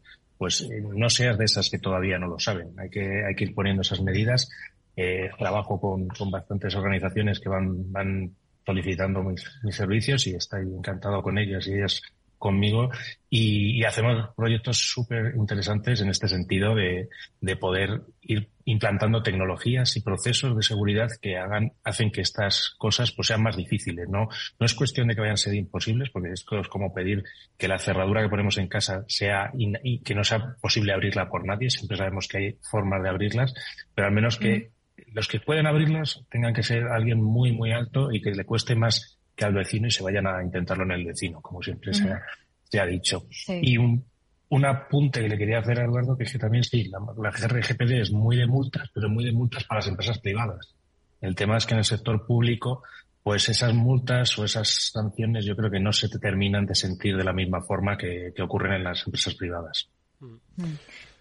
pues 0.44 0.68
no 0.94 1.10
seas 1.10 1.38
de 1.38 1.46
esas 1.46 1.70
que 1.70 1.80
todavía 1.80 2.20
no 2.20 2.28
lo 2.28 2.38
saben. 2.38 2.78
Hay 2.78 2.90
que, 2.90 3.24
hay 3.26 3.34
que 3.34 3.46
ir 3.46 3.56
poniendo 3.56 3.82
esas 3.82 4.02
medidas. 4.02 4.50
Eh, 4.94 5.30
trabajo 5.40 5.80
con, 5.80 6.10
con, 6.10 6.32
bastantes 6.32 6.76
organizaciones 6.76 7.40
que 7.40 7.48
van, 7.48 7.90
van 7.94 8.36
solicitando 8.66 9.24
mis, 9.24 9.42
mis, 9.64 9.74
servicios 9.74 10.28
y 10.28 10.36
estoy 10.36 10.64
encantado 10.64 11.24
con 11.24 11.38
ellas 11.38 11.66
y 11.68 11.76
ellas 11.76 12.02
conmigo 12.44 12.92
y, 13.30 13.84
hacemos 13.86 14.30
proyectos 14.36 14.78
súper 14.78 15.34
interesantes 15.36 16.02
en 16.02 16.10
este 16.10 16.28
sentido 16.28 16.76
de, 16.76 17.10
de, 17.42 17.56
poder 17.56 18.02
ir 18.22 18.50
implantando 18.66 19.24
tecnologías 19.24 19.96
y 19.96 20.02
procesos 20.02 20.56
de 20.56 20.62
seguridad 20.62 21.10
que 21.22 21.38
hagan, 21.38 21.72
hacen 21.84 22.12
que 22.12 22.22
estas 22.22 22.76
cosas 22.78 23.12
pues, 23.12 23.30
sean 23.30 23.44
más 23.44 23.56
difíciles. 23.56 24.10
¿no? 24.10 24.28
no 24.60 24.66
es 24.66 24.74
cuestión 24.74 25.08
de 25.08 25.16
que 25.16 25.22
vayan 25.22 25.36
a 25.36 25.38
ser 25.38 25.54
imposibles, 25.54 26.10
porque 26.10 26.32
esto 26.32 26.60
es 26.60 26.68
como 26.68 26.94
pedir 26.94 27.24
que 27.58 27.68
la 27.68 27.80
cerradura 27.80 28.22
que 28.22 28.30
ponemos 28.30 28.58
en 28.58 28.68
casa 28.68 29.06
sea 29.08 29.52
y 29.54 30.00
que 30.00 30.16
no 30.16 30.24
sea 30.24 30.56
posible 30.62 30.94
abrirla 30.94 31.30
por 31.30 31.46
nadie. 31.46 31.70
Siempre 31.70 31.98
sabemos 31.98 32.28
que 32.28 32.38
hay 32.38 32.58
formas 32.62 33.02
de 33.04 33.10
abrirlas, 33.10 33.54
pero 33.96 34.08
al 34.08 34.14
menos 34.14 34.38
que 34.38 34.72
los 35.14 35.28
que 35.28 35.40
pueden 35.40 35.68
abrirlas 35.68 36.26
tengan 36.30 36.54
que 36.54 36.64
ser 36.64 36.88
alguien 36.88 37.22
muy, 37.22 37.52
muy 37.52 37.72
alto 37.72 38.12
y 38.12 38.22
que 38.22 38.32
le 38.32 38.46
cueste 38.46 38.76
más 38.76 39.18
que 39.36 39.46
al 39.46 39.54
vecino 39.54 39.88
y 39.88 39.92
se 39.92 40.04
vayan 40.04 40.28
a 40.28 40.44
intentarlo 40.44 40.84
en 40.84 40.92
el 40.92 41.06
vecino, 41.06 41.42
como 41.42 41.62
siempre 41.62 41.94
se, 41.94 42.80
ha, 42.80 42.86
dicho. 42.86 43.28
Y 43.62 43.78
un, 43.78 44.04
un 44.50 44.66
apunte 44.66 45.22
que 45.22 45.30
le 45.30 45.38
quería 45.38 45.60
hacer 45.60 45.80
a 45.80 45.86
Eduardo, 45.86 46.18
que 46.18 46.24
es 46.24 46.32
que 46.32 46.40
también 46.40 46.64
sí, 46.64 46.86
la, 46.86 47.00
la 47.18 47.32
GRGPD 47.32 48.02
es 48.02 48.12
muy 48.12 48.38
de 48.38 48.48
multas, 48.48 48.90
pero 48.94 49.10
muy 49.10 49.26
de 49.26 49.32
multas 49.32 49.64
para 49.64 49.80
las 49.80 49.88
empresas 49.88 50.20
privadas. 50.20 50.76
El 51.22 51.36
tema 51.36 51.58
es 51.58 51.66
que 51.66 51.74
en 51.74 51.80
el 51.80 51.86
sector 51.86 52.26
público, 52.26 52.84
pues 53.24 53.48
esas 53.48 53.74
multas 53.74 54.38
o 54.38 54.44
esas 54.44 54.92
sanciones 54.92 55.46
yo 55.46 55.56
creo 55.56 55.72
que 55.72 55.80
no 55.80 55.94
se 55.94 56.10
terminan 56.10 56.66
de 56.66 56.76
sentir 56.76 57.16
de 57.16 57.24
la 57.24 57.34
misma 57.34 57.62
forma 57.62 57.98
que, 57.98 58.34
ocurren 58.42 58.74
en 58.74 58.84
las 58.84 59.06
empresas 59.06 59.34
privadas. 59.36 59.90
Mm. 60.20 60.64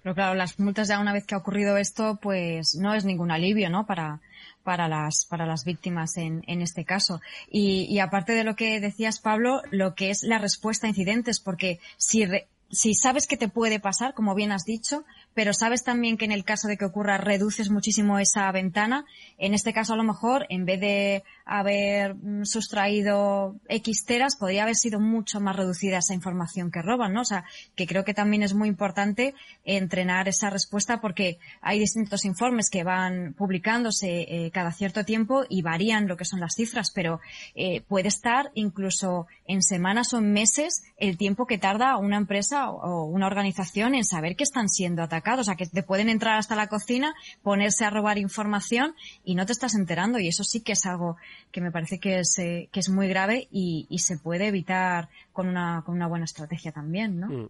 Pero 0.03 0.15
claro, 0.17 0.35
las 0.35 0.59
multas 0.59 0.89
ya 0.89 0.99
una 0.99 1.13
vez 1.13 1.25
que 1.25 1.37
ha 1.37 1.39
ocurrido 1.39 1.77
esto, 1.77 2.19
pues 2.21 2.75
no 2.75 2.93
es 2.93 3.05
ningún 3.05 3.31
alivio, 3.31 3.71
¿no? 3.71 3.87
Para, 3.87 4.21
para 4.63 4.89
las, 4.89 5.27
para 5.27 5.47
las 5.47 5.65
víctimas 5.65 6.17
en, 6.17 6.43
en 6.47 6.63
este 6.63 6.85
caso. 6.85 7.21
Y, 7.51 7.87
y 7.91 7.99
aparte 7.99 8.33
de 8.33 8.45
lo 8.45 8.57
que 8.57 8.81
decías, 8.81 9.21
Pablo, 9.21 9.63
lo 9.71 9.95
que 9.95 10.11
es 10.11 10.23
la 10.23 10.39
respuesta 10.39 10.87
a 10.87 10.91
incidentes, 10.91 11.41
porque 11.41 11.81
si, 11.97 12.25
si 12.71 12.95
sabes 12.95 13.27
que 13.27 13.37
te 13.37 13.49
puede 13.49 13.81
pasar, 13.81 14.15
como 14.15 14.35
bien 14.35 14.53
has 14.53 14.65
dicho, 14.65 15.05
pero 15.35 15.53
sabes 15.53 15.85
también 15.85 16.17
que 16.17 16.25
en 16.25 16.33
el 16.33 16.45
caso 16.45 16.69
de 16.69 16.77
que 16.77 16.85
ocurra 16.85 17.19
reduces 17.19 17.71
muchísimo 17.71 18.19
esa 18.19 18.51
ventana. 18.53 19.05
En 19.39 19.55
este 19.55 19.73
caso, 19.73 19.95
a 19.95 19.97
lo 19.97 20.05
mejor, 20.05 20.47
en 20.49 20.65
vez 20.65 20.81
de 20.81 21.25
haber 21.45 22.15
mm, 22.15 22.45
sustraído 22.45 23.57
X 23.69 24.05
teras, 24.05 24.37
podría 24.37 24.63
haber 24.63 24.77
sido 24.77 25.01
mucho 25.01 25.41
más 25.41 25.57
reducida 25.57 25.99
esa 25.99 26.15
información 26.15 26.71
que 26.71 26.83
roban, 26.83 27.13
¿no? 27.13 27.23
O 27.23 27.25
sea, 27.25 27.45
que 27.75 27.87
creo 27.87 28.05
que 28.05 28.15
también 28.15 28.43
es 28.43 28.55
muy 28.55 28.69
importante 28.69 29.35
entrenar 29.65 30.29
esa 30.29 30.51
respuesta 30.51 31.01
porque 31.01 31.39
hay 31.61 31.79
distintos 31.79 32.25
informes 32.25 32.71
que 32.71 32.85
van 32.85 33.35
publicándose 33.35 34.23
eh, 34.23 34.51
cada 34.53 34.73
cierto 34.73 35.05
tiempo 35.05 35.45
y 35.49 35.63
varían 35.63 36.09
lo 36.09 36.17
que 36.17 36.25
son 36.25 36.41
las 36.41 36.55
cifras, 36.55 36.93
pero 36.95 37.21
eh, 37.55 37.83
puede 37.83 38.09
estar 38.09 38.51
incluso 38.55 39.27
en 39.47 39.63
semanas 39.63 40.13
o 40.15 40.19
en 40.19 40.33
meses 40.33 40.83
el 40.97 41.17
tiempo 41.17 41.47
que 41.47 41.59
tarda 41.59 41.97
una 41.97 42.17
empresa 42.17 42.71
o 42.71 43.05
una 43.05 43.27
organización 43.27 43.95
en 43.95 44.05
saber 44.05 44.37
que 44.37 44.45
están 44.45 44.69
siendo 44.69 45.03
o 45.39 45.45
sea, 45.45 45.55
que 45.55 45.67
te 45.67 45.83
pueden 45.83 46.09
entrar 46.09 46.39
hasta 46.39 46.57
la 46.57 46.67
cocina, 46.67 47.15
ponerse 47.43 47.85
a 47.85 47.91
robar 47.91 48.19
información 48.19 48.95
y 49.25 49.35
no 49.35 49.47
te 49.47 49.53
estás 49.53 49.75
enterando. 49.75 50.19
Y 50.19 50.29
eso 50.29 50.45
sí 50.45 50.61
que 50.61 50.73
es 50.73 50.87
algo 50.87 51.17
que 51.51 51.61
me 51.61 51.71
parece 51.71 51.99
que 51.99 52.19
es, 52.19 52.39
eh, 52.39 52.69
que 52.73 52.81
es 52.81 52.89
muy 52.89 53.09
grave 53.09 53.49
y, 53.51 53.87
se 54.03 54.19
puede 54.19 54.49
evitar 54.49 55.09
con 55.33 55.49
una, 55.49 55.83
con 55.87 55.95
una 55.95 56.09
buena 56.09 56.25
estrategia 56.25 56.73
también, 56.73 57.21
¿no? 57.21 57.29
Mm. 57.29 57.49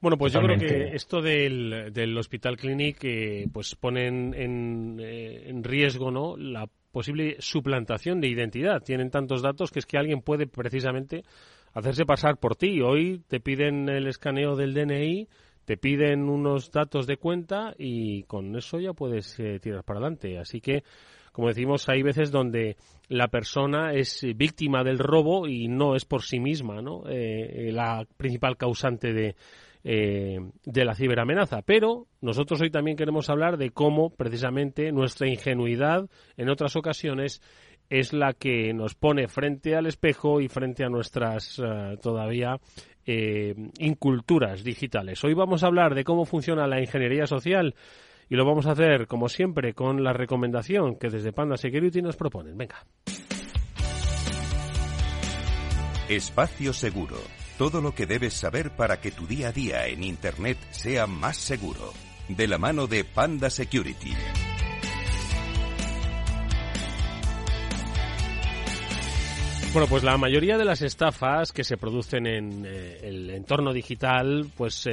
Bueno, 0.00 0.18
pues 0.18 0.34
yo 0.34 0.42
creo 0.42 0.58
que 0.58 0.94
esto 0.94 1.22
del, 1.22 1.90
del 1.92 2.18
Hospital 2.18 2.58
Clinic 2.58 2.98
eh, 3.04 3.46
pues 3.50 3.74
pone 3.74 4.06
en, 4.06 4.98
eh, 5.00 5.48
en, 5.48 5.64
riesgo 5.64 6.10
¿no? 6.10 6.36
la 6.36 6.68
posible 6.92 7.36
suplantación 7.38 8.20
de 8.20 8.28
identidad. 8.28 8.82
Tienen 8.82 9.10
tantos 9.10 9.40
datos 9.40 9.70
que 9.70 9.78
es 9.78 9.86
que 9.86 9.96
alguien 9.96 10.20
puede 10.20 10.46
precisamente 10.46 11.24
hacerse 11.72 12.04
pasar 12.04 12.36
por 12.36 12.54
ti. 12.54 12.82
Hoy 12.82 13.22
te 13.28 13.40
piden 13.40 13.88
el 13.88 14.06
escaneo 14.06 14.56
del 14.56 14.74
DNI 14.74 15.26
te 15.64 15.76
piden 15.76 16.28
unos 16.28 16.70
datos 16.70 17.06
de 17.06 17.16
cuenta 17.16 17.74
y 17.78 18.24
con 18.24 18.54
eso 18.56 18.78
ya 18.78 18.92
puedes 18.92 19.38
eh, 19.40 19.58
tirar 19.60 19.82
para 19.84 20.00
adelante. 20.00 20.38
Así 20.38 20.60
que, 20.60 20.84
como 21.32 21.48
decimos, 21.48 21.88
hay 21.88 22.02
veces 22.02 22.30
donde 22.30 22.76
la 23.08 23.28
persona 23.28 23.92
es 23.94 24.24
víctima 24.36 24.84
del 24.84 24.98
robo 24.98 25.46
y 25.48 25.68
no 25.68 25.96
es 25.96 26.04
por 26.04 26.22
sí 26.22 26.38
misma 26.38 26.80
¿no? 26.80 27.04
Eh, 27.08 27.70
la 27.72 28.06
principal 28.16 28.56
causante 28.56 29.12
de, 29.12 29.36
eh, 29.84 30.38
de 30.64 30.84
la 30.84 30.94
ciberamenaza. 30.94 31.62
Pero 31.62 32.06
nosotros 32.20 32.60
hoy 32.60 32.70
también 32.70 32.96
queremos 32.96 33.30
hablar 33.30 33.56
de 33.56 33.70
cómo 33.70 34.10
precisamente 34.10 34.92
nuestra 34.92 35.28
ingenuidad 35.28 36.08
en 36.36 36.50
otras 36.50 36.76
ocasiones 36.76 37.42
es 37.90 38.12
la 38.14 38.32
que 38.32 38.72
nos 38.72 38.94
pone 38.94 39.28
frente 39.28 39.76
al 39.76 39.86
espejo 39.86 40.40
y 40.40 40.48
frente 40.48 40.84
a 40.84 40.88
nuestras 40.88 41.60
todavía 42.00 42.58
eh, 43.06 43.54
inculturas 43.78 44.64
digitales. 44.64 45.22
Hoy 45.24 45.34
vamos 45.34 45.62
a 45.62 45.66
hablar 45.66 45.94
de 45.94 46.04
cómo 46.04 46.24
funciona 46.24 46.66
la 46.66 46.80
ingeniería 46.80 47.26
social 47.26 47.74
y 48.28 48.36
lo 48.36 48.44
vamos 48.44 48.66
a 48.66 48.72
hacer, 48.72 49.06
como 49.06 49.28
siempre, 49.28 49.74
con 49.74 50.02
la 50.02 50.12
recomendación 50.12 50.96
que 50.96 51.10
desde 51.10 51.32
Panda 51.32 51.56
Security 51.56 52.02
nos 52.02 52.16
proponen. 52.16 52.56
Venga. 52.56 52.84
Espacio 56.08 56.72
Seguro. 56.72 57.16
Todo 57.58 57.80
lo 57.80 57.94
que 57.94 58.06
debes 58.06 58.34
saber 58.34 58.70
para 58.70 59.00
que 59.00 59.12
tu 59.12 59.26
día 59.26 59.48
a 59.48 59.52
día 59.52 59.86
en 59.86 60.02
Internet 60.02 60.58
sea 60.70 61.06
más 61.06 61.36
seguro. 61.36 61.92
De 62.28 62.48
la 62.48 62.58
mano 62.58 62.86
de 62.86 63.04
Panda 63.04 63.48
Security. 63.48 64.12
Bueno, 69.74 69.88
pues 69.88 70.04
la 70.04 70.16
mayoría 70.16 70.56
de 70.56 70.64
las 70.64 70.82
estafas 70.82 71.50
que 71.50 71.64
se 71.64 71.76
producen 71.76 72.28
en 72.28 72.64
eh, 72.64 73.00
el 73.02 73.28
entorno 73.30 73.72
digital, 73.72 74.46
pues 74.56 74.86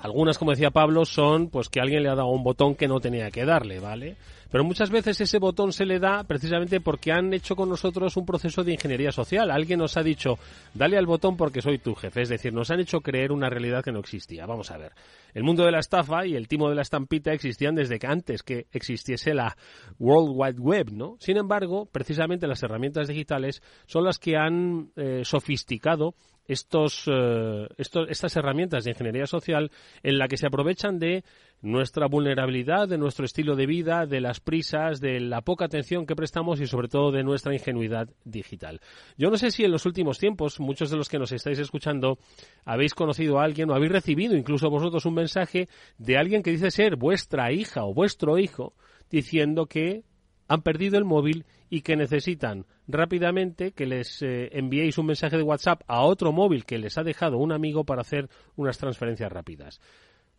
algunas, 0.00 0.38
como 0.38 0.52
decía 0.52 0.70
Pablo, 0.70 1.04
son 1.04 1.48
pues 1.48 1.68
que 1.68 1.80
alguien 1.80 2.02
le 2.02 2.08
ha 2.08 2.14
dado 2.14 2.28
un 2.28 2.42
botón 2.42 2.74
que 2.74 2.88
no 2.88 3.00
tenía 3.00 3.30
que 3.30 3.44
darle, 3.44 3.80
¿vale? 3.80 4.16
Pero 4.50 4.64
muchas 4.64 4.90
veces 4.90 5.20
ese 5.20 5.38
botón 5.38 5.72
se 5.72 5.86
le 5.86 6.00
da 6.00 6.24
precisamente 6.24 6.80
porque 6.80 7.12
han 7.12 7.32
hecho 7.32 7.54
con 7.54 7.68
nosotros 7.68 8.16
un 8.16 8.26
proceso 8.26 8.64
de 8.64 8.72
ingeniería 8.72 9.12
social. 9.12 9.50
Alguien 9.50 9.78
nos 9.78 9.96
ha 9.96 10.02
dicho, 10.02 10.38
dale 10.74 10.98
al 10.98 11.06
botón 11.06 11.36
porque 11.36 11.62
soy 11.62 11.78
tu 11.78 11.94
jefe. 11.94 12.22
Es 12.22 12.28
decir, 12.28 12.52
nos 12.52 12.70
han 12.70 12.80
hecho 12.80 13.00
creer 13.00 13.30
una 13.30 13.48
realidad 13.48 13.84
que 13.84 13.92
no 13.92 14.00
existía. 14.00 14.46
Vamos 14.46 14.72
a 14.72 14.78
ver. 14.78 14.92
El 15.34 15.44
mundo 15.44 15.64
de 15.64 15.70
la 15.70 15.78
estafa 15.78 16.26
y 16.26 16.34
el 16.34 16.48
timo 16.48 16.68
de 16.68 16.74
la 16.74 16.82
estampita 16.82 17.32
existían 17.32 17.76
desde 17.76 18.00
que 18.00 18.08
antes 18.08 18.42
que 18.42 18.66
existiese 18.72 19.34
la 19.34 19.56
World 20.00 20.32
Wide 20.34 20.60
Web, 20.60 20.90
¿no? 20.92 21.16
Sin 21.20 21.36
embargo, 21.36 21.86
precisamente 21.86 22.48
las 22.48 22.62
herramientas 22.64 23.06
digitales 23.06 23.62
son 23.86 24.04
las 24.04 24.18
que 24.18 24.36
han 24.36 24.90
eh, 24.96 25.20
sofisticado 25.24 26.14
estos, 26.50 27.04
eh, 27.06 27.68
estas 27.76 28.36
herramientas 28.36 28.84
de 28.84 28.90
ingeniería 28.90 29.26
social 29.26 29.70
en 30.02 30.18
la 30.18 30.26
que 30.26 30.36
se 30.36 30.46
aprovechan 30.46 30.98
de 30.98 31.22
nuestra 31.62 32.06
vulnerabilidad, 32.06 32.88
de 32.88 32.98
nuestro 32.98 33.24
estilo 33.24 33.54
de 33.54 33.66
vida, 33.66 34.06
de 34.06 34.20
las 34.20 34.40
prisas, 34.40 35.00
de 35.00 35.20
la 35.20 35.42
poca 35.42 35.66
atención 35.66 36.06
que 36.06 36.16
prestamos 36.16 36.60
y 36.60 36.66
sobre 36.66 36.88
todo 36.88 37.12
de 37.12 37.22
nuestra 37.22 37.52
ingenuidad 37.52 38.08
digital. 38.24 38.80
Yo 39.16 39.30
no 39.30 39.36
sé 39.36 39.50
si 39.52 39.64
en 39.64 39.70
los 39.70 39.86
últimos 39.86 40.18
tiempos 40.18 40.58
muchos 40.58 40.90
de 40.90 40.96
los 40.96 41.08
que 41.08 41.18
nos 41.18 41.30
estáis 41.30 41.58
escuchando 41.58 42.18
habéis 42.64 42.94
conocido 42.94 43.38
a 43.38 43.44
alguien 43.44 43.70
o 43.70 43.74
habéis 43.74 43.92
recibido 43.92 44.36
incluso 44.36 44.70
vosotros 44.70 45.06
un 45.06 45.14
mensaje 45.14 45.68
de 45.98 46.16
alguien 46.16 46.42
que 46.42 46.50
dice 46.50 46.70
ser 46.70 46.96
vuestra 46.96 47.52
hija 47.52 47.84
o 47.84 47.94
vuestro 47.94 48.38
hijo 48.38 48.74
diciendo 49.10 49.66
que 49.66 50.02
han 50.50 50.62
perdido 50.62 50.98
el 50.98 51.04
móvil 51.04 51.46
y 51.70 51.82
que 51.82 51.94
necesitan 51.94 52.66
rápidamente 52.88 53.70
que 53.70 53.86
les 53.86 54.20
eh, 54.20 54.50
enviéis 54.52 54.98
un 54.98 55.06
mensaje 55.06 55.36
de 55.36 55.44
WhatsApp 55.44 55.82
a 55.86 56.02
otro 56.02 56.32
móvil 56.32 56.64
que 56.64 56.76
les 56.76 56.98
ha 56.98 57.04
dejado 57.04 57.38
un 57.38 57.52
amigo 57.52 57.84
para 57.84 58.00
hacer 58.00 58.28
unas 58.56 58.76
transferencias 58.76 59.30
rápidas. 59.30 59.80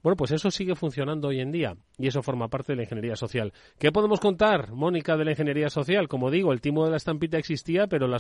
Bueno, 0.04 0.18
pues 0.18 0.32
eso 0.32 0.52
sigue 0.52 0.76
funcionando 0.76 1.30
hoy 1.30 1.40
en 1.40 1.54
día 1.54 1.78
y 1.98 2.08
eso 2.08 2.22
forma 2.22 2.50
parte 2.50 2.74
de 2.74 2.76
la 2.76 2.84
ingeniería 2.84 3.16
social. 3.16 3.54
¿Qué 3.80 3.94
podemos 3.94 4.20
contar, 4.20 4.74
Mónica, 4.74 5.16
de 5.16 5.24
la 5.24 5.32
ingeniería 5.32 5.70
social? 5.70 6.10
Como 6.10 6.30
digo, 6.30 6.52
el 6.52 6.60
timo 6.60 6.84
de 6.84 6.92
la 6.92 6.98
estampita 6.98 7.38
existía, 7.38 7.88
pero 7.88 8.06
la, 8.08 8.18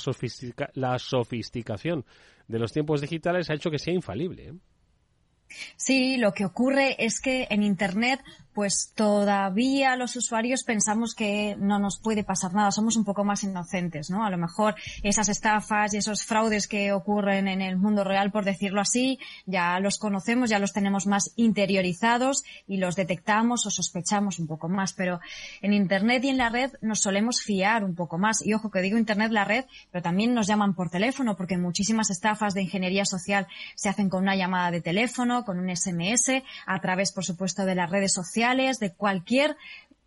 la 0.75 0.97
sofisticación 0.97 2.05
de 2.47 2.59
los 2.59 2.71
tiempos 2.71 3.01
digitales 3.01 3.49
ha 3.49 3.55
hecho 3.55 3.69
que 3.69 3.79
sea 3.79 3.93
infalible. 3.93 4.47
¿eh? 4.47 4.53
Sí, 5.75 6.17
lo 6.17 6.33
que 6.33 6.45
ocurre 6.45 6.95
es 7.03 7.19
que 7.19 7.47
en 7.49 7.63
Internet 7.63 8.21
pues 8.53 8.91
todavía 8.95 9.95
los 9.95 10.15
usuarios 10.15 10.63
pensamos 10.63 11.15
que 11.15 11.55
no 11.57 11.79
nos 11.79 11.99
puede 11.99 12.23
pasar 12.23 12.53
nada, 12.53 12.71
somos 12.71 12.97
un 12.97 13.05
poco 13.05 13.23
más 13.23 13.43
inocentes, 13.43 14.09
¿no? 14.09 14.25
A 14.25 14.29
lo 14.29 14.37
mejor 14.37 14.75
esas 15.03 15.29
estafas 15.29 15.93
y 15.93 15.97
esos 15.97 16.25
fraudes 16.25 16.67
que 16.67 16.91
ocurren 16.91 17.47
en 17.47 17.61
el 17.61 17.77
mundo 17.77 18.03
real, 18.03 18.31
por 18.31 18.43
decirlo 18.43 18.81
así, 18.81 19.19
ya 19.45 19.79
los 19.79 19.97
conocemos, 19.97 20.49
ya 20.49 20.59
los 20.59 20.73
tenemos 20.73 21.07
más 21.07 21.31
interiorizados 21.35 22.43
y 22.67 22.77
los 22.77 22.95
detectamos 22.95 23.65
o 23.65 23.71
sospechamos 23.71 24.39
un 24.39 24.47
poco 24.47 24.67
más, 24.67 24.93
pero 24.93 25.21
en 25.61 25.73
Internet 25.73 26.23
y 26.25 26.29
en 26.29 26.37
la 26.37 26.49
red 26.49 26.73
nos 26.81 26.99
solemos 26.99 27.41
fiar 27.41 27.83
un 27.83 27.95
poco 27.95 28.17
más. 28.17 28.45
Y 28.45 28.53
ojo 28.53 28.69
que 28.69 28.81
digo 28.81 28.97
Internet, 28.97 29.31
la 29.31 29.45
red, 29.45 29.65
pero 29.91 30.01
también 30.01 30.33
nos 30.33 30.47
llaman 30.47 30.75
por 30.75 30.89
teléfono, 30.89 31.37
porque 31.37 31.57
muchísimas 31.57 32.09
estafas 32.09 32.53
de 32.53 32.63
ingeniería 32.63 33.05
social 33.05 33.47
se 33.75 33.87
hacen 33.87 34.09
con 34.09 34.23
una 34.23 34.35
llamada 34.35 34.71
de 34.71 34.81
teléfono, 34.81 35.45
con 35.45 35.59
un 35.59 35.73
SMS, 35.75 36.43
a 36.65 36.81
través, 36.81 37.11
por 37.13 37.23
supuesto, 37.23 37.65
de 37.65 37.75
las 37.75 37.89
redes 37.89 38.13
sociales 38.13 38.40
de 38.79 38.91
cualquier 38.91 39.55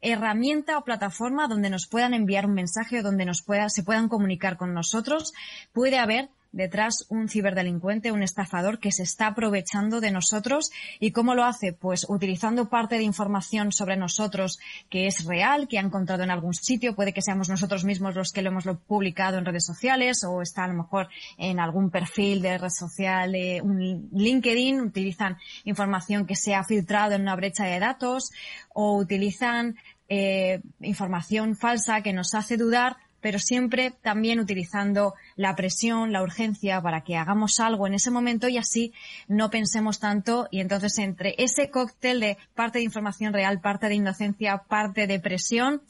herramienta 0.01 0.77
o 0.77 0.85
plataforma 0.85 1.47
donde 1.49 1.71
nos 1.71 1.87
puedan 1.87 2.15
enviar 2.15 2.47
un 2.47 2.55
mensaje 2.55 2.99
o 2.99 3.03
donde 3.03 3.25
nos 3.25 3.43
pueda, 3.43 3.69
se 3.71 3.85
puedan 3.85 4.09
comunicar 4.09 4.57
con 4.57 4.75
nosotros, 4.75 5.33
puede 5.73 5.99
haber 5.99 6.29
detrás 6.55 7.05
un 7.09 7.29
ciberdelincuente, 7.29 8.13
un 8.13 8.23
estafador 8.23 8.79
que 8.79 8.93
se 8.93 9.03
está 9.03 9.27
aprovechando 9.27 10.01
de 10.01 10.11
nosotros. 10.11 10.71
¿Y 11.01 11.11
cómo 11.11 11.35
lo 11.35 11.45
hace? 11.45 11.73
Pues 11.73 12.07
utilizando 12.09 12.69
parte 12.69 12.97
de 12.97 13.03
información 13.03 13.73
sobre 13.73 13.97
nosotros 13.97 14.59
que 14.89 15.07
es 15.07 15.25
real, 15.25 15.69
que 15.69 15.79
ha 15.79 15.83
encontrado 15.83 16.23
en 16.23 16.31
algún 16.31 16.55
sitio. 16.55 16.95
Puede 16.95 17.13
que 17.13 17.23
seamos 17.23 17.49
nosotros 17.49 17.85
mismos 17.85 18.15
los 18.15 18.33
que 18.33 18.43
lo 18.43 18.51
hemos 18.51 18.65
publicado 18.87 19.39
en 19.39 19.45
redes 19.45 19.67
sociales 19.67 20.25
o 20.25 20.41
está 20.41 20.65
a 20.65 20.69
lo 20.69 20.75
mejor 20.75 21.09
en 21.37 21.59
algún 21.59 21.91
perfil 21.91 22.41
de 22.41 22.59
red 22.59 22.71
social, 22.71 23.35
eh, 23.35 23.61
un 23.61 24.09
LinkedIn. 24.13 24.81
Utilizan 24.81 25.37
información 25.65 26.27
que 26.27 26.37
se 26.37 26.55
ha 26.55 26.65
filtrado 26.65 27.15
en 27.15 27.23
una 27.23 27.37
brecha 27.37 27.65
de 27.65 27.81
datos 27.81 28.31
o 28.73 28.97
utilizan 28.97 29.77
eh, 30.09 30.61
información 30.81 31.57
falsa 31.57 32.03
que 32.03 32.13
nos 32.13 32.35
hace 32.35 32.57
dudar 32.57 32.97
pero 33.25 33.39
siempre 33.39 33.91
también 33.91 34.39
utilizando 34.39 35.15
la 35.35 35.57
presión, 35.57 36.13
la 36.13 36.23
urgencia 36.23 36.83
para 36.83 37.05
que 37.05 37.17
hagamos 37.17 37.59
algo 37.59 37.87
en 37.87 37.95
ese 37.95 38.11
momento 38.11 38.49
y 38.49 38.59
así 38.59 38.93
no 39.29 39.49
pensemos 39.49 39.99
tanto 39.99 40.47
y 40.51 40.61
entonces 40.61 40.99
entre 40.99 41.35
ese 41.39 41.71
cóctel 41.71 42.21
de 42.21 42.37
parte 42.55 42.81
de 42.81 42.85
información 42.85 43.33
real, 43.33 43.63
parte 43.63 43.89
de 43.89 43.95
inocencia, 43.95 44.59
parte 44.69 45.07
de 45.07 45.21
presión, 45.21 45.81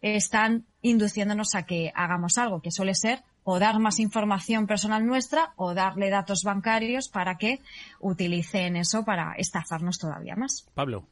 están 0.00 0.64
induciéndonos 0.80 1.56
a 1.56 1.64
que 1.64 1.90
hagamos 1.92 2.38
algo, 2.38 2.62
que 2.62 2.70
suele 2.70 2.94
ser 2.94 3.24
o 3.42 3.58
dar 3.58 3.80
más 3.80 3.98
información 3.98 4.68
personal 4.68 5.04
nuestra 5.04 5.54
o 5.56 5.74
darle 5.74 6.08
datos 6.08 6.44
bancarios 6.44 7.08
para 7.08 7.36
que 7.36 7.58
utilicen 7.98 8.76
eso 8.76 9.04
para 9.04 9.32
estafarnos 9.32 9.98
todavía 9.98 10.36
más. 10.36 10.64
Pablo. 10.72 11.08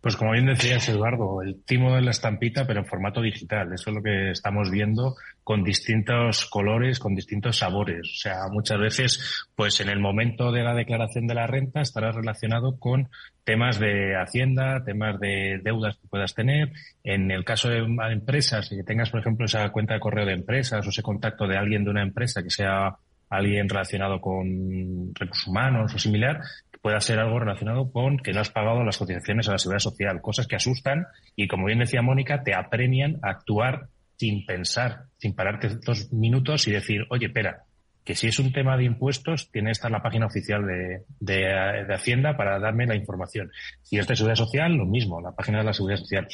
Pues 0.00 0.16
como 0.16 0.30
bien 0.30 0.46
decías, 0.46 0.88
Eduardo, 0.88 1.42
el 1.42 1.64
timo 1.64 1.94
de 1.94 2.02
la 2.02 2.12
estampita, 2.12 2.66
pero 2.66 2.80
en 2.80 2.86
formato 2.86 3.20
digital. 3.20 3.72
Eso 3.72 3.90
es 3.90 3.96
lo 3.96 4.02
que 4.02 4.30
estamos 4.30 4.70
viendo 4.70 5.16
con 5.42 5.64
distintos 5.64 6.46
colores, 6.46 7.00
con 7.00 7.16
distintos 7.16 7.58
sabores. 7.58 8.02
O 8.02 8.16
sea, 8.16 8.48
muchas 8.48 8.78
veces, 8.78 9.46
pues 9.56 9.80
en 9.80 9.88
el 9.88 9.98
momento 9.98 10.52
de 10.52 10.62
la 10.62 10.74
declaración 10.74 11.26
de 11.26 11.34
la 11.34 11.48
renta 11.48 11.80
estará 11.80 12.12
relacionado 12.12 12.78
con 12.78 13.08
temas 13.42 13.80
de 13.80 14.14
hacienda, 14.14 14.84
temas 14.84 15.18
de 15.18 15.60
deudas 15.64 15.96
que 15.96 16.06
puedas 16.06 16.32
tener. 16.32 16.70
En 17.02 17.32
el 17.32 17.44
caso 17.44 17.68
de 17.68 17.78
empresas, 18.12 18.68
si 18.68 18.84
tengas, 18.84 19.10
por 19.10 19.20
ejemplo, 19.20 19.46
esa 19.46 19.68
cuenta 19.70 19.94
de 19.94 20.00
correo 20.00 20.26
de 20.26 20.34
empresas 20.34 20.86
o 20.86 20.90
ese 20.90 21.02
contacto 21.02 21.48
de 21.48 21.56
alguien 21.56 21.82
de 21.82 21.90
una 21.90 22.02
empresa 22.02 22.42
que 22.42 22.50
sea 22.50 22.96
alguien 23.30 23.68
relacionado 23.68 24.20
con 24.20 25.14
recursos 25.14 25.46
humanos 25.46 25.94
o 25.94 25.98
similar, 25.98 26.40
pueda 26.82 27.00
ser 27.00 27.18
algo 27.18 27.38
relacionado 27.38 27.90
con 27.90 28.18
que 28.18 28.32
no 28.32 28.40
has 28.40 28.50
pagado 28.50 28.84
las 28.84 28.98
cotizaciones 28.98 29.48
a 29.48 29.52
la 29.52 29.58
seguridad 29.58 29.80
social, 29.80 30.20
cosas 30.20 30.46
que 30.46 30.56
asustan 30.56 31.06
y, 31.36 31.48
como 31.48 31.66
bien 31.66 31.80
decía 31.80 32.02
Mónica, 32.02 32.42
te 32.42 32.54
apremian 32.54 33.18
a 33.22 33.30
actuar 33.30 33.88
sin 34.16 34.44
pensar, 34.44 35.04
sin 35.18 35.34
pararte 35.34 35.68
dos 35.84 36.12
minutos 36.12 36.66
y 36.66 36.72
decir, 36.72 37.06
oye, 37.10 37.26
espera, 37.26 37.64
que 38.04 38.14
si 38.14 38.26
es 38.26 38.38
un 38.38 38.52
tema 38.52 38.76
de 38.76 38.84
impuestos, 38.84 39.50
tiene 39.50 39.68
que 39.68 39.72
estar 39.72 39.90
la 39.90 40.02
página 40.02 40.26
oficial 40.26 40.66
de, 40.66 41.04
de, 41.20 41.94
Hacienda 41.94 42.36
para 42.36 42.58
darme 42.58 42.86
la 42.86 42.96
información. 42.96 43.50
Si 43.82 43.98
es 43.98 44.06
de 44.06 44.16
seguridad 44.16 44.36
social, 44.36 44.72
lo 44.72 44.86
mismo, 44.86 45.20
la 45.20 45.32
página 45.32 45.58
de 45.58 45.64
la 45.64 45.74
seguridad 45.74 45.98
social. 45.98 46.26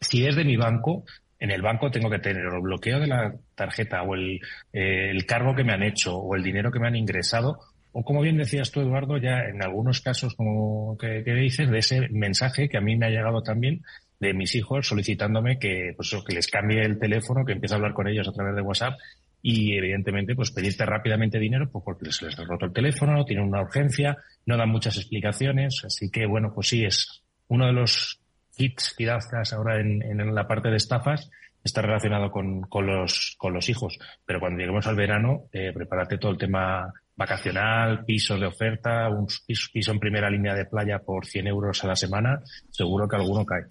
Si 0.00 0.26
es 0.26 0.36
de 0.36 0.44
mi 0.44 0.56
banco, 0.56 1.04
en 1.38 1.50
el 1.50 1.62
banco 1.62 1.90
tengo 1.90 2.10
que 2.10 2.18
tener 2.18 2.44
el 2.44 2.60
bloqueo 2.60 3.00
de 3.00 3.06
la 3.06 3.34
tarjeta 3.54 4.02
o 4.02 4.14
el, 4.14 4.40
eh, 4.74 5.10
el 5.10 5.24
cargo 5.24 5.54
que 5.54 5.64
me 5.64 5.72
han 5.72 5.82
hecho 5.82 6.16
o 6.16 6.36
el 6.36 6.42
dinero 6.42 6.70
que 6.70 6.78
me 6.78 6.88
han 6.88 6.96
ingresado 6.96 7.58
o 7.92 8.04
como 8.04 8.22
bien 8.22 8.36
decías 8.36 8.70
tú, 8.70 8.80
Eduardo, 8.80 9.18
ya 9.18 9.40
en 9.40 9.62
algunos 9.62 10.00
casos 10.00 10.34
como 10.34 10.96
que, 10.98 11.22
dices, 11.22 11.70
de 11.70 11.78
ese 11.78 12.08
mensaje 12.10 12.68
que 12.68 12.78
a 12.78 12.80
mí 12.80 12.96
me 12.96 13.06
ha 13.06 13.10
llegado 13.10 13.42
también 13.42 13.82
de 14.18 14.34
mis 14.34 14.54
hijos 14.54 14.86
solicitándome 14.86 15.58
que, 15.58 15.92
pues, 15.96 16.14
que 16.26 16.34
les 16.34 16.46
cambie 16.46 16.82
el 16.82 16.98
teléfono, 16.98 17.44
que 17.44 17.52
empiece 17.52 17.74
a 17.74 17.76
hablar 17.76 17.94
con 17.94 18.06
ellos 18.06 18.28
a 18.28 18.32
través 18.32 18.54
de 18.54 18.62
WhatsApp 18.62 18.98
y 19.42 19.74
evidentemente 19.74 20.34
pues 20.34 20.50
pedirte 20.50 20.84
rápidamente 20.84 21.38
dinero 21.38 21.70
pues, 21.70 21.82
porque 21.82 22.12
se 22.12 22.26
les 22.26 22.38
ha 22.38 22.44
roto 22.44 22.66
el 22.66 22.72
teléfono, 22.72 23.24
tienen 23.24 23.46
una 23.46 23.62
urgencia, 23.62 24.18
no 24.44 24.56
dan 24.56 24.68
muchas 24.68 24.96
explicaciones, 24.98 25.82
así 25.84 26.10
que 26.10 26.26
bueno, 26.26 26.52
pues 26.54 26.68
sí 26.68 26.84
es 26.84 27.22
uno 27.48 27.66
de 27.66 27.72
los 27.72 28.20
hits 28.58 28.94
das 28.98 29.52
ahora 29.54 29.80
en, 29.80 30.02
en 30.02 30.34
la 30.34 30.46
parte 30.46 30.68
de 30.68 30.76
estafas 30.76 31.30
está 31.64 31.82
relacionado 31.82 32.30
con, 32.30 32.62
con, 32.62 32.86
los, 32.86 33.34
con 33.38 33.52
los 33.52 33.68
hijos. 33.68 33.98
Pero 34.24 34.40
cuando 34.40 34.58
lleguemos 34.58 34.86
al 34.86 34.96
verano, 34.96 35.44
eh, 35.52 35.72
prepárate 35.72 36.18
todo 36.18 36.32
el 36.32 36.38
tema 36.38 36.92
vacacional, 37.20 38.02
pisos 38.06 38.40
de 38.40 38.46
oferta, 38.46 39.06
un 39.10 39.26
piso, 39.46 39.92
en 39.92 40.00
primera 40.00 40.30
línea 40.30 40.54
de 40.54 40.64
playa 40.64 41.00
por 41.00 41.26
100 41.26 41.48
euros 41.48 41.84
a 41.84 41.88
la 41.88 41.94
semana, 41.94 42.40
seguro 42.70 43.06
que 43.06 43.16
alguno 43.16 43.44
cae. 43.44 43.64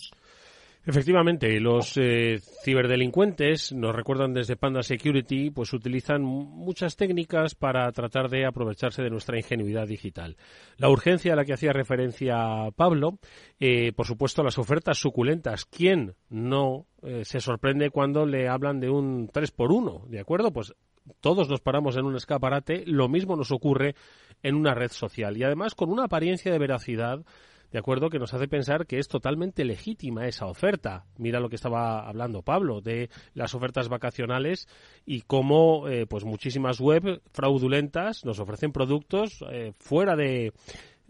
Efectivamente, 0.86 1.60
los 1.60 1.98
eh, 1.98 2.40
ciberdelincuentes, 2.64 3.74
nos 3.74 3.96
recuerdan 3.96 4.36
desde 4.36 4.56
Panda 4.56 4.84
Security, 4.84 5.50
pues 5.50 5.74
utilizan 5.74 6.22
muchas 6.24 6.96
técnicas 6.96 7.56
para 7.56 7.92
tratar 7.92 8.30
de 8.30 8.46
aprovecharse 8.46 9.02
de 9.02 9.10
nuestra 9.10 9.38
ingenuidad 9.38 9.88
digital. 9.88 10.38
La 10.78 10.90
urgencia 10.90 11.34
a 11.34 11.36
la 11.36 11.44
que 11.44 11.54
hacía 11.54 11.74
referencia 11.74 12.70
Pablo, 12.76 13.18
eh, 13.60 13.94
por 13.94 14.06
supuesto 14.06 14.44
las 14.44 14.60
ofertas 14.60 15.00
suculentas. 15.00 15.66
¿Quién 15.66 16.14
no 16.30 16.86
eh, 17.02 17.26
se 17.26 17.40
sorprende 17.40 17.90
cuando 17.90 18.26
le 18.26 18.48
hablan 18.48 18.80
de 18.80 18.90
un 18.90 19.30
3 19.32 19.52
por 19.52 19.72
1 19.72 20.06
¿De 20.08 20.20
acuerdo? 20.20 20.52
Pues 20.52 20.74
todos 21.22 21.50
nos 21.50 21.62
paramos 21.62 21.98
en 21.98 22.06
un 22.06 22.16
escaparate, 22.16 22.84
lo 22.86 23.10
mismo 23.10 23.36
nos 23.36 23.52
ocurre 23.52 23.96
en 24.44 24.56
una 24.56 24.74
red 24.74 24.92
social 24.92 25.38
y 25.38 25.44
además 25.44 25.76
con 25.76 25.90
una 25.92 26.06
apariencia 26.06 26.52
de 26.52 26.60
veracidad 26.60 27.26
de 27.72 27.80
acuerdo 27.80 28.10
que 28.10 28.20
nos 28.20 28.34
hace 28.34 28.48
pensar 28.48 28.88
que 28.88 28.98
es 28.98 29.08
totalmente 29.08 29.64
legítima 29.64 30.28
esa 30.28 30.48
oferta. 30.48 31.06
Mira 31.18 31.40
lo 31.40 31.50
que 31.50 31.56
estaba 31.56 32.08
hablando 32.08 32.42
Pablo 32.42 32.82
de 32.82 33.10
las 33.34 33.54
ofertas 33.54 33.90
vacacionales 33.90 34.68
y 35.06 35.22
cómo 35.22 35.88
eh, 35.88 36.08
pues 36.08 36.24
muchísimas 36.24 36.80
web 36.80 37.22
fraudulentas 37.32 38.26
nos 38.26 38.40
ofrecen 38.40 38.72
productos 38.72 39.46
eh, 39.52 39.74
fuera 39.78 40.16
de, 40.16 40.52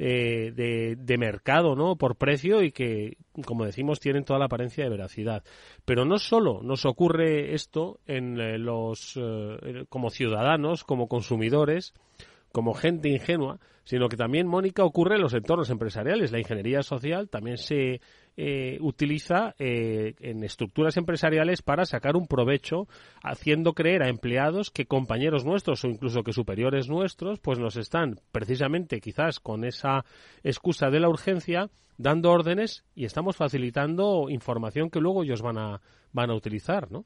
eh, 0.02 0.54
de, 0.56 0.95
de, 0.95 1.18
mercado, 1.18 1.76
¿no? 1.76 1.97
Por 1.97 2.16
precio 2.16 2.64
y 2.64 2.72
que, 2.72 3.18
como 3.45 3.66
decimos, 3.66 4.00
tienen 4.00 4.24
toda 4.24 4.39
la 4.39 4.45
apariencia 4.45 4.86
de 4.86 4.89
veracidad. 4.89 5.43
Pero 5.84 6.06
no 6.06 6.18
solo 6.20 6.62
nos 6.64 6.86
ocurre 6.86 7.54
esto 7.54 8.00
en 8.08 8.39
eh, 8.39 8.58
los, 8.58 9.20
eh, 9.22 9.84
como 9.89 10.10
ciudadanos, 10.10 10.86
como 10.86 11.10
consumidores, 11.10 11.93
como 12.52 12.74
gente 12.74 13.10
ingenua, 13.10 13.60
sino 13.84 14.08
que 14.08 14.18
también, 14.18 14.47
Mónica, 14.47 14.84
ocurre 14.84 15.16
en 15.16 15.22
los 15.22 15.34
entornos 15.34 15.70
empresariales. 15.70 16.32
La 16.32 16.39
ingeniería 16.39 16.84
social 16.84 17.30
también 17.30 17.58
se 17.58 18.02
eh, 18.38 18.78
utiliza 18.82 19.56
eh, 19.58 20.14
en 20.20 20.43
estructuras 20.43 20.95
empresariales 20.97 21.62
para 21.62 21.86
sacar 21.86 22.16
un 22.16 22.28
provecho, 22.28 22.88
haciendo 23.24 23.74
creer 23.74 24.04
a 24.04 24.10
empleados 24.10 24.70
que 24.70 24.86
compañeros 24.86 25.43
nuestros 25.43 25.84
o 25.84 25.88
incluso 25.88 26.24
que 26.24 26.34
superiores 26.34 26.88
nuestros, 26.88 27.39
pues 27.39 27.60
nos 27.60 27.78
están 27.78 28.20
precisamente 28.32 29.02
quizás 29.02 29.39
con 29.39 29.66
esa 29.66 30.06
excusa 30.43 30.89
de 30.89 31.00
la 31.00 31.10
urgencia 31.10 31.70
dando 31.97 32.32
órdenes 32.32 32.86
y 32.95 33.06
estamos 33.06 33.36
facilitando 33.36 34.30
información 34.30 34.89
que 34.89 35.02
luego 35.02 35.24
ellos 35.24 35.41
van 35.41 35.58
a, 35.58 35.82
van 36.14 36.30
a 36.30 36.36
utilizar, 36.36 36.91
¿no? 36.91 37.06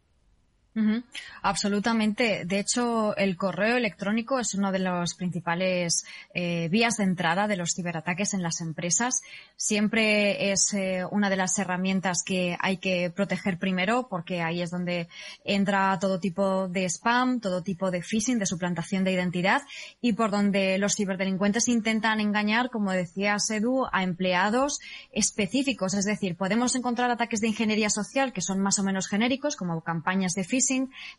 Absolutamente. 1.44 2.46
De 2.46 2.60
hecho, 2.60 3.16
el 3.16 3.38
correo 3.38 3.78
electrónico 3.78 4.40
es 4.40 4.56
una 4.56 4.72
de 4.72 4.80
las 4.80 5.14
principales 5.14 6.04
eh, 6.34 6.68
vías 6.70 6.98
de 6.98 7.04
entrada 7.04 7.48
de 7.48 7.58
los 7.58 7.74
ciberataques 7.76 8.34
en 8.34 8.42
las 8.42 8.60
empresas. 8.60 9.22
Siempre 9.56 10.52
es 10.52 10.74
eh, 10.74 11.06
una 11.12 11.30
de 11.30 11.36
las 11.36 11.60
herramientas 11.60 12.24
que 12.26 12.58
hay 12.60 12.78
que 12.78 13.12
proteger 13.16 13.60
primero 13.60 14.08
porque 14.10 14.42
ahí 14.42 14.62
es 14.62 14.72
donde 14.72 15.10
entra 15.44 15.98
todo 16.00 16.20
tipo 16.20 16.68
de 16.68 16.86
spam, 16.86 17.40
todo 17.40 17.62
tipo 17.62 17.92
de 17.92 18.02
phishing, 18.02 18.40
de 18.40 18.48
suplantación 18.48 19.04
de 19.04 19.12
identidad 19.12 19.62
y 20.02 20.14
por 20.14 20.32
donde 20.32 20.80
los 20.80 20.96
ciberdelincuentes 20.96 21.68
intentan 21.68 22.20
engañar, 22.20 22.72
como 22.72 22.92
decía 22.92 23.38
Sedu, 23.38 23.86
a 23.92 24.02
empleados 24.02 24.80
específicos. 25.12 25.94
Es 25.94 26.06
decir, 26.06 26.36
podemos 26.36 26.76
encontrar 26.76 27.12
ataques 27.12 27.42
de 27.42 27.50
ingeniería 27.50 27.92
social 27.92 28.34
que 28.34 28.42
son 28.42 28.60
más 28.60 28.80
o 28.80 28.84
menos 28.84 29.08
genéricos, 29.08 29.56
como 29.56 29.82
campañas 29.82 30.34
de 30.34 30.44
phishing 30.44 30.63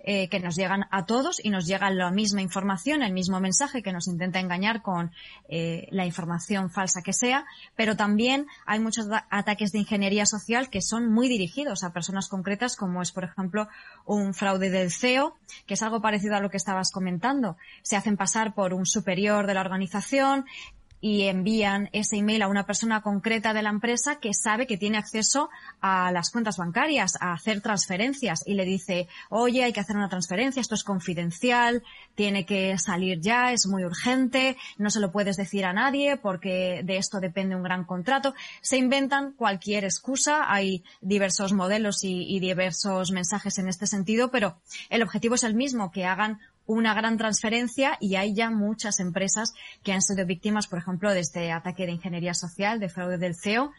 eh, 0.01 0.29
que 0.29 0.41
nos 0.41 0.57
llegan 0.57 0.87
a 0.91 1.07
todos 1.07 1.41
y 1.43 1.51
nos 1.51 1.67
llega 1.67 1.91
la 1.91 2.11
misma 2.11 2.43
información, 2.43 3.03
el 3.03 3.13
mismo 3.13 3.41
mensaje 3.41 3.83
que 3.83 3.93
nos 3.93 4.09
intenta 4.09 4.41
engañar 4.41 4.83
con 4.83 5.13
eh, 5.49 5.87
la 5.91 6.07
información 6.07 6.71
falsa 6.71 7.03
que 7.03 7.13
sea, 7.13 7.45
pero 7.77 7.97
también 7.97 8.47
hay 8.67 8.81
muchos 8.81 9.09
ataques 9.31 9.73
de 9.73 9.81
ingeniería 9.81 10.27
social 10.27 10.71
que 10.71 10.83
son 10.83 11.13
muy 11.13 11.29
dirigidos 11.29 11.85
a 11.85 11.93
personas 11.93 12.29
concretas, 12.29 12.77
como 12.77 13.03
es, 13.03 13.13
por 13.13 13.25
ejemplo, 13.25 13.69
un 14.05 14.35
fraude 14.35 14.71
del 14.71 14.91
CEO, 14.91 15.37
que 15.67 15.75
es 15.75 15.83
algo 15.83 16.01
parecido 16.01 16.37
a 16.37 16.41
lo 16.41 16.51
que 16.51 16.57
estabas 16.57 16.91
comentando. 16.93 17.57
Se 17.83 17.97
hacen 17.97 18.17
pasar 18.17 18.55
por 18.55 18.75
un 18.75 18.87
superior 18.87 19.47
de 19.47 19.55
la 19.55 19.61
organización, 19.61 20.45
y 21.05 21.25
envían 21.25 21.91
ese 21.93 22.17
email 22.17 22.41
a 22.41 22.49
una 22.49 22.65
persona 22.65 23.03
concreta 23.03 23.53
de 23.53 23.61
la 23.61 23.69
empresa 23.69 24.21
que 24.21 24.33
sabe 24.33 24.67
que 24.67 24.79
tiene 24.79 24.97
acceso 24.97 25.51
a 25.83 26.11
las 26.11 26.31
cuentas 26.31 26.57
bancarias, 26.57 27.19
a 27.21 27.35
hacer 27.35 27.61
transferencias 27.61 28.43
y 28.47 28.55
le 28.55 28.65
dice, 28.65 29.07
oye, 29.29 29.65
hay 29.65 29.75
que 29.75 29.81
hacer 29.81 29.97
una 29.97 30.09
transferencia, 30.09 30.63
esto 30.63 30.75
es 30.75 30.83
confidencial, 30.83 31.83
tiene 32.15 32.47
que 32.47 32.79
salir 32.79 33.21
ya, 33.21 33.53
es 33.53 33.67
muy 33.67 33.85
urgente, 33.85 34.57
no 34.79 34.89
se 34.89 34.99
lo 34.99 35.13
puedes 35.13 35.37
decir 35.37 35.67
a 35.67 35.75
nadie 35.75 36.17
porque 36.17 36.81
de 36.85 36.97
esto 36.97 37.21
depende 37.21 37.55
un 37.55 37.65
gran 37.65 37.85
contrato. 37.85 38.35
Se 38.63 38.79
inventan 38.79 39.33
cualquier 39.33 39.85
excusa, 39.85 40.51
hay 40.51 40.85
diversos 41.03 41.53
modelos 41.53 42.03
y, 42.03 42.35
y 42.35 42.41
diversos 42.41 43.11
mensajes 43.11 43.59
en 43.59 43.69
este 43.69 43.87
sentido, 43.87 44.31
pero 44.31 44.57
el 44.89 45.03
objetivo 45.03 45.35
es 45.35 45.45
el 45.45 45.53
mismo, 45.53 45.91
que 45.91 46.07
hagan 46.07 46.41
una 46.67 46.95
gran 46.95 47.19
transferencia 47.19 47.97
y 48.01 48.17
hay 48.17 48.35
ya 48.35 48.51
muchas 48.51 49.01
empresas 49.01 49.55
que 49.83 49.93
han 49.93 50.03
sido 50.03 50.27
víctimas, 50.27 50.67
por 50.67 50.79
ejemplo, 50.79 51.13
de 51.13 51.21
este 51.21 51.53
ataque 51.53 51.87
de 51.87 51.93
ingeniería 51.93 52.35
social, 52.35 52.81
de 52.81 52.89
fraude 52.89 53.19
del 53.19 53.35
CEO. 53.35 53.73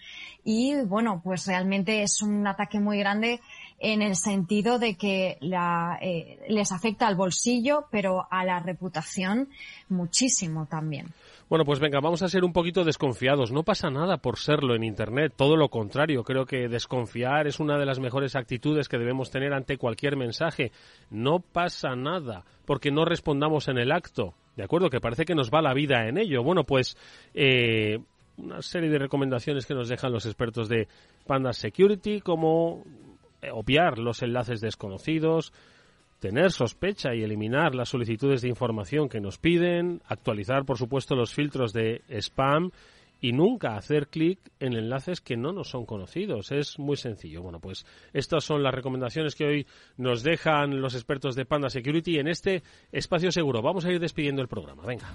Y 0.43 0.75
bueno, 0.85 1.21
pues 1.23 1.47
realmente 1.47 2.03
es 2.03 2.21
un 2.21 2.45
ataque 2.45 2.79
muy 2.79 2.99
grande 2.99 3.41
en 3.79 4.01
el 4.01 4.15
sentido 4.15 4.79
de 4.79 4.95
que 4.95 5.37
eh, 5.41 6.39
les 6.47 6.71
afecta 6.71 7.07
al 7.07 7.15
bolsillo, 7.15 7.87
pero 7.91 8.27
a 8.29 8.45
la 8.45 8.59
reputación 8.59 9.49
muchísimo 9.89 10.65
también. 10.65 11.13
Bueno, 11.47 11.63
pues 11.63 11.79
venga, 11.79 11.99
vamos 11.99 12.23
a 12.23 12.27
ser 12.27 12.43
un 12.43 12.53
poquito 12.53 12.83
desconfiados. 12.83 13.51
No 13.51 13.61
pasa 13.61 13.91
nada 13.91 14.17
por 14.17 14.39
serlo 14.39 14.73
en 14.73 14.83
Internet, 14.83 15.33
todo 15.35 15.55
lo 15.55 15.69
contrario. 15.69 16.23
Creo 16.23 16.47
que 16.47 16.67
desconfiar 16.67 17.45
es 17.45 17.59
una 17.59 17.77
de 17.77 17.85
las 17.85 17.99
mejores 17.99 18.35
actitudes 18.35 18.89
que 18.89 18.97
debemos 18.97 19.29
tener 19.29 19.53
ante 19.53 19.77
cualquier 19.77 20.17
mensaje. 20.17 20.71
No 21.11 21.39
pasa 21.39 21.95
nada 21.95 22.45
porque 22.65 22.89
no 22.89 23.05
respondamos 23.05 23.67
en 23.67 23.77
el 23.77 23.91
acto. 23.91 24.33
¿De 24.55 24.63
acuerdo? 24.63 24.89
Que 24.89 24.99
parece 24.99 25.25
que 25.25 25.35
nos 25.35 25.51
va 25.51 25.61
la 25.61 25.75
vida 25.75 26.07
en 26.07 26.17
ello. 26.17 26.41
Bueno, 26.41 26.63
pues 26.63 26.97
eh, 27.35 27.99
una 28.37 28.63
serie 28.63 28.89
de 28.89 28.97
recomendaciones 28.97 29.67
que 29.67 29.75
nos 29.75 29.87
dejan 29.87 30.11
los 30.11 30.25
expertos 30.25 30.67
de 30.67 30.87
Panda 31.27 31.53
Security, 31.53 32.21
como 32.21 32.83
eh, 33.43 33.49
obviar 33.51 33.99
los 33.99 34.23
enlaces 34.23 34.61
desconocidos, 34.61 35.53
tener 36.25 36.51
sospecha 36.51 37.13
y 37.13 37.21
eliminar 37.21 37.75
las 37.75 37.89
solicitudes 37.89 38.41
de 38.41 38.49
información 38.49 39.09
que 39.09 39.21
nos 39.21 39.37
piden, 39.37 40.01
actualizar, 40.07 40.65
por 40.65 40.79
supuesto, 40.79 41.15
los 41.15 41.35
filtros 41.35 41.71
de 41.71 42.01
spam 42.09 42.71
y 43.21 43.31
nunca 43.31 43.77
hacer 43.77 44.07
clic 44.07 44.39
en 44.59 44.73
enlaces 44.73 45.21
que 45.21 45.37
no 45.37 45.53
nos 45.53 45.69
son 45.69 45.85
conocidos. 45.85 46.51
Es 46.51 46.79
muy 46.79 46.97
sencillo. 46.97 47.43
Bueno, 47.43 47.59
pues 47.59 47.85
estas 48.11 48.43
son 48.43 48.63
las 48.63 48.73
recomendaciones 48.73 49.35
que 49.35 49.45
hoy 49.45 49.67
nos 49.97 50.23
dejan 50.23 50.81
los 50.81 50.95
expertos 50.95 51.35
de 51.35 51.45
Panda 51.45 51.69
Security 51.69 52.17
en 52.17 52.27
este 52.27 52.63
espacio 52.91 53.31
seguro. 53.31 53.61
Vamos 53.61 53.85
a 53.85 53.91
ir 53.91 53.99
despidiendo 53.99 54.41
el 54.41 54.47
programa. 54.47 54.83
Venga. 54.83 55.05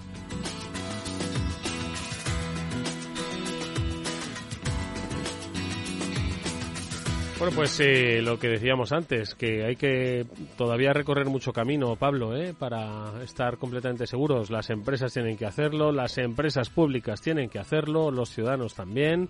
Bueno, 7.41 7.55
pues 7.55 7.79
eh, 7.79 8.21
lo 8.21 8.37
que 8.37 8.49
decíamos 8.49 8.91
antes, 8.91 9.33
que 9.33 9.65
hay 9.65 9.75
que 9.75 10.27
todavía 10.59 10.93
recorrer 10.93 11.25
mucho 11.25 11.51
camino, 11.51 11.95
Pablo, 11.95 12.37
¿eh? 12.37 12.53
para 12.53 13.23
estar 13.23 13.57
completamente 13.57 14.05
seguros. 14.05 14.51
Las 14.51 14.69
empresas 14.69 15.11
tienen 15.11 15.37
que 15.37 15.47
hacerlo, 15.47 15.91
las 15.91 16.19
empresas 16.19 16.69
públicas 16.69 17.19
tienen 17.19 17.49
que 17.49 17.57
hacerlo, 17.57 18.11
los 18.11 18.29
ciudadanos 18.29 18.75
también. 18.75 19.27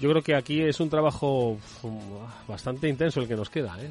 Yo 0.00 0.08
creo 0.08 0.22
que 0.22 0.34
aquí 0.34 0.62
es 0.62 0.80
un 0.80 0.88
trabajo 0.88 1.58
bastante 2.48 2.88
intenso 2.88 3.20
el 3.20 3.28
que 3.28 3.36
nos 3.36 3.50
queda. 3.50 3.76
¿eh? 3.82 3.90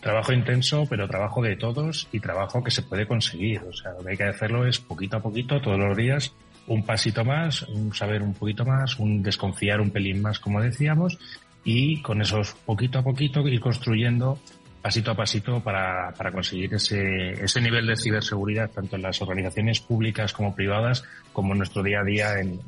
Trabajo 0.00 0.32
intenso, 0.32 0.86
pero 0.88 1.08
trabajo 1.08 1.42
de 1.42 1.56
todos 1.56 2.06
y 2.12 2.20
trabajo 2.20 2.62
que 2.62 2.70
se 2.70 2.82
puede 2.82 3.08
conseguir. 3.08 3.60
O 3.64 3.72
sea, 3.72 3.90
lo 3.90 4.04
que 4.04 4.10
hay 4.12 4.16
que 4.16 4.28
hacerlo 4.28 4.68
es 4.68 4.78
poquito 4.78 5.16
a 5.16 5.20
poquito, 5.20 5.60
todos 5.60 5.80
los 5.80 5.96
días, 5.96 6.32
un 6.68 6.86
pasito 6.86 7.24
más, 7.24 7.62
un 7.62 7.92
saber 7.92 8.22
un 8.22 8.34
poquito 8.34 8.64
más, 8.64 9.00
un 9.00 9.20
desconfiar 9.20 9.80
un 9.80 9.90
pelín 9.90 10.22
más, 10.22 10.38
como 10.38 10.62
decíamos, 10.62 11.18
y 11.64 12.00
con 12.02 12.20
esos 12.20 12.54
poquito 12.64 12.98
a 12.98 13.02
poquito 13.02 13.46
ir 13.46 13.60
construyendo 13.60 14.38
pasito 14.80 15.10
a 15.10 15.14
pasito 15.14 15.60
para, 15.60 16.12
para 16.16 16.32
conseguir 16.32 16.72
ese, 16.74 17.32
ese 17.32 17.60
nivel 17.60 17.86
de 17.86 17.96
ciberseguridad 17.96 18.70
tanto 18.70 18.96
en 18.96 19.02
las 19.02 19.20
organizaciones 19.20 19.80
públicas 19.80 20.32
como 20.32 20.54
privadas 20.54 21.04
como 21.32 21.52
en 21.52 21.58
nuestro 21.58 21.82
día 21.82 22.00
a 22.00 22.04
día 22.04 22.40
en, 22.40 22.60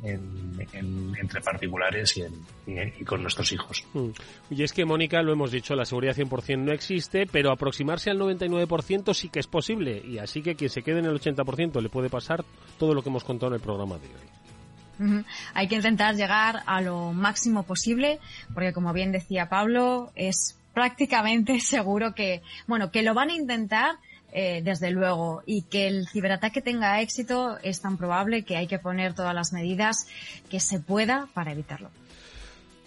entre 1.19 1.41
particulares 1.41 2.17
y, 2.17 2.23
y, 2.71 3.03
con 3.03 3.21
nuestros 3.21 3.51
hijos. 3.51 3.83
Mm. 3.93 4.09
Y 4.51 4.63
es 4.63 4.71
que, 4.71 4.85
Mónica, 4.85 5.21
lo 5.21 5.33
hemos 5.33 5.51
dicho, 5.51 5.75
la 5.75 5.85
seguridad 5.85 6.15
100% 6.15 6.59
no 6.59 6.71
existe, 6.71 7.25
pero 7.25 7.51
aproximarse 7.51 8.09
al 8.09 8.19
99% 8.19 9.13
sí 9.13 9.29
que 9.29 9.39
es 9.39 9.47
posible. 9.47 10.01
Y 10.05 10.17
así 10.19 10.41
que 10.41 10.55
quien 10.55 10.69
se 10.69 10.81
quede 10.81 10.99
en 10.99 11.05
el 11.05 11.19
80% 11.19 11.81
le 11.81 11.89
puede 11.89 12.09
pasar 12.09 12.45
todo 12.77 12.93
lo 12.93 13.01
que 13.01 13.09
hemos 13.09 13.23
contado 13.23 13.49
en 13.49 13.55
el 13.55 13.61
programa 13.61 13.97
de 13.97 14.07
hoy. 14.07 14.52
Hay 15.53 15.67
que 15.67 15.75
intentar 15.75 16.15
llegar 16.15 16.63
a 16.65 16.81
lo 16.81 17.13
máximo 17.13 17.63
posible, 17.63 18.19
porque 18.53 18.73
como 18.73 18.93
bien 18.93 19.11
decía 19.11 19.49
Pablo, 19.49 20.11
es 20.15 20.55
prácticamente 20.73 21.59
seguro 21.61 22.13
que, 22.13 22.41
bueno, 22.67 22.91
que 22.91 23.03
lo 23.03 23.13
van 23.13 23.29
a 23.29 23.35
intentar, 23.35 23.95
eh, 24.31 24.61
desde 24.63 24.91
luego, 24.91 25.43
y 25.45 25.63
que 25.63 25.87
el 25.87 26.07
ciberataque 26.07 26.61
tenga 26.61 27.01
éxito 27.01 27.57
es 27.61 27.81
tan 27.81 27.97
probable 27.97 28.43
que 28.43 28.57
hay 28.57 28.67
que 28.67 28.79
poner 28.79 29.13
todas 29.13 29.35
las 29.35 29.53
medidas 29.53 30.07
que 30.49 30.59
se 30.59 30.79
pueda 30.79 31.27
para 31.33 31.51
evitarlo. 31.51 31.89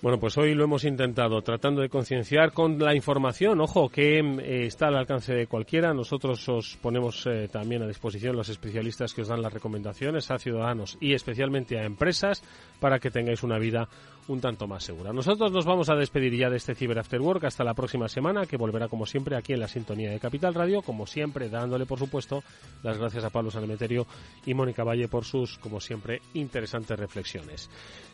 Bueno, 0.03 0.21
pues 0.21 0.37
hoy 0.37 0.55
lo 0.55 0.65
hemos 0.65 0.85
intentado, 0.85 1.41
tratando 1.41 1.81
de 1.81 1.89
concienciar 1.89 2.53
con 2.53 2.79
la 2.79 2.95
información, 2.95 3.63
ojo, 3.63 3.89
que 3.89 4.19
eh, 4.19 4.67
está 4.67 4.89
al 4.89 4.97
alcance 4.97 5.33
de 5.35 5.47
cualquiera. 5.47 5.95
Nosotros 5.95 6.47
os 6.51 6.77
ponemos 6.83 7.27
eh, 7.27 7.49
también 7.51 7.83
a 7.83 7.87
disposición 7.87 8.37
los 8.37 8.51
especialistas 8.51 9.15
que 9.15 9.23
os 9.23 9.29
dan 9.29 9.41
las 9.41 9.55
recomendaciones 9.55 10.31
a 10.31 10.39
ciudadanos 10.39 10.99
y 11.01 11.15
especialmente 11.15 11.79
a 11.79 11.85
empresas 11.85 12.43
para 12.79 12.99
que 12.99 13.11
tengáis 13.11 13.43
una 13.43 13.59
vida 13.59 13.89
un 14.29 14.41
tanto 14.41 14.67
más 14.67 14.85
segura. 14.85 15.13
Nosotros 15.13 15.53
nos 15.53 15.65
vamos 15.65 15.89
a 15.89 15.95
despedir 15.95 16.37
ya 16.37 16.51
de 16.51 16.57
este 16.57 16.75
Cyber 16.75 16.99
After 16.99 17.21
Work 17.21 17.45
hasta 17.45 17.65
la 17.65 17.75
próxima 17.75 18.09
semana, 18.09 18.47
que 18.47 18.57
volverá 18.57 18.89
como 18.89 19.07
siempre 19.07 19.37
aquí 19.37 19.53
en 19.53 19.61
la 19.61 19.69
sintonía 19.69 20.11
de 20.11 20.21
Capital 20.21 20.55
Radio, 20.55 20.83
como 20.83 21.07
siempre 21.07 21.49
dándole 21.49 21.87
por 21.87 21.99
supuesto 21.99 22.43
las 22.83 22.99
gracias 22.99 23.25
a 23.25 23.31
Pablo 23.31 23.51
Sanemeterio 23.51 24.07
y 24.45 24.55
Mónica 24.55 24.85
Valle 24.85 25.09
por 25.09 25.25
sus, 25.25 25.59
como 25.59 25.81
siempre, 25.81 26.21
interesantes 26.35 26.99
reflexiones. 26.99 27.71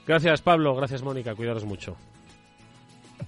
Gracias 0.06 0.42
Pablo, 0.42 0.74
gracias 0.74 1.02
Mónica, 1.02 1.34
cuidaros 1.34 1.64
mucho. 1.64 1.96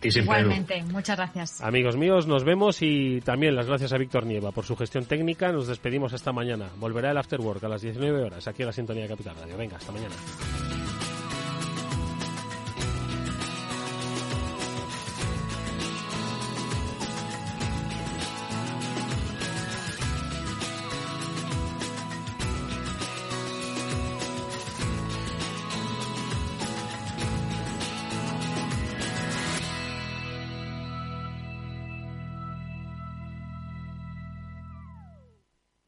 Igualmente, 0.03 0.83
muchas 0.85 1.17
gracias. 1.17 1.61
Amigos 1.61 1.97
míos, 1.97 2.27
nos 2.27 2.45
vemos 2.45 2.83
y 2.83 3.21
también 3.21 3.55
las 3.55 3.67
gracias 3.67 3.93
a 3.93 3.99
Víctor 3.99 4.27
Nieva 4.27 4.51
por 4.51 4.65
su 4.65 4.77
gestión 4.77 5.05
técnica. 5.05 5.53
Nos 5.53 5.69
despedimos 5.69 6.13
hasta 6.13 6.33
mañana. 6.33 6.69
Volverá 6.79 7.11
el 7.11 7.19
After 7.19 7.41
Work 7.41 7.65
a 7.65 7.69
las 7.69 7.83
19 7.83 8.23
horas 8.23 8.47
aquí 8.49 8.63
en 8.63 8.67
la 8.67 8.73
sintonía 8.73 9.05
de 9.05 9.09
Capital 9.09 9.37
Radio. 9.37 9.57
Venga, 9.57 9.77
hasta 9.77 9.93
mañana. 9.93 10.15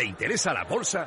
¿Te 0.00 0.06
interesa 0.06 0.54
la 0.54 0.64
bolsa? 0.64 1.04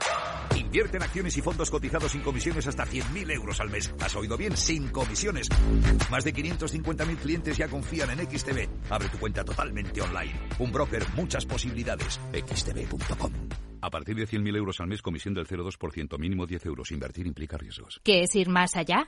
Invierte 0.56 0.98
en 0.98 1.04
acciones 1.04 1.36
y 1.36 1.42
fondos 1.42 1.72
cotizados 1.72 2.12
sin 2.12 2.22
comisiones 2.22 2.68
hasta 2.68 2.86
100.000 2.86 3.32
euros 3.32 3.60
al 3.60 3.72
mes. 3.72 3.92
¿Has 4.00 4.16
oído 4.16 4.38
bien? 4.38 4.56
Sin 4.56 4.90
comisiones. 4.90 5.50
Más 6.12 6.24
de 6.24 6.32
550.000 6.32 7.18
clientes 7.18 7.58
ya 7.58 7.68
confían 7.68 8.12
en 8.12 8.20
XTB. 8.30 8.92
Abre 8.92 9.10
tu 9.10 9.18
cuenta 9.18 9.44
totalmente 9.44 10.00
online. 10.00 10.40
Un 10.60 10.72
broker, 10.72 11.04
muchas 11.16 11.44
posibilidades. 11.44 12.20
xtb.com. 12.34 13.34
A 13.82 13.90
partir 13.90 14.16
de 14.16 14.28
100.000 14.28 14.58
euros 14.58 14.80
al 14.80 14.86
mes, 14.86 15.02
comisión 15.02 15.34
del 15.34 15.48
0,2%, 15.48 16.20
mínimo 16.20 16.46
10 16.46 16.64
euros. 16.68 16.92
Invertir 16.92 17.26
implica 17.26 17.58
riesgos. 17.58 18.00
¿Qué 18.04 18.22
es 18.22 18.36
ir 18.36 18.50
más 18.50 18.76
allá? 18.76 19.08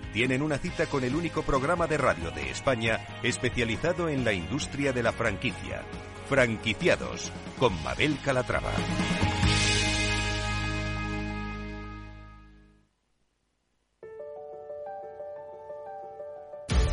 tienen 0.13 0.41
una 0.41 0.57
cita 0.57 0.85
con 0.85 1.03
el 1.03 1.15
único 1.15 1.43
programa 1.43 1.87
de 1.87 1.97
radio 1.97 2.31
de 2.31 2.49
España 2.49 2.99
especializado 3.23 4.09
en 4.09 4.23
la 4.23 4.33
industria 4.33 4.93
de 4.93 5.03
la 5.03 5.11
franquicia. 5.11 5.83
Franquiciados 6.29 7.31
con 7.57 7.81
Mabel 7.83 8.17
Calatrava. 8.23 8.71